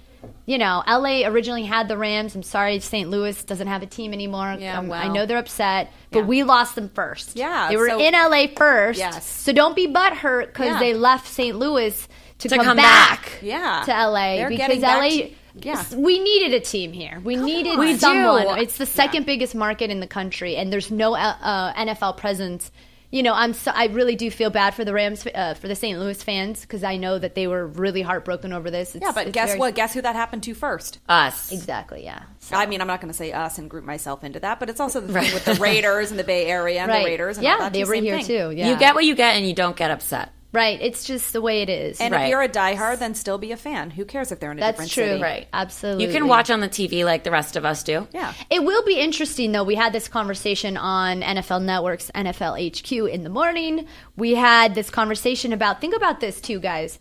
you 0.46 0.58
know, 0.58 0.82
LA 0.86 1.26
originally 1.26 1.64
had 1.64 1.88
the 1.88 1.96
Rams. 1.96 2.34
I'm 2.34 2.42
sorry, 2.42 2.78
St. 2.80 3.08
Louis 3.10 3.42
doesn't 3.44 3.66
have 3.66 3.82
a 3.82 3.86
team 3.86 4.12
anymore. 4.12 4.56
Yeah, 4.58 4.78
Um, 4.78 4.90
I 4.92 5.08
know 5.08 5.26
they're 5.26 5.38
upset, 5.38 5.92
but 6.10 6.20
Yeah. 6.20 6.24
we 6.24 6.42
lost 6.42 6.74
them 6.74 6.90
first. 6.94 7.36
Yeah, 7.36 7.68
they 7.68 7.76
were 7.76 7.88
so- 7.88 7.98
in 8.00 8.14
LA 8.14 8.46
first. 8.56 8.98
Yes. 8.98 9.28
So 9.28 9.52
don't 9.52 9.76
be 9.76 9.86
butthurt 9.88 10.46
because 10.48 10.66
Yeah. 10.68 10.78
they 10.78 10.94
left 10.94 11.26
St. 11.26 11.58
Louis 11.58 12.08
to, 12.38 12.48
To 12.48 12.56
come, 12.56 12.64
come 12.64 12.76
back, 12.76 13.22
back. 13.22 13.38
Yeah. 13.42 13.82
to 13.86 13.92
LA 13.92 14.36
They're 14.36 14.48
because 14.48 14.82
LA. 14.82 15.08
to- 15.10 15.30
yeah. 15.60 15.82
We 15.96 16.18
needed 16.20 16.54
a 16.54 16.60
team 16.60 16.92
here. 16.92 17.20
We 17.24 17.34
needed 17.36 17.72
on. 17.72 17.78
We 17.80 17.96
someone. 17.96 18.58
It's 18.60 18.78
the 18.78 18.86
second 18.86 19.26
biggest 19.26 19.54
market 19.56 19.90
in 19.90 19.98
the 20.00 20.06
country, 20.06 20.56
and 20.56 20.72
there's 20.72 20.90
no 20.90 21.14
uh, 21.14 21.34
uh, 21.42 21.72
NFL 21.74 22.12
presence. 22.16 22.70
You 23.10 23.22
know, 23.22 23.32
I'm 23.32 23.54
so, 23.54 23.70
I 23.74 23.86
really 23.86 24.16
do 24.16 24.30
feel 24.30 24.50
bad 24.50 24.74
for 24.74 24.84
the 24.84 24.92
Rams, 24.92 25.26
uh, 25.34 25.54
for 25.54 25.66
the 25.66 25.74
St. 25.74 25.98
Louis 25.98 26.22
fans, 26.22 26.60
because 26.60 26.84
I 26.84 26.98
know 26.98 27.18
that 27.18 27.34
they 27.34 27.46
were 27.46 27.66
really 27.66 28.02
heartbroken 28.02 28.52
over 28.52 28.70
this. 28.70 28.94
It's, 28.94 29.02
Yeah, 29.02 29.12
but 29.12 29.28
it's 29.28 29.34
guess 29.34 29.48
very- 29.48 29.58
what? 29.60 29.74
Guess 29.74 29.94
who 29.94 30.02
that 30.02 30.14
happened 30.14 30.42
to 30.42 30.52
first? 30.54 30.98
Us. 31.08 31.50
Exactly. 31.50 32.04
Yeah. 32.04 32.22
I 32.52 32.66
mean, 32.66 32.82
I'm 32.82 32.86
not 32.86 33.00
going 33.00 33.10
to 33.10 33.16
say 33.16 33.32
us 33.32 33.56
and 33.56 33.70
group 33.70 33.84
myself 33.84 34.24
into 34.24 34.40
that, 34.40 34.60
but 34.60 34.68
it's 34.68 34.80
also 34.80 35.00
the 35.00 35.12
thing 35.12 35.32
with 35.32 35.44
the 35.46 35.54
Raiders 35.54 36.10
and 36.10 36.20
the 36.20 36.24
Bay 36.24 36.46
Area 36.46 36.80
and 36.80 36.90
right. 36.90 36.98
the 37.00 37.10
Raiders. 37.10 37.38
And 37.38 37.44
yeah, 37.44 37.52
all 37.54 37.58
that 37.60 37.72
they 37.72 37.82
too, 37.82 37.88
were 37.88 37.94
here 37.94 38.16
thing. 38.18 38.26
too. 38.26 38.50
Yeah. 38.54 38.70
You 38.70 38.78
get 38.78 38.94
what 38.94 39.04
you 39.06 39.14
get 39.14 39.36
and 39.36 39.46
you 39.46 39.54
don't 39.54 39.76
get 39.76 39.90
upset. 39.90 40.30
Right. 40.52 40.78
It's 40.80 41.04
just 41.04 41.32
the 41.32 41.40
way 41.40 41.62
it 41.62 41.68
is. 41.68 42.00
And 42.00 42.12
Right. 42.14 42.24
if 42.24 42.30
you're 42.30 42.42
a 42.42 42.48
diehard, 42.48 42.98
then 42.98 43.14
still 43.14 43.38
be 43.38 43.52
a 43.52 43.56
fan. 43.56 43.90
Who 43.90 44.04
cares 44.04 44.32
if 44.32 44.40
they're 44.40 44.50
in 44.52 44.58
a 44.58 44.60
That's 44.60 44.72
different 44.76 44.92
true. 44.92 45.04
city? 45.04 45.22
Right. 45.22 45.48
Absolutely. 45.52 46.06
You 46.06 46.12
can 46.12 46.26
watch 46.28 46.50
on 46.50 46.60
the 46.60 46.68
TV 46.68 47.04
like 47.04 47.24
the 47.24 47.30
rest 47.30 47.56
of 47.56 47.64
us 47.64 47.82
do. 47.82 48.08
Yeah. 48.12 48.32
It 48.50 48.62
will 48.64 48.84
be 48.84 48.98
interesting, 48.98 49.52
though. 49.52 49.64
We 49.64 49.74
had 49.74 49.92
this 49.92 50.08
conversation 50.08 50.76
on 50.76 51.22
NFL 51.22 51.60
Network's 51.62 52.10
NFL 52.14 52.56
HQ 52.56 52.92
in 53.12 53.22
the 53.24 53.30
morning. 53.30 53.86
We 54.16 54.34
had 54.34 54.74
this 54.74 54.90
conversation 54.90 55.52
about, 55.52 55.80
think 55.80 55.94
about 55.94 56.20
this 56.20 56.40
too, 56.40 56.60
guys. 56.60 56.98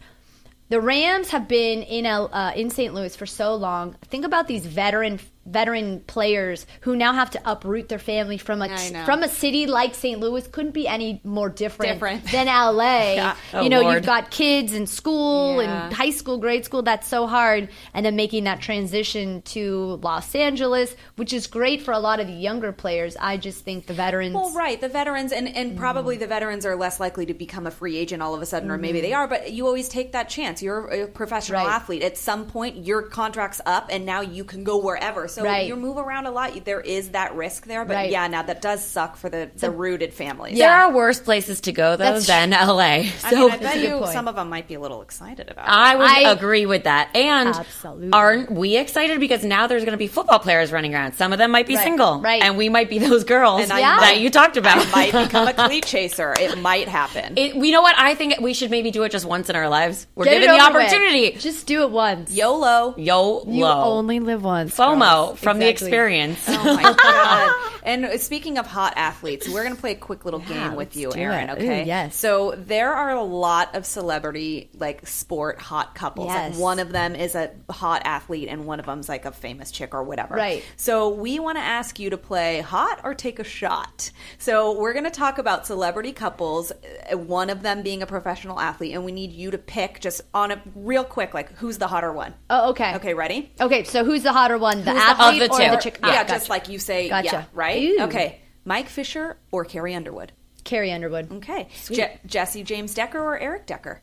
The 0.69 0.81
Rams 0.81 1.29
have 1.29 1.47
been 1.47 1.81
in 1.83 2.05
L, 2.05 2.29
uh, 2.33 2.51
in 2.53 2.69
St. 2.69 2.93
Louis 2.93 3.15
for 3.15 3.25
so 3.25 3.55
long. 3.55 3.95
Think 4.09 4.25
about 4.25 4.47
these 4.49 4.65
veteran 4.65 5.17
veteran 5.47 6.01
players 6.01 6.65
who 6.81 6.95
now 6.95 7.13
have 7.13 7.31
to 7.31 7.41
uproot 7.49 7.89
their 7.89 7.99
family 7.99 8.37
from 8.37 8.61
a 8.61 8.67
from 9.05 9.23
a 9.23 9.29
city 9.29 9.65
like 9.65 9.95
St. 9.95 10.19
Louis. 10.19 10.45
Couldn't 10.47 10.73
be 10.73 10.87
any 10.87 11.21
more 11.23 11.49
different, 11.49 11.93
Different. 11.93 12.23
than 12.31 12.47
LA. 12.47 12.97
Yeah. 13.17 13.35
Oh, 13.53 13.61
you 13.61 13.69
know, 13.69 13.81
Lord. 13.81 13.95
you've 13.95 14.05
got 14.05 14.31
kids 14.31 14.73
in 14.73 14.85
school 14.85 15.61
Yeah. 15.61 15.85
and 15.85 15.93
high 15.93 16.09
school, 16.11 16.37
grade 16.37 16.65
school. 16.65 16.81
That's 16.83 17.07
so 17.07 17.25
hard, 17.25 17.69
and 17.93 18.05
then 18.05 18.15
making 18.15 18.43
that 18.43 18.61
transition 18.61 19.41
to 19.43 19.99
Los 20.03 20.35
Angeles, 20.35 20.95
which 21.15 21.33
is 21.33 21.47
great 21.47 21.81
for 21.81 21.93
a 21.93 21.99
lot 21.99 22.19
of 22.19 22.27
the 22.27 22.33
younger 22.33 22.71
players. 22.71 23.15
I 23.19 23.37
just 23.37 23.63
think 23.63 23.85
the 23.87 23.93
veterans. 23.93 24.35
Well, 24.35 24.53
right. 24.53 24.79
The 24.79 24.89
veterans, 24.89 25.31
and, 25.31 25.47
and 25.47 25.77
probably 25.77 26.17
the 26.17 26.27
veterans 26.27 26.65
are 26.65 26.75
less 26.75 26.99
likely 26.99 27.25
to 27.27 27.33
become 27.33 27.65
a 27.65 27.71
free 27.71 27.97
agent 27.97 28.21
all 28.21 28.35
of 28.35 28.41
a 28.41 28.45
sudden, 28.45 28.69
or 28.69 28.77
maybe 28.77 29.01
they 29.01 29.11
mm-hmm. 29.11 29.19
are, 29.21 29.27
but 29.27 29.51
you 29.51 29.65
always 29.65 29.89
take 29.89 30.11
that 30.11 30.29
chance. 30.29 30.61
You're 30.61 30.87
a 30.87 31.07
professional 31.07 31.63
Right. 31.63 31.73
athlete. 31.75 32.03
At 32.03 32.17
some 32.17 32.45
point, 32.45 32.85
your 32.85 33.03
contract's 33.03 33.61
up, 33.65 33.87
and 33.89 34.05
now 34.05 34.21
you 34.21 34.43
can 34.43 34.63
go 34.63 34.77
wherever. 34.77 35.27
So 35.27 35.36
Right. 35.45 35.67
you 35.67 35.75
move 35.75 35.97
around 35.97 36.25
a 36.25 36.31
lot. 36.31 36.65
There 36.65 36.81
is 36.81 37.09
that 37.09 37.35
risk 37.35 37.65
there. 37.65 37.85
But 37.85 37.93
Right. 37.95 38.11
yeah, 38.11 38.27
now 38.27 38.41
that 38.43 38.61
does 38.61 38.83
suck 38.83 39.15
for 39.17 39.29
the, 39.29 39.49
the 39.55 39.69
rooted 39.71 40.13
families. 40.13 40.57
There 40.57 40.71
are 40.71 40.91
worse 40.91 41.19
places 41.19 41.61
to 41.61 41.71
go 41.71 41.95
though 41.95 42.13
That's 42.13 42.27
than 42.27 42.51
LA. 42.51 42.77
I 42.83 43.11
mean, 43.31 43.51
I 43.51 43.57
bet 43.57 43.79
you 43.79 43.99
point. 43.99 44.11
some 44.11 44.27
of 44.27 44.35
them 44.35 44.49
might 44.49 44.67
be 44.67 44.73
a 44.75 44.79
little 44.79 45.01
excited 45.01 45.49
about 45.49 45.65
it. 45.67 45.71
I 45.71 45.95
would 45.95 46.07
I- 46.09 46.31
agree 46.31 46.65
with 46.65 46.83
that. 46.85 47.15
And 47.15 47.49
Absolutely. 47.49 48.09
aren't 48.13 48.51
we 48.51 48.77
excited 48.77 49.19
because 49.19 49.43
now 49.43 49.67
there's 49.67 49.83
going 49.83 49.91
to 49.93 49.97
be 49.97 50.07
football 50.07 50.39
players 50.39 50.71
running 50.71 50.93
around. 50.93 51.13
Some 51.13 51.33
of 51.33 51.39
them 51.39 51.51
might 51.51 51.67
be 51.67 51.75
Right, 51.75 51.83
single, 51.83 52.21
right. 52.21 52.41
And 52.41 52.57
we 52.57 52.69
might 52.69 52.89
be 52.89 52.99
those 53.07 53.23
girls 53.23 53.61
And 53.61 53.69
Yeah. 53.69 53.99
that 53.99 54.19
you 54.19 54.29
talked 54.29 54.57
about. 54.57 54.77
I 54.77 54.91
might 54.91 55.11
become 55.25 55.47
a 55.47 55.53
cleat 55.67 55.85
chaser. 55.85 56.33
It 56.39 56.57
might 56.59 56.88
happen. 56.88 57.38
It, 57.38 57.55
you 57.55 57.71
know 57.71 57.81
what? 57.81 57.95
I 57.97 58.15
think 58.15 58.39
we 58.39 58.53
should 58.53 58.71
maybe 58.71 58.91
do 58.91 59.03
it 59.03 59.11
just 59.11 59.25
once 59.25 59.49
in 59.49 59.55
our 59.55 59.69
lives. 59.69 60.07
We're 60.15 60.25
Get 60.25 60.41
given 60.41 60.55
the 60.57 60.63
over 60.63 60.79
with. 60.79 60.88
opportunity. 60.88 61.31
Just 61.38 61.67
do 61.67 61.83
it 61.83 61.91
once. 61.91 62.31
YOLO. 62.31 62.95
Yo, 62.97 63.43
you 63.47 63.65
only 63.65 64.19
live 64.19 64.43
once. 64.43 64.75
FOMO 64.77 65.26
from 65.36 65.59
the 65.59 65.67
experience. 65.69 66.43
Oh 66.47 66.75
my 66.75 66.93
god! 66.93 67.63
And 67.88 68.19
speaking 68.19 68.57
of 68.57 68.67
hot 68.67 68.91
athletes, 68.97 69.47
we're 69.47 69.63
going 69.63 69.73
to 69.73 69.80
play 69.80 69.93
a 69.93 69.95
quick 69.95 70.25
little 70.25 70.41
game 70.41 70.75
with 70.75 70.97
you, 70.97 71.13
Erin. 71.15 71.49
it. 71.49 71.53
Okay? 71.53 71.84
Ooh, 71.84 71.86
yes. 71.86 72.17
So 72.17 72.53
there 72.57 72.93
are 72.93 73.11
a 73.11 73.23
lot 73.23 73.75
of 73.75 73.86
celebrity 73.86 74.69
like 74.73 75.07
sport 75.07 75.61
hot 75.61 75.95
couples. 75.95 76.28
Like 76.28 76.55
one 76.55 76.80
of 76.80 76.91
them 76.91 77.15
is 77.15 77.34
a 77.34 77.51
hot 77.69 78.01
athlete, 78.03 78.49
and 78.49 78.65
one 78.65 78.82
of 78.82 78.86
them's 78.88 79.07
like 79.07 79.23
a 79.23 79.32
famous 79.32 79.71
chick 79.71 79.93
or 79.93 80.03
whatever. 80.03 80.36
Right. 80.36 80.65
So 80.75 81.07
we 81.07 81.39
want 81.39 81.57
to 81.59 81.61
ask 81.63 81.97
you 81.97 82.09
to 82.09 82.17
play 82.17 82.59
hot 82.59 82.99
or 83.05 83.13
take 83.13 83.39
a 83.39 83.45
shot. 83.45 84.11
So 84.38 84.78
we're 84.78 84.91
going 84.91 85.05
to 85.05 85.09
talk 85.09 85.38
about 85.38 85.65
celebrity 85.65 86.11
couples. 86.11 86.73
uh, 87.11 87.17
One 87.17 87.49
of 87.49 87.61
them 87.61 87.84
being 87.84 88.01
a 88.01 88.05
professional 88.05 88.59
athlete, 88.59 88.95
and 88.95 89.05
we 89.05 89.13
need 89.13 89.32
you 89.32 89.51
to 89.51 89.57
pick 89.57 90.01
just 90.01 90.19
on 90.34 90.51
a 90.51 90.61
real 90.75 91.05
quick, 91.05 91.34
like 91.34 91.53
who's 91.53 91.78
the 91.78 91.88
hotter 91.88 92.11
one. 92.11 92.34
Oh, 92.49 92.71
okay. 92.71 92.95
Okay, 92.95 93.13
ready? 93.13 93.49
Okay, 93.61 93.86
so 93.86 94.03
who's 94.03 94.23
the 94.23 94.34
hotter 94.34 94.57
one? 94.57 94.84
The 94.84 94.91
Who's 94.91 95.01
athlete 95.10 95.41
Of 95.43 95.49
the 95.49 95.55
or 95.55 95.60
two. 95.70 95.72
the 95.76 95.78
chick? 95.82 95.99
Yeah, 96.03 96.22
Ah, 96.22 96.28
just 96.28 96.49
like 96.49 96.70
you 96.70 96.80
say, 96.80 97.10
Gotcha. 97.10 97.26
yeah, 97.32 97.43
right? 97.53 97.82
Ooh. 97.84 98.01
Okay. 98.03 98.39
Mike 98.66 98.89
Fisher 98.89 99.38
or 99.51 99.66
Carrie 99.66 99.95
Underwood? 99.95 100.32
Carrie 100.64 100.91
Underwood. 100.91 101.32
Okay. 101.32 101.70
Je- 101.89 102.20
Jesse 102.26 102.64
James 102.64 102.93
Decker 102.93 103.20
or 103.20 103.38
Eric 103.39 103.66
Decker? 103.66 104.01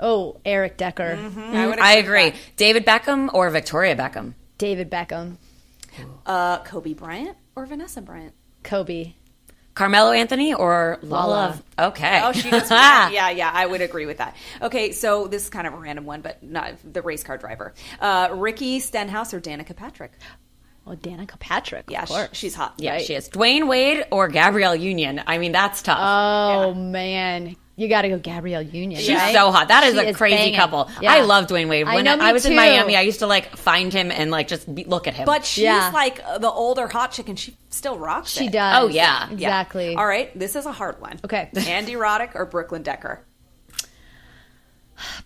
Oh, 0.00 0.40
Eric 0.44 0.76
Decker. 0.76 1.18
I, 1.52 1.66
would 1.66 1.78
I 1.80 1.94
agree 1.94 2.20
agree. 2.20 2.24
with 2.30 2.40
David 2.56 2.86
Beckham 2.86 3.30
or 3.34 3.50
Victoria 3.50 3.96
Beckham? 3.96 4.34
David 4.56 4.90
Beckham. 4.90 5.36
Uh, 6.24 6.58
Kobe 6.62 6.92
Bryant 6.94 7.36
or 7.56 7.66
Vanessa 7.66 8.00
Bryant? 8.00 8.32
Kobe. 8.62 9.14
Carmelo 9.78 10.10
Anthony 10.10 10.52
or 10.52 10.98
Lala? 11.02 11.62
Okay. 11.78 12.20
Oh, 12.24 12.32
she 12.32 12.50
just 12.50 12.68
yeah, 12.72 13.30
yeah. 13.30 13.48
I 13.54 13.64
would 13.64 13.80
agree 13.80 14.06
with 14.06 14.18
that. 14.18 14.34
Okay, 14.60 14.90
so 14.90 15.28
this 15.28 15.44
is 15.44 15.50
kind 15.50 15.68
of 15.68 15.72
a 15.72 15.76
random 15.76 16.04
one, 16.04 16.20
but 16.20 16.42
not 16.42 16.74
the 16.82 17.00
race 17.00 17.22
car 17.22 17.38
driver. 17.38 17.74
Uh, 18.00 18.30
Ricky 18.32 18.80
Stenhouse 18.80 19.32
or 19.32 19.40
Danica 19.40 19.76
Patrick? 19.76 20.10
Oh, 20.90 20.96
Danica 20.96 21.38
Patrick. 21.38 21.84
Yeah, 21.90 22.06
course. 22.06 22.30
she's 22.32 22.54
hot. 22.54 22.74
Yeah, 22.78 22.92
Right. 22.92 23.04
she 23.04 23.14
is. 23.14 23.28
Dwyane 23.28 23.68
Wade 23.68 24.06
or 24.10 24.28
Gabrielle 24.28 24.74
Union? 24.74 25.22
I 25.26 25.36
mean, 25.38 25.52
that's 25.52 25.82
tough. 25.82 25.98
Oh 26.00 26.72
man, 26.74 27.56
you 27.76 27.88
got 27.88 28.02
to 28.02 28.08
go 28.08 28.18
Gabrielle 28.18 28.62
Union. 28.62 29.00
She's 29.00 29.14
right? 29.16 29.34
so 29.34 29.52
hot. 29.52 29.68
That 29.68 29.84
is 29.84 29.94
She 29.94 30.06
a 30.06 30.14
crazy 30.14 30.36
banging. 30.36 30.54
couple. 30.56 30.90
Yeah. 31.02 31.12
I 31.12 31.20
love 31.20 31.46
Dwyane 31.46 31.68
Wade. 31.68 31.86
I 31.86 31.94
When 31.94 32.08
I, 32.08 32.16
me 32.16 32.32
was 32.32 32.46
in. 32.46 32.56
Miami, 32.56 32.96
I 32.96 33.02
used 33.02 33.18
to 33.18 33.26
like 33.26 33.56
find 33.56 33.92
him 33.92 34.10
and 34.10 34.30
like 34.30 34.48
just 34.48 34.72
be, 34.74 34.84
look 34.84 35.06
at 35.06 35.14
him. 35.14 35.26
But 35.26 35.44
she's 35.44 35.64
Yeah. 35.64 35.90
like 35.92 36.16
the 36.40 36.50
older 36.50 36.88
hot 36.88 37.12
chick, 37.12 37.28
and 37.28 37.38
she 37.38 37.56
still 37.70 37.98
rocks 37.98 38.30
She 38.30 38.46
it. 38.46 38.52
does. 38.52 38.82
Oh, 38.82 38.86
oh 38.86 38.88
yeah. 38.88 39.26
Yeah. 39.28 39.32
exactly. 39.34 39.94
All 39.94 40.06
right, 40.06 40.36
this 40.38 40.56
is 40.56 40.64
a 40.66 40.72
hard 40.72 41.00
one. 41.00 41.20
Okay. 41.24 41.50
Andy 41.54 41.92
Roddick 41.92 42.34
or 42.34 42.46
Brooklyn 42.46 42.82
Decker? 42.82 43.24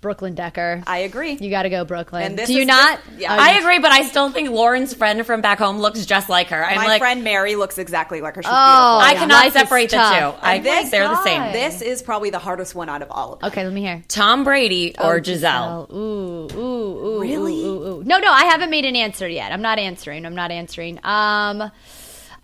Brooklyn 0.03 0.35
Decker. 0.35 0.83
I 0.87 0.99
agree. 0.99 1.39
You 1.41 1.49
got 1.49 1.63
to 1.63 1.71
go 1.71 1.87
Brooklyn. 1.87 2.23
And 2.25 2.39
this 2.39 2.49
Do 2.49 2.55
you 2.55 2.67
not? 2.67 3.03
just- 3.07 3.19
yeah. 3.21 3.35
Oh, 3.35 3.39
I 3.41 3.53
agree, 3.53 3.79
but 3.79 3.91
I 3.93 4.03
still 4.03 4.31
think 4.31 4.51
Lauren's 4.51 4.93
friend 4.93 5.25
from 5.25 5.41
back 5.41 5.59
home 5.59 5.79
looks 5.79 6.05
just 6.05 6.29
like 6.29 6.49
her. 6.49 6.63
I'm 6.63 6.77
My 6.77 6.87
like, 6.87 7.01
friend 7.01 7.25
Mary 7.25 7.55
looks 7.57 7.79
exactly 7.79 8.21
like 8.21 8.35
her. 8.37 8.43
She's 8.43 8.51
Oh, 8.53 8.55
I 8.55 9.13
beautiful. 9.13 9.29
cannot 9.29 9.45
Life 9.45 9.53
separate 9.55 9.91
the 9.91 9.97
two. 9.97 10.39
I 10.43 10.59
this- 10.59 10.73
think 10.75 10.91
they're 10.91 11.09
the 11.09 11.23
same. 11.25 11.53
This 11.53 11.81
is 11.81 12.03
probably 12.03 12.29
the 12.31 12.39
hardest 12.41 12.75
one 12.75 12.91
out 12.91 13.01
of 13.01 13.11
all 13.11 13.35
of 13.35 13.39
them. 13.41 13.49
Okay, 13.49 13.65
let 13.65 13.73
me 13.73 13.81
hear. 13.81 14.03
Tom 14.09 14.45
Brady 14.45 14.95
or 14.99 15.17
Oh, 15.17 15.21
Gisele. 15.21 15.89
Ooh, 15.93 15.97
ooh, 15.97 16.59
ooh. 16.59 17.21
Really? 17.21 17.63
Ooh, 17.65 17.67
ooh, 17.69 17.87
ooh. 18.01 18.03
No, 18.05 18.19
no, 18.19 18.31
I 18.31 18.45
haven't 18.47 18.71
made 18.71 18.85
an 18.85 18.97
answer 18.97 19.29
yet. 19.29 19.53
I'm 19.53 19.63
not 19.63 19.79
answering. 19.79 20.27
I'm 20.27 20.35
not 20.35 20.51
answering. 20.51 20.99
Um, 21.05 21.71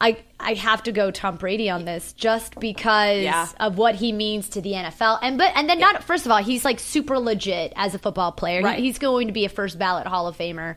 I 0.00 0.16
I 0.38 0.54
have 0.54 0.84
to 0.84 0.92
go 0.92 1.10
Tom 1.10 1.36
Brady 1.36 1.68
on 1.70 1.84
this 1.84 2.12
just 2.12 2.58
because 2.60 3.22
Yeah. 3.22 3.48
of 3.58 3.78
what 3.78 3.96
he 3.96 4.12
means 4.12 4.48
to 4.50 4.60
the 4.60 4.72
NFL. 4.74 5.18
And 5.22 5.38
but 5.38 5.52
and 5.56 5.68
then 5.68 5.80
not 5.80 6.04
first 6.04 6.24
of 6.26 6.30
all, 6.32 6.38
he's 6.38 6.64
like 6.64 6.78
super 6.78 7.18
legit 7.18 7.72
as 7.76 7.94
a 7.94 7.98
football 7.98 8.30
player. 8.32 8.66
He- 8.74 8.82
he's 8.82 8.98
going 8.98 9.26
to 9.26 9.32
be 9.32 9.44
a 9.44 9.48
first 9.48 9.78
ballot 9.78 10.06
Hall 10.06 10.28
of 10.28 10.36
Famer 10.38 10.76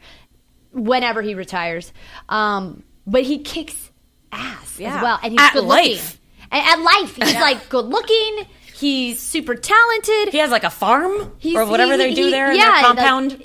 whenever 0.71 1.21
he 1.21 1.35
retires. 1.35 1.91
Um, 2.29 2.83
but 3.05 3.23
he 3.23 3.39
kicks 3.39 3.91
ass 4.31 4.79
Yeah. 4.79 4.95
as 4.97 5.01
well, 5.03 5.19
and 5.21 5.31
he's 5.33 5.41
At 5.41 5.53
good 5.53 5.65
life. 5.65 5.87
looking. 5.87 6.17
And 6.53 6.65
at 6.65 6.79
life, 7.01 7.15
he's 7.15 7.35
like 7.35 7.69
good 7.69 7.85
looking. 7.85 8.47
He's 8.75 9.19
super 9.19 9.53
talented. 9.55 10.29
He 10.29 10.39
has 10.39 10.49
like 10.49 10.63
a 10.63 10.69
farm 10.71 11.31
He's- 11.37 11.55
or 11.55 11.65
whatever 11.67 11.91
he- 11.93 11.97
they 11.97 12.13
do 12.15 12.25
he- 12.25 12.31
there 12.31 12.51
in 12.51 12.57
yeah, 12.57 12.71
their 12.71 12.81
compound. 12.83 13.31
like, 13.33 13.41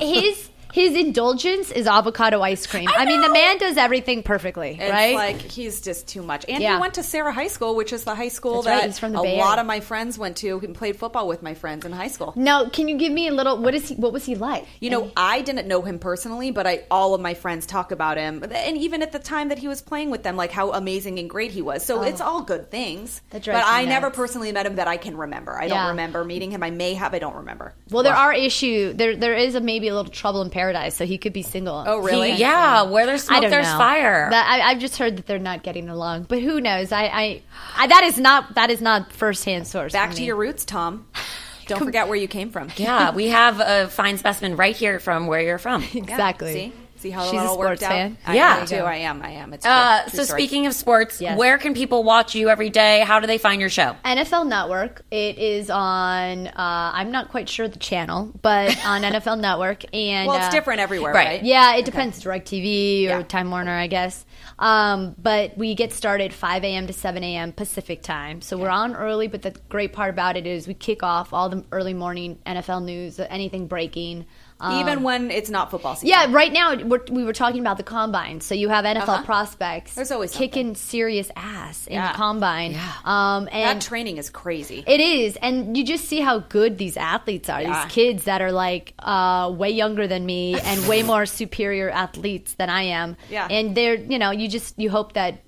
he- 0.00 0.20
his 0.30 0.48
his 0.72 0.94
indulgence 0.94 1.70
is 1.70 1.86
avocado 1.86 2.40
ice 2.42 2.66
cream. 2.66 2.88
I, 2.88 3.04
mean, 3.04 3.20
the 3.20 3.30
man 3.30 3.58
does 3.58 3.76
everything 3.76 4.22
perfectly, 4.22 4.78
It's 4.80 4.90
right? 4.90 5.14
like 5.14 5.36
he's 5.40 5.80
just 5.80 6.08
too 6.08 6.22
much. 6.22 6.44
And 6.48 6.62
Yeah. 6.62 6.74
he 6.76 6.80
went 6.80 6.94
to 6.94 7.02
Serra 7.02 7.32
High 7.32 7.48
School, 7.48 7.74
which 7.76 7.92
is 7.92 8.04
the 8.04 8.14
high 8.14 8.28
school 8.28 8.62
That's 8.62 8.98
that 9.00 9.12
the 9.12 9.18
a 9.18 9.22
Bay 9.22 9.38
lot 9.38 9.58
of 9.58 9.66
my 9.66 9.80
friends 9.80 10.18
went 10.18 10.38
to 10.38 10.58
and 10.60 10.74
played 10.74 10.96
football 10.96 11.28
with 11.28 11.42
my 11.42 11.54
friends 11.54 11.84
in 11.84 11.92
high 11.92 12.08
school. 12.08 12.32
now, 12.36 12.68
can 12.68 12.88
you 12.88 12.96
give 12.96 13.12
me 13.12 13.28
a 13.28 13.32
little? 13.32 13.58
What 13.58 13.74
is 13.74 13.88
he? 13.88 13.94
What 13.96 14.12
was 14.12 14.24
he 14.24 14.34
like? 14.34 14.66
You 14.80 14.90
know, 14.90 15.10
I 15.16 15.42
didn't 15.42 15.68
know 15.68 15.82
him 15.82 15.98
personally, 15.98 16.50
but 16.50 16.66
I 16.66 16.84
all 16.90 17.14
of 17.14 17.20
my 17.20 17.34
friends 17.34 17.66
talk 17.66 17.92
about 17.92 18.16
him, 18.16 18.42
and 18.50 18.76
even 18.78 19.02
at 19.02 19.12
the 19.12 19.18
time 19.18 19.48
that 19.50 19.58
he 19.58 19.68
was 19.68 19.82
playing 19.82 20.10
with 20.10 20.22
them, 20.22 20.36
like 20.36 20.50
how 20.50 20.72
amazing 20.72 21.18
and 21.18 21.28
great 21.28 21.50
he 21.50 21.62
was. 21.62 21.84
So 21.84 22.02
it's 22.02 22.20
oh. 22.20 22.24
all 22.24 22.42
good 22.42 22.70
things. 22.70 23.20
But 23.30 23.46
I 23.48 23.84
never 23.84 24.10
personally 24.10 24.52
met 24.52 24.66
him 24.66 24.76
that 24.76 24.88
I 24.88 24.96
can 24.96 25.16
remember. 25.16 25.58
I 25.58 25.66
Yeah. 25.66 25.74
don't 25.74 25.88
remember 25.88 26.24
meeting 26.24 26.50
him. 26.50 26.62
I 26.62 26.70
may 26.70 26.94
have. 26.94 27.14
I 27.14 27.18
don't 27.18 27.36
remember. 27.36 27.74
Well, 27.90 28.02
there 28.02 28.14
are 28.14 28.32
issue. 28.32 28.92
There, 28.94 29.16
there 29.16 29.34
is 29.34 29.54
a 29.54 29.60
maybe 29.60 29.88
a 29.88 29.94
little 29.94 30.10
trouble 30.10 30.42
in 30.42 30.50
paradise, 30.62 30.96
so 30.96 31.04
he 31.04 31.18
could 31.18 31.32
be 31.32 31.42
single. 31.42 31.82
Oh, 31.86 31.98
really? 31.98 32.32
He- 32.32 32.40
yeah, 32.40 32.82
where 32.82 33.04
there's 33.06 33.24
smoke, 33.24 33.42
there's 33.42 33.66
know. 33.66 33.78
fire. 33.78 34.30
That, 34.30 34.46
I, 34.46 34.70
I've 34.70 34.78
just 34.78 34.96
heard 34.96 35.16
that 35.16 35.26
they're 35.26 35.38
not 35.38 35.62
getting 35.62 35.88
along, 35.88 36.24
but 36.24 36.40
who 36.40 36.60
knows? 36.60 36.92
I, 36.92 37.04
I, 37.04 37.42
I 37.76 37.86
that 37.88 38.04
is 38.04 38.18
not 38.18 38.54
that 38.54 38.70
is 38.70 38.80
not 38.80 39.12
firsthand 39.12 39.66
source. 39.66 39.92
Back 39.92 40.12
to 40.12 40.20
me. 40.20 40.26
your 40.26 40.36
roots, 40.36 40.64
Tom. 40.64 41.06
Don't 41.66 41.78
forget 41.84 42.08
where 42.08 42.16
you 42.16 42.28
came 42.28 42.50
from. 42.50 42.68
yeah, 42.76 43.12
we 43.14 43.28
have 43.28 43.60
a 43.60 43.88
fine 43.88 44.18
specimen 44.18 44.56
right 44.56 44.74
here 44.76 44.98
from 44.98 45.26
where 45.26 45.40
you're 45.40 45.58
from. 45.58 45.82
Yeah, 45.92 46.02
exactly. 46.02 46.52
See, 46.52 46.72
see 47.02 47.10
how 47.10 47.24
She's 47.24 47.32
that 47.32 47.46
a 47.46 47.48
all 47.50 47.58
worked 47.58 47.80
sports 47.80 47.82
out. 47.82 47.90
fan. 47.90 48.16
I 48.26 48.36
Yeah. 48.36 48.58
am 48.60 48.66
too. 48.66 48.76
I 48.76 48.96
am. 48.96 49.22
I 49.22 49.30
am. 49.30 49.52
It's 49.52 49.66
Uh, 49.66 50.02
true. 50.02 50.10
True 50.10 50.16
so 50.18 50.24
story. 50.24 50.40
speaking 50.40 50.66
of 50.66 50.74
sports, 50.74 51.20
Yes. 51.20 51.36
where 51.38 51.58
can 51.58 51.74
people 51.74 52.04
watch 52.04 52.34
you 52.34 52.48
every 52.48 52.70
day? 52.70 53.00
How 53.00 53.20
do 53.20 53.26
they 53.26 53.38
find 53.38 53.60
your 53.60 53.70
show? 53.70 53.96
NFL 54.04 54.44
Network. 54.46 55.02
It 55.10 55.38
is 55.38 55.68
on. 55.68 56.46
Uh, 56.48 56.52
I'm 56.56 57.10
not 57.10 57.30
quite 57.30 57.48
sure 57.48 57.68
the 57.68 57.78
channel, 57.78 58.30
but 58.40 58.76
on 58.86 59.02
NFL 59.02 59.36
Network. 59.38 59.84
And 59.94 60.28
well, 60.28 60.36
it's 60.38 60.46
uh, 60.46 60.50
different 60.50 60.80
everywhere, 60.80 61.12
right. 61.12 61.26
right? 61.26 61.42
Yeah, 61.44 61.76
it 61.76 61.84
depends. 61.84 62.22
DirecTV 62.22 63.06
or 63.06 63.18
Yeah. 63.18 63.22
Time 63.22 63.50
Warner, 63.50 63.76
I 63.76 63.86
guess. 63.88 64.24
Um, 64.58 65.14
but 65.20 65.56
we 65.58 65.74
get 65.74 65.92
started 65.92 66.32
5 66.32 66.62
a.m. 66.64 66.86
to 66.86 66.92
7 66.92 67.22
a.m. 67.24 67.52
Pacific 67.52 68.02
time. 68.02 68.40
So 68.40 68.56
we're 68.56 68.68
on 68.68 68.94
early, 68.94 69.26
but 69.26 69.42
the 69.42 69.54
great 69.68 69.92
part 69.92 70.10
about 70.10 70.36
it 70.36 70.46
is 70.46 70.68
we 70.68 70.74
kick 70.74 71.02
off 71.02 71.32
all 71.32 71.48
the 71.48 71.64
early 71.72 71.94
morning 71.94 72.38
NFL 72.46 72.84
news, 72.84 73.18
anything 73.18 73.66
breaking. 73.66 74.26
Um, 74.62 74.78
Even 74.80 75.02
when 75.02 75.30
it's 75.32 75.50
not 75.50 75.70
football 75.72 75.96
season. 75.96 76.08
yeah, 76.10 76.26
right 76.30 76.52
now 76.52 76.76
we're, 76.76 77.02
we 77.10 77.24
were 77.24 77.32
talking 77.32 77.60
about 77.60 77.78
the 77.78 77.82
combine. 77.82 78.40
So 78.40 78.54
you 78.54 78.68
have 78.68 78.84
NFL 78.84 79.08
Uh-huh. 79.08 79.22
prospects 79.24 79.94
There's 79.94 80.12
always 80.12 80.32
kicking 80.32 80.76
serious 80.76 81.30
ass 81.34 81.86
in 81.88 81.94
Yeah. 81.94 82.12
the 82.12 82.16
combine. 82.16 82.76
Um, 83.04 83.46
That 83.46 83.52
and 83.54 83.82
training 83.82 84.18
is 84.18 84.30
crazy. 84.30 84.84
it 84.86 85.00
is, 85.00 85.36
and 85.42 85.76
you 85.76 85.84
just 85.84 86.04
see 86.06 86.20
how 86.20 86.38
good 86.38 86.78
these 86.78 86.96
athletes 86.96 87.48
are. 87.50 87.60
Yeah. 87.60 87.82
These 87.84 87.92
kids 87.92 88.24
that 88.24 88.40
are 88.40 88.52
like 88.52 88.94
uh, 89.00 89.50
way 89.52 89.70
younger 89.70 90.06
than 90.06 90.24
me 90.24 90.58
and 90.60 90.86
way 90.86 91.02
more 91.12 91.26
superior 91.26 91.90
athletes 91.90 92.54
than 92.54 92.70
I 92.70 92.82
am. 92.84 93.16
Yeah. 93.30 93.48
and 93.50 93.74
they're 93.74 93.96
you 93.96 94.18
know 94.18 94.30
you 94.30 94.46
just 94.48 94.78
you 94.78 94.90
hope 94.90 95.14
that 95.14 95.42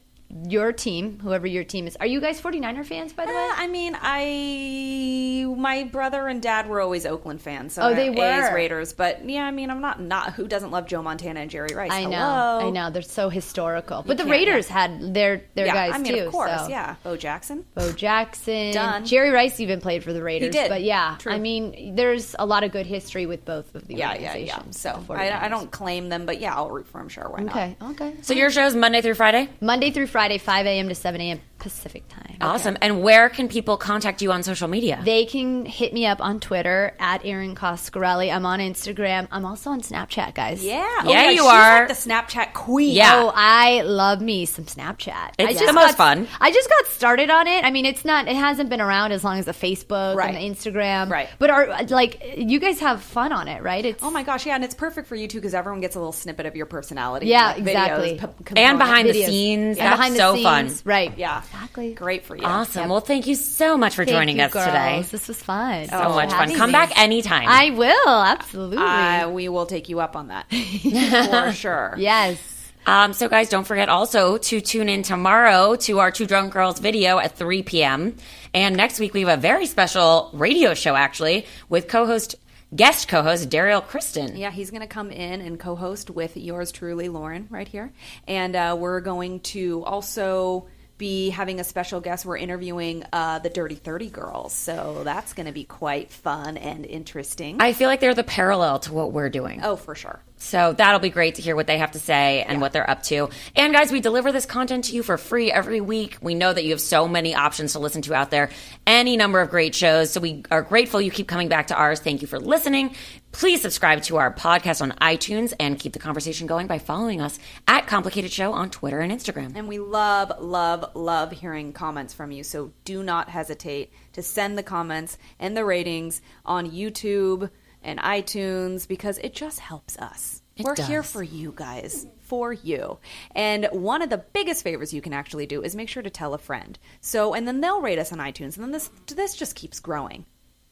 your 0.49 0.72
team, 0.72 1.18
whoever 1.20 1.47
your 1.47 1.64
team 1.64 1.87
is, 1.87 1.97
are 2.01 2.07
you 2.07 2.20
guys 2.20 2.41
49er 2.41 2.85
fans 2.85 3.12
by 3.12 3.24
the 3.26 3.32
way? 3.32 3.37
Uh, 3.37 3.53
I 3.57 3.66
mean, 3.68 3.97
I 4.01 5.55
my 5.57 5.85
brother 5.85 6.26
and 6.26 6.43
dad 6.43 6.68
were 6.68 6.80
always 6.80 7.07
Oakland 7.07 7.41
fans. 7.41 7.74
So 7.74 7.82
Oh, 7.82 7.95
they 7.95 8.09
A's 8.09 8.16
were. 8.16 8.55
Raiders, 8.55 8.93
but 8.93 9.28
yeah, 9.28 9.45
I 9.45 9.51
mean, 9.51 9.70
I'm 9.70 9.80
not 9.80 10.01
not 10.01 10.32
who 10.35 10.47
doesn't 10.49 10.70
love 10.70 10.87
Joe 10.87 11.03
Montana 11.03 11.41
and 11.41 11.51
Jerry 11.51 11.74
Rice. 11.74 11.93
I 11.93 12.05
know, 12.05 12.59
I 12.62 12.70
know, 12.70 12.91
they're 12.91 13.03
so 13.03 13.28
historical. 13.28 14.03
But 14.07 14.18
the 14.18 14.24
Raiders 14.24 14.68
yeah. 14.68 14.72
had 14.89 15.14
their 15.14 15.43
their 15.55 15.66
Yeah, 15.66 15.74
guys 15.74 15.93
I 15.95 15.99
mean, 15.99 16.14
too. 16.14 16.24
of 16.26 16.32
course, 16.32 16.62
so. 16.62 16.68
yeah. 16.68 16.97
Bo 17.05 17.16
Jackson. 17.16 17.64
Bo 17.74 17.93
Jackson, 17.93 18.72
Done. 18.72 19.05
Jerry 19.05 19.30
Rice 19.30 19.61
even 19.61 19.80
played 19.80 20.03
for 20.03 20.12
the 20.12 20.22
Raiders. 20.22 20.47
He 20.47 20.51
did. 20.53 20.68
But 20.68 20.82
yeah, 20.82 21.16
True. 21.18 21.32
I 21.32 21.39
mean, 21.39 21.95
there's 21.95 22.35
a 22.39 22.47
lot 22.47 22.64
of 22.64 22.72
good 22.72 22.87
history 22.87 23.26
with 23.26 23.45
both 23.45 23.74
of 23.74 23.87
the 23.87 23.95
Yeah, 23.95 24.14
yeah, 24.14 24.28
organizations. 24.30 24.85
yeah. 24.85 24.95
So 24.97 25.01
the 25.07 25.14
I, 25.14 25.47
I 25.47 25.49
don't 25.49 25.70
claim 25.70 26.09
them, 26.09 26.26
but 26.26 26.41
yeah, 26.41 26.55
I'll 26.57 26.70
root 26.70 26.87
for 26.89 26.99
them. 26.99 27.09
Sure, 27.09 27.28
why 27.30 27.43
not? 27.45 27.55
Okay, 27.55 27.76
okay. 27.82 28.14
So 28.22 28.35
your 28.35 28.51
show's 28.51 28.74
Monday 28.74 29.01
through 29.03 29.14
Friday? 29.14 29.49
Monday 29.61 29.91
through 29.91 30.07
Friday, 30.09 30.24
5 30.39 30.66
a.m. 30.66 30.89
to 30.89 30.95
7 30.95 31.20
a.m. 31.20 31.41
Pacific 31.59 32.07
time. 32.09 32.37
Awesome. 32.41 32.77
And 32.83 33.03
where 33.03 33.29
can 33.31 33.49
people 33.49 33.77
contact 33.77 34.21
you 34.21 34.33
on 34.33 34.43
social 34.43 34.69
media? 34.69 35.01
They 35.03 35.25
can 35.25 35.65
hit 35.65 35.95
me 35.95 36.05
up 36.05 36.21
on 36.21 36.39
Twitter 36.41 36.95
at 36.99 37.25
Erin 37.25 37.55
Coscarelli. 37.55 38.35
I'm 38.35 38.45
on 38.45 38.59
Instagram. 38.59 39.29
I'm 39.31 39.47
also 39.47 39.71
on 39.71 39.81
Snapchat, 39.81 40.35
guys. 40.35 40.63
Yeah, 40.63 40.85
Yeah, 41.05 41.23
oh 41.27 41.31
you 41.31 41.31
she's 41.39 41.41
are. 41.41 41.79
like 41.81 41.89
the 41.89 41.95
Snapchat 41.95 42.53
queen. 42.53 42.91
Oh, 42.91 42.95
yeah. 42.95 43.13
Oh, 43.25 43.33
I 43.35 43.81
love 43.83 44.21
me 44.21 44.45
some 44.45 44.67
Snapchat. 44.67 45.13
I 45.15 45.31
It's 45.39 45.53
just 45.55 45.67
the 45.67 45.73
most 45.73 45.97
got- 45.97 46.17
fun. 46.17 46.29
I 46.41 46.51
just 46.53 46.69
got 46.69 46.87
started 46.89 47.31
on 47.31 47.47
it. 47.47 47.65
I 47.65 47.71
mean, 47.71 47.87
it's 47.87 48.05
not. 48.05 48.29
It 48.29 48.37
hasn't 48.37 48.69
been 48.69 48.81
around 48.83 49.13
as 49.13 49.25
long 49.25 49.39
as 49.39 49.47
the 49.47 49.53
Facebook 49.53 50.17
Right. 50.17 50.35
and 50.35 50.37
the 50.37 50.71
Instagram. 50.71 51.09
Right. 51.09 51.29
But 51.39 51.51
are 51.51 51.83
like 51.89 52.35
you 52.37 52.59
guys 52.59 52.81
have 52.81 53.01
fun 53.03 53.33
on 53.33 53.49
it, 53.49 53.63
right? 53.63 53.85
It's 53.85 54.03
Oh 54.03 54.11
my 54.11 54.23
gosh, 54.23 54.45
yeah, 54.45 54.55
and 54.57 54.65
it's 54.65 54.75
perfect 54.75 55.09
for 55.09 55.15
you 55.15 55.29
too 55.29 55.39
because 55.39 55.55
everyone 55.55 55.81
gets 55.81 55.95
a 55.97 55.99
little 55.99 56.13
snippet 56.13 56.45
of 56.47 56.57
your 56.57 56.67
personality. 56.67 57.27
Yeah, 57.29 57.47
like 57.47 57.57
videos, 57.59 57.69
exactly. 57.69 58.09
p- 58.19 58.25
and 58.25 58.37
component. 58.45 58.79
behind 58.79 59.09
the 59.09 59.13
videos. 59.13 59.27
scenes. 59.27 59.79
And 59.79 59.87
That's 59.87 59.97
behind 59.97 60.15
the 60.15 60.19
so 60.19 60.35
scenes, 60.35 60.83
fun. 60.83 60.91
right? 60.91 61.17
Yeah, 61.19 61.43
exactly. 61.45 61.95
Great 61.95 62.25
for 62.25 62.37
you. 62.37 62.45
Awesome. 62.45 62.83
Yep. 62.83 62.91
Well, 62.91 63.01
thank 63.01 63.27
you 63.27 63.35
so 63.35 63.77
much 63.77 63.95
for 63.95 64.05
Thank 64.05 64.17
joining 64.17 64.37
you, 64.39 64.45
us 64.45 64.53
girls. 64.53 64.67
today. 64.67 65.05
This 65.11 65.29
was 65.29 65.43
fun. 65.43 65.89
So 65.89 66.09
much 66.11 66.31
fun. 66.31 66.55
Come 66.55 66.71
me. 66.71 66.73
back 66.73 66.99
anytime. 66.99 67.47
I 67.49 67.71
will 67.71 68.09
absolutely. 68.09 68.79
Uh, 68.79 69.31
we 69.31 69.49
will 69.49 69.67
take 69.67 69.89
you 69.89 70.01
up 70.01 70.17
on 70.17 70.29
that 70.29 70.47
for 71.47 71.53
sure. 71.53 71.95
yes. 71.99 72.51
Um, 72.87 73.15
so, 73.15 73.29
guys, 73.29 73.49
don't 73.49 73.67
forget 73.67 73.89
also 73.89 74.37
to 74.37 74.61
tune 74.61 74.91
in 74.91 75.03
tomorrow 75.03 75.75
to 75.77 76.01
our 76.01 76.11
Two 76.11 76.27
Drunk 76.27 76.53
Girls 76.53 76.79
video 76.81 77.19
at 77.19 77.35
3 77.37 77.63
p.m. 77.63 78.17
And 78.53 78.77
next 78.77 79.01
week, 79.01 79.15
we 79.15 79.23
have 79.23 79.39
a 79.39 79.41
very 79.41 79.65
special 79.65 80.29
radio 80.35 80.75
show, 80.75 80.95
actually, 80.95 81.47
with 81.71 81.89
co 81.89 82.05
host, 82.05 82.35
guest 82.77 83.09
co 83.09 83.23
host, 83.23 83.49
Daryl 83.49 83.83
Kristen. 83.83 84.37
Yeah, 84.37 84.51
he's 84.51 84.71
going 84.71 84.83
to 84.83 84.87
come 84.87 85.11
in 85.11 85.41
and 85.41 85.59
co-host 85.59 86.11
with 86.11 86.37
yours 86.37 86.73
truly, 86.73 87.09
Lauren, 87.09 87.47
right 87.49 87.67
here, 87.67 87.91
and 88.29 88.55
uh, 88.55 88.77
we're 88.79 89.01
going 89.01 89.41
to 89.41 89.83
also 89.85 90.67
be 90.99 91.31
having 91.31 91.61
a 91.61 91.65
special 91.65 92.01
guest. 92.01 92.25
We're 92.25 92.37
interviewing 92.37 93.05
uh, 93.13 93.39
the 93.41 93.51
Dirty 93.51 93.75
Thirty 93.75 94.09
girls, 94.09 94.53
so 94.53 95.03
that's 95.05 95.33
going 95.33 95.47
to 95.47 95.53
be 95.53 95.65
quite 95.65 96.11
fun 96.11 96.57
and 96.57 96.87
interesting. 96.87 97.61
I 97.61 97.73
feel 97.73 97.89
like 97.89 98.01
they're 98.01 98.15
the 98.15 98.25
parallel 98.25 98.79
to 98.81 98.93
what 98.93 99.13
we're 99.13 99.31
doing. 99.31 99.61
oh, 99.63 99.77
for 99.77 99.95
sure. 99.95 100.21
So 100.37 100.72
that'll 100.72 101.01
be 101.01 101.11
great 101.11 101.37
to 101.37 101.43
hear 101.43 101.57
what 101.57 101.66
they 101.66 101.78
have 101.78 101.93
to 101.93 101.99
say 101.99 102.43
and 102.43 102.61
what 102.61 102.72
they're 102.72 102.89
up 102.89 103.03
to. 103.05 103.30
And 103.57 103.72
guys, 103.72 103.91
we 103.91 104.01
deliver 104.01 104.32
this 104.32 104.47
content 104.47 104.85
to 104.85 104.95
you 104.95 105.03
for 105.03 105.16
free 105.16 105.51
every 105.51 105.80
week. 105.80 106.18
We 106.20 106.35
know 106.35 106.53
that 106.53 106.64
you 106.64 106.70
have 106.70 106.80
so 106.80 107.09
many 107.09 107.35
options 107.35 107.72
to 107.72 107.78
listen 107.78 108.03
to 108.03 108.14
out 108.14 108.30
there, 108.30 108.51
any 108.87 109.16
number 109.16 109.41
of 109.41 109.51
great 109.51 109.74
shows. 109.74 110.12
So 110.12 110.20
we 110.20 110.43
are 110.51 110.62
grateful 110.62 111.01
you 111.01 111.11
keep 111.11 111.28
coming 111.28 111.49
back 111.49 111.68
to 111.68 111.76
ours. 111.76 112.01
Thank 112.01 112.20
you 112.20 112.28
for 112.28 112.39
listening. 112.39 112.95
Please 113.32 113.62
subscribe 113.62 114.03
to 114.03 114.16
our 114.16 114.32
podcast 114.32 114.80
on 114.80 114.93
iTunes 115.01 115.55
and 115.59 115.78
keep 115.78 115.93
the 115.93 115.99
conversation 115.99 116.47
going 116.47 116.66
by 116.66 116.78
following 116.78 117.20
us 117.20 117.39
at 117.66 117.87
Complicated 117.87 118.30
Show 118.30 118.53
on 118.53 118.70
Twitter 118.70 119.01
and 119.01 119.11
Instagram. 119.11 119.57
And 119.57 119.66
we 119.66 119.78
love, 119.78 120.32
love, 120.41 120.95
love 120.95 121.32
hearing 121.32 121.72
comments 121.72 122.14
from 122.14 122.30
you. 122.30 122.45
So 122.45 122.72
do 122.85 123.03
not 123.03 123.28
hesitate 123.28 123.93
to 124.12 124.22
send 124.22 124.57
the 124.57 124.62
comments 124.62 125.18
and 125.41 125.57
the 125.57 125.64
ratings 125.64 126.22
on 126.45 126.70
YouTube 126.70 127.51
and 127.85 127.99
iTunes 128.01 128.89
because 128.89 129.18
it 129.18 129.35
just 129.35 129.61
helps 129.61 129.97
us. 129.99 130.43
It 130.57 130.64
We're 130.64 130.76
here 130.76 131.03
for 131.03 131.22
you 131.22 131.53
guys, 131.55 132.07
for 132.20 132.53
you. 132.53 132.99
And 133.35 133.68
one 133.72 134.03
of 134.03 134.11
the 134.11 134.18
biggest 134.18 134.62
favors 134.62 134.95
you 134.95 135.03
can 135.03 135.12
actually 135.12 135.47
do 135.47 135.62
is 135.62 135.74
make 135.74 135.89
sure 135.89 136.03
to 136.03 136.11
tell 136.11 136.32
a 136.32 136.39
friend. 136.39 136.78
So, 137.01 137.35
and 137.35 137.47
then 137.47 137.61
they'll 137.61 137.80
rate 137.80 137.99
us 137.99 138.12
on 138.12 138.18
iTunes, 138.18 138.57
and 138.57 138.64
then 138.64 138.70
this 138.70 138.89
this 139.09 139.35
just 139.35 139.57
keeps 139.57 139.80
growing. 139.80 140.26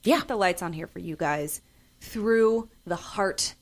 Yeah. 0.05 0.19
Keep 0.19 0.29
the 0.29 0.37
lights 0.37 0.63
on 0.63 0.73
here 0.73 0.87
for 0.87 1.01
you 1.01 1.17
guys 1.17 1.61
through 2.01 2.69
the 2.87 2.97
heart 2.97 3.55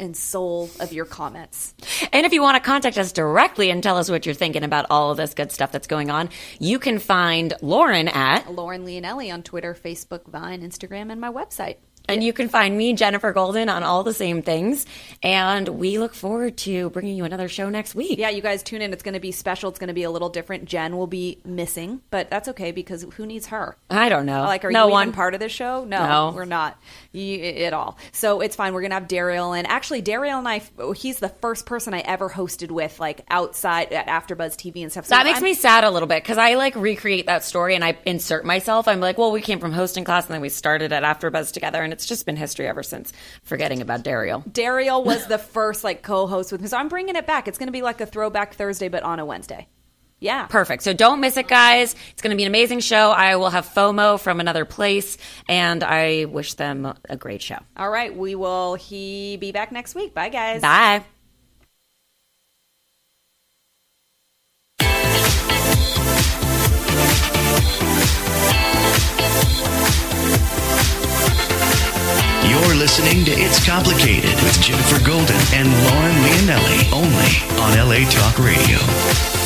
and 0.00 0.16
soul 0.16 0.70
of 0.80 0.92
your 0.92 1.04
comments. 1.04 1.74
And 2.12 2.24
if 2.24 2.32
you 2.32 2.42
want 2.42 2.56
to 2.56 2.60
contact 2.60 2.98
us 2.98 3.12
directly 3.12 3.70
and 3.70 3.82
tell 3.82 3.96
us 3.96 4.10
what 4.10 4.26
you're 4.26 4.34
thinking 4.34 4.62
about 4.62 4.86
all 4.90 5.10
of 5.10 5.16
this 5.16 5.34
good 5.34 5.50
stuff 5.52 5.72
that's 5.72 5.88
going 5.88 6.10
on, 6.10 6.30
you 6.60 6.78
can 6.78 6.98
find 6.98 7.54
Lauren 7.62 8.08
at 8.08 8.52
Lauren 8.52 8.84
Leonelli 8.84 9.32
on 9.32 9.42
Twitter, 9.42 9.74
Facebook, 9.74 10.28
Vine, 10.28 10.62
Instagram, 10.62 11.10
and 11.10 11.20
my 11.20 11.30
website. 11.30 11.76
And 12.08 12.24
you 12.24 12.32
can 12.32 12.48
find 12.48 12.76
me, 12.76 12.94
Jennifer 12.94 13.32
Golden, 13.32 13.68
on 13.68 13.82
all 13.82 14.02
the 14.02 14.14
same 14.14 14.40
things. 14.42 14.86
And 15.22 15.68
we 15.68 15.98
look 15.98 16.14
forward 16.14 16.56
to 16.58 16.88
bringing 16.90 17.16
you 17.16 17.24
another 17.24 17.48
show 17.48 17.68
next 17.68 17.94
week. 17.94 18.18
Yeah, 18.18 18.30
you 18.30 18.40
guys 18.40 18.62
tune 18.62 18.80
in. 18.80 18.92
It's 18.94 19.02
going 19.02 19.14
to 19.14 19.20
be 19.20 19.30
special. 19.30 19.68
It's 19.68 19.78
going 19.78 19.88
to 19.88 19.94
be 19.94 20.04
a 20.04 20.10
little 20.10 20.30
different. 20.30 20.64
Jen 20.64 20.96
will 20.96 21.06
be 21.06 21.38
missing, 21.44 22.00
but 22.10 22.30
that's 22.30 22.48
okay 22.48 22.72
because 22.72 23.04
who 23.16 23.26
needs 23.26 23.48
her? 23.48 23.76
I 23.90 24.08
don't 24.08 24.24
know. 24.26 24.44
Like, 24.44 24.64
are 24.64 24.70
no 24.70 24.86
you 24.86 24.92
one. 24.92 25.08
even 25.08 25.14
part 25.14 25.34
of 25.34 25.40
this 25.40 25.52
show? 25.52 25.84
No, 25.84 26.06
No. 26.06 26.32
we're 26.34 26.44
not 26.46 26.78
at 27.14 27.72
all. 27.74 27.98
So 28.12 28.40
it's 28.40 28.56
fine. 28.56 28.72
We're 28.72 28.82
gonna 28.82 28.94
have 28.94 29.08
Daryl, 29.08 29.56
and 29.58 29.66
actually, 29.66 30.00
Daryl 30.02 30.38
and 30.38 30.48
I, 30.48 30.62
he's 30.94 31.18
the 31.18 31.28
first 31.28 31.66
person 31.66 31.92
I 31.92 32.00
ever 32.00 32.28
hosted 32.30 32.70
with, 32.70 32.98
like 33.00 33.20
outside 33.28 33.92
at 33.92 34.06
AfterBuzz 34.06 34.56
TV 34.56 34.82
and 34.82 34.90
stuff. 34.90 35.06
So 35.06 35.14
that 35.14 35.24
makes 35.24 35.36
I'm- 35.36 35.44
me 35.44 35.54
sad 35.54 35.84
a 35.84 35.90
little 35.90 36.08
bit 36.08 36.22
because 36.22 36.38
I 36.38 36.54
like 36.54 36.74
recreate 36.76 37.26
that 37.26 37.44
story 37.44 37.74
and 37.74 37.84
I 37.84 37.98
insert 38.06 38.44
myself. 38.44 38.88
I'm 38.88 39.00
like, 39.00 39.18
well, 39.18 39.30
we 39.32 39.40
came 39.42 39.58
from 39.60 39.72
hosting 39.72 40.04
class 40.04 40.24
and 40.26 40.34
then 40.34 40.40
we 40.40 40.48
started 40.48 40.92
at 40.92 41.02
AfterBuzz 41.02 41.52
together, 41.52 41.82
and 41.82 41.92
it's 41.98 42.06
just 42.06 42.26
been 42.26 42.36
history 42.36 42.68
ever 42.68 42.84
since. 42.84 43.12
Forgetting 43.42 43.82
about 43.82 44.04
Daryl. 44.04 44.48
Daryl 44.48 45.04
was 45.04 45.26
the 45.26 45.38
first 45.56 45.82
like 45.82 46.02
co-host 46.02 46.52
with 46.52 46.60
me, 46.60 46.68
so 46.68 46.76
I'm 46.76 46.86
bringing 46.86 47.16
it 47.16 47.26
back. 47.26 47.48
It's 47.48 47.58
going 47.58 47.66
to 47.66 47.72
be 47.72 47.82
like 47.82 48.00
a 48.00 48.06
throwback 48.06 48.54
Thursday, 48.54 48.88
but 48.88 49.02
on 49.02 49.18
a 49.18 49.26
Wednesday. 49.26 49.66
Yeah. 50.20 50.46
Perfect. 50.46 50.84
So 50.84 50.92
don't 50.92 51.20
miss 51.20 51.36
it, 51.36 51.48
guys. 51.48 51.96
It's 52.12 52.22
going 52.22 52.30
to 52.30 52.36
be 52.36 52.44
an 52.44 52.48
amazing 52.48 52.80
show. 52.80 53.10
I 53.10 53.34
will 53.36 53.50
have 53.50 53.66
FOMO 53.66 54.20
from 54.20 54.38
another 54.38 54.64
place, 54.64 55.18
and 55.48 55.82
I 55.82 56.26
wish 56.26 56.54
them 56.54 56.92
a 57.08 57.16
great 57.16 57.42
show. 57.42 57.58
All 57.76 57.90
right. 57.90 58.16
We 58.16 58.36
will 58.36 58.74
he 58.74 59.36
be 59.36 59.50
back 59.50 59.72
next 59.72 59.96
week. 59.96 60.14
Bye, 60.14 60.28
guys. 60.28 60.62
Bye. 60.62 61.04
You're 72.48 72.74
listening 72.76 73.26
to 73.26 73.30
It's 73.32 73.62
Complicated 73.62 74.34
with 74.42 74.58
Jennifer 74.62 75.04
Golden 75.04 75.36
and 75.52 75.68
Lauren 75.68 76.16
Leonelli 76.24 76.90
only 76.94 77.60
on 77.60 77.76
LA 77.76 78.08
Talk 78.08 78.38
Radio. 78.38 79.37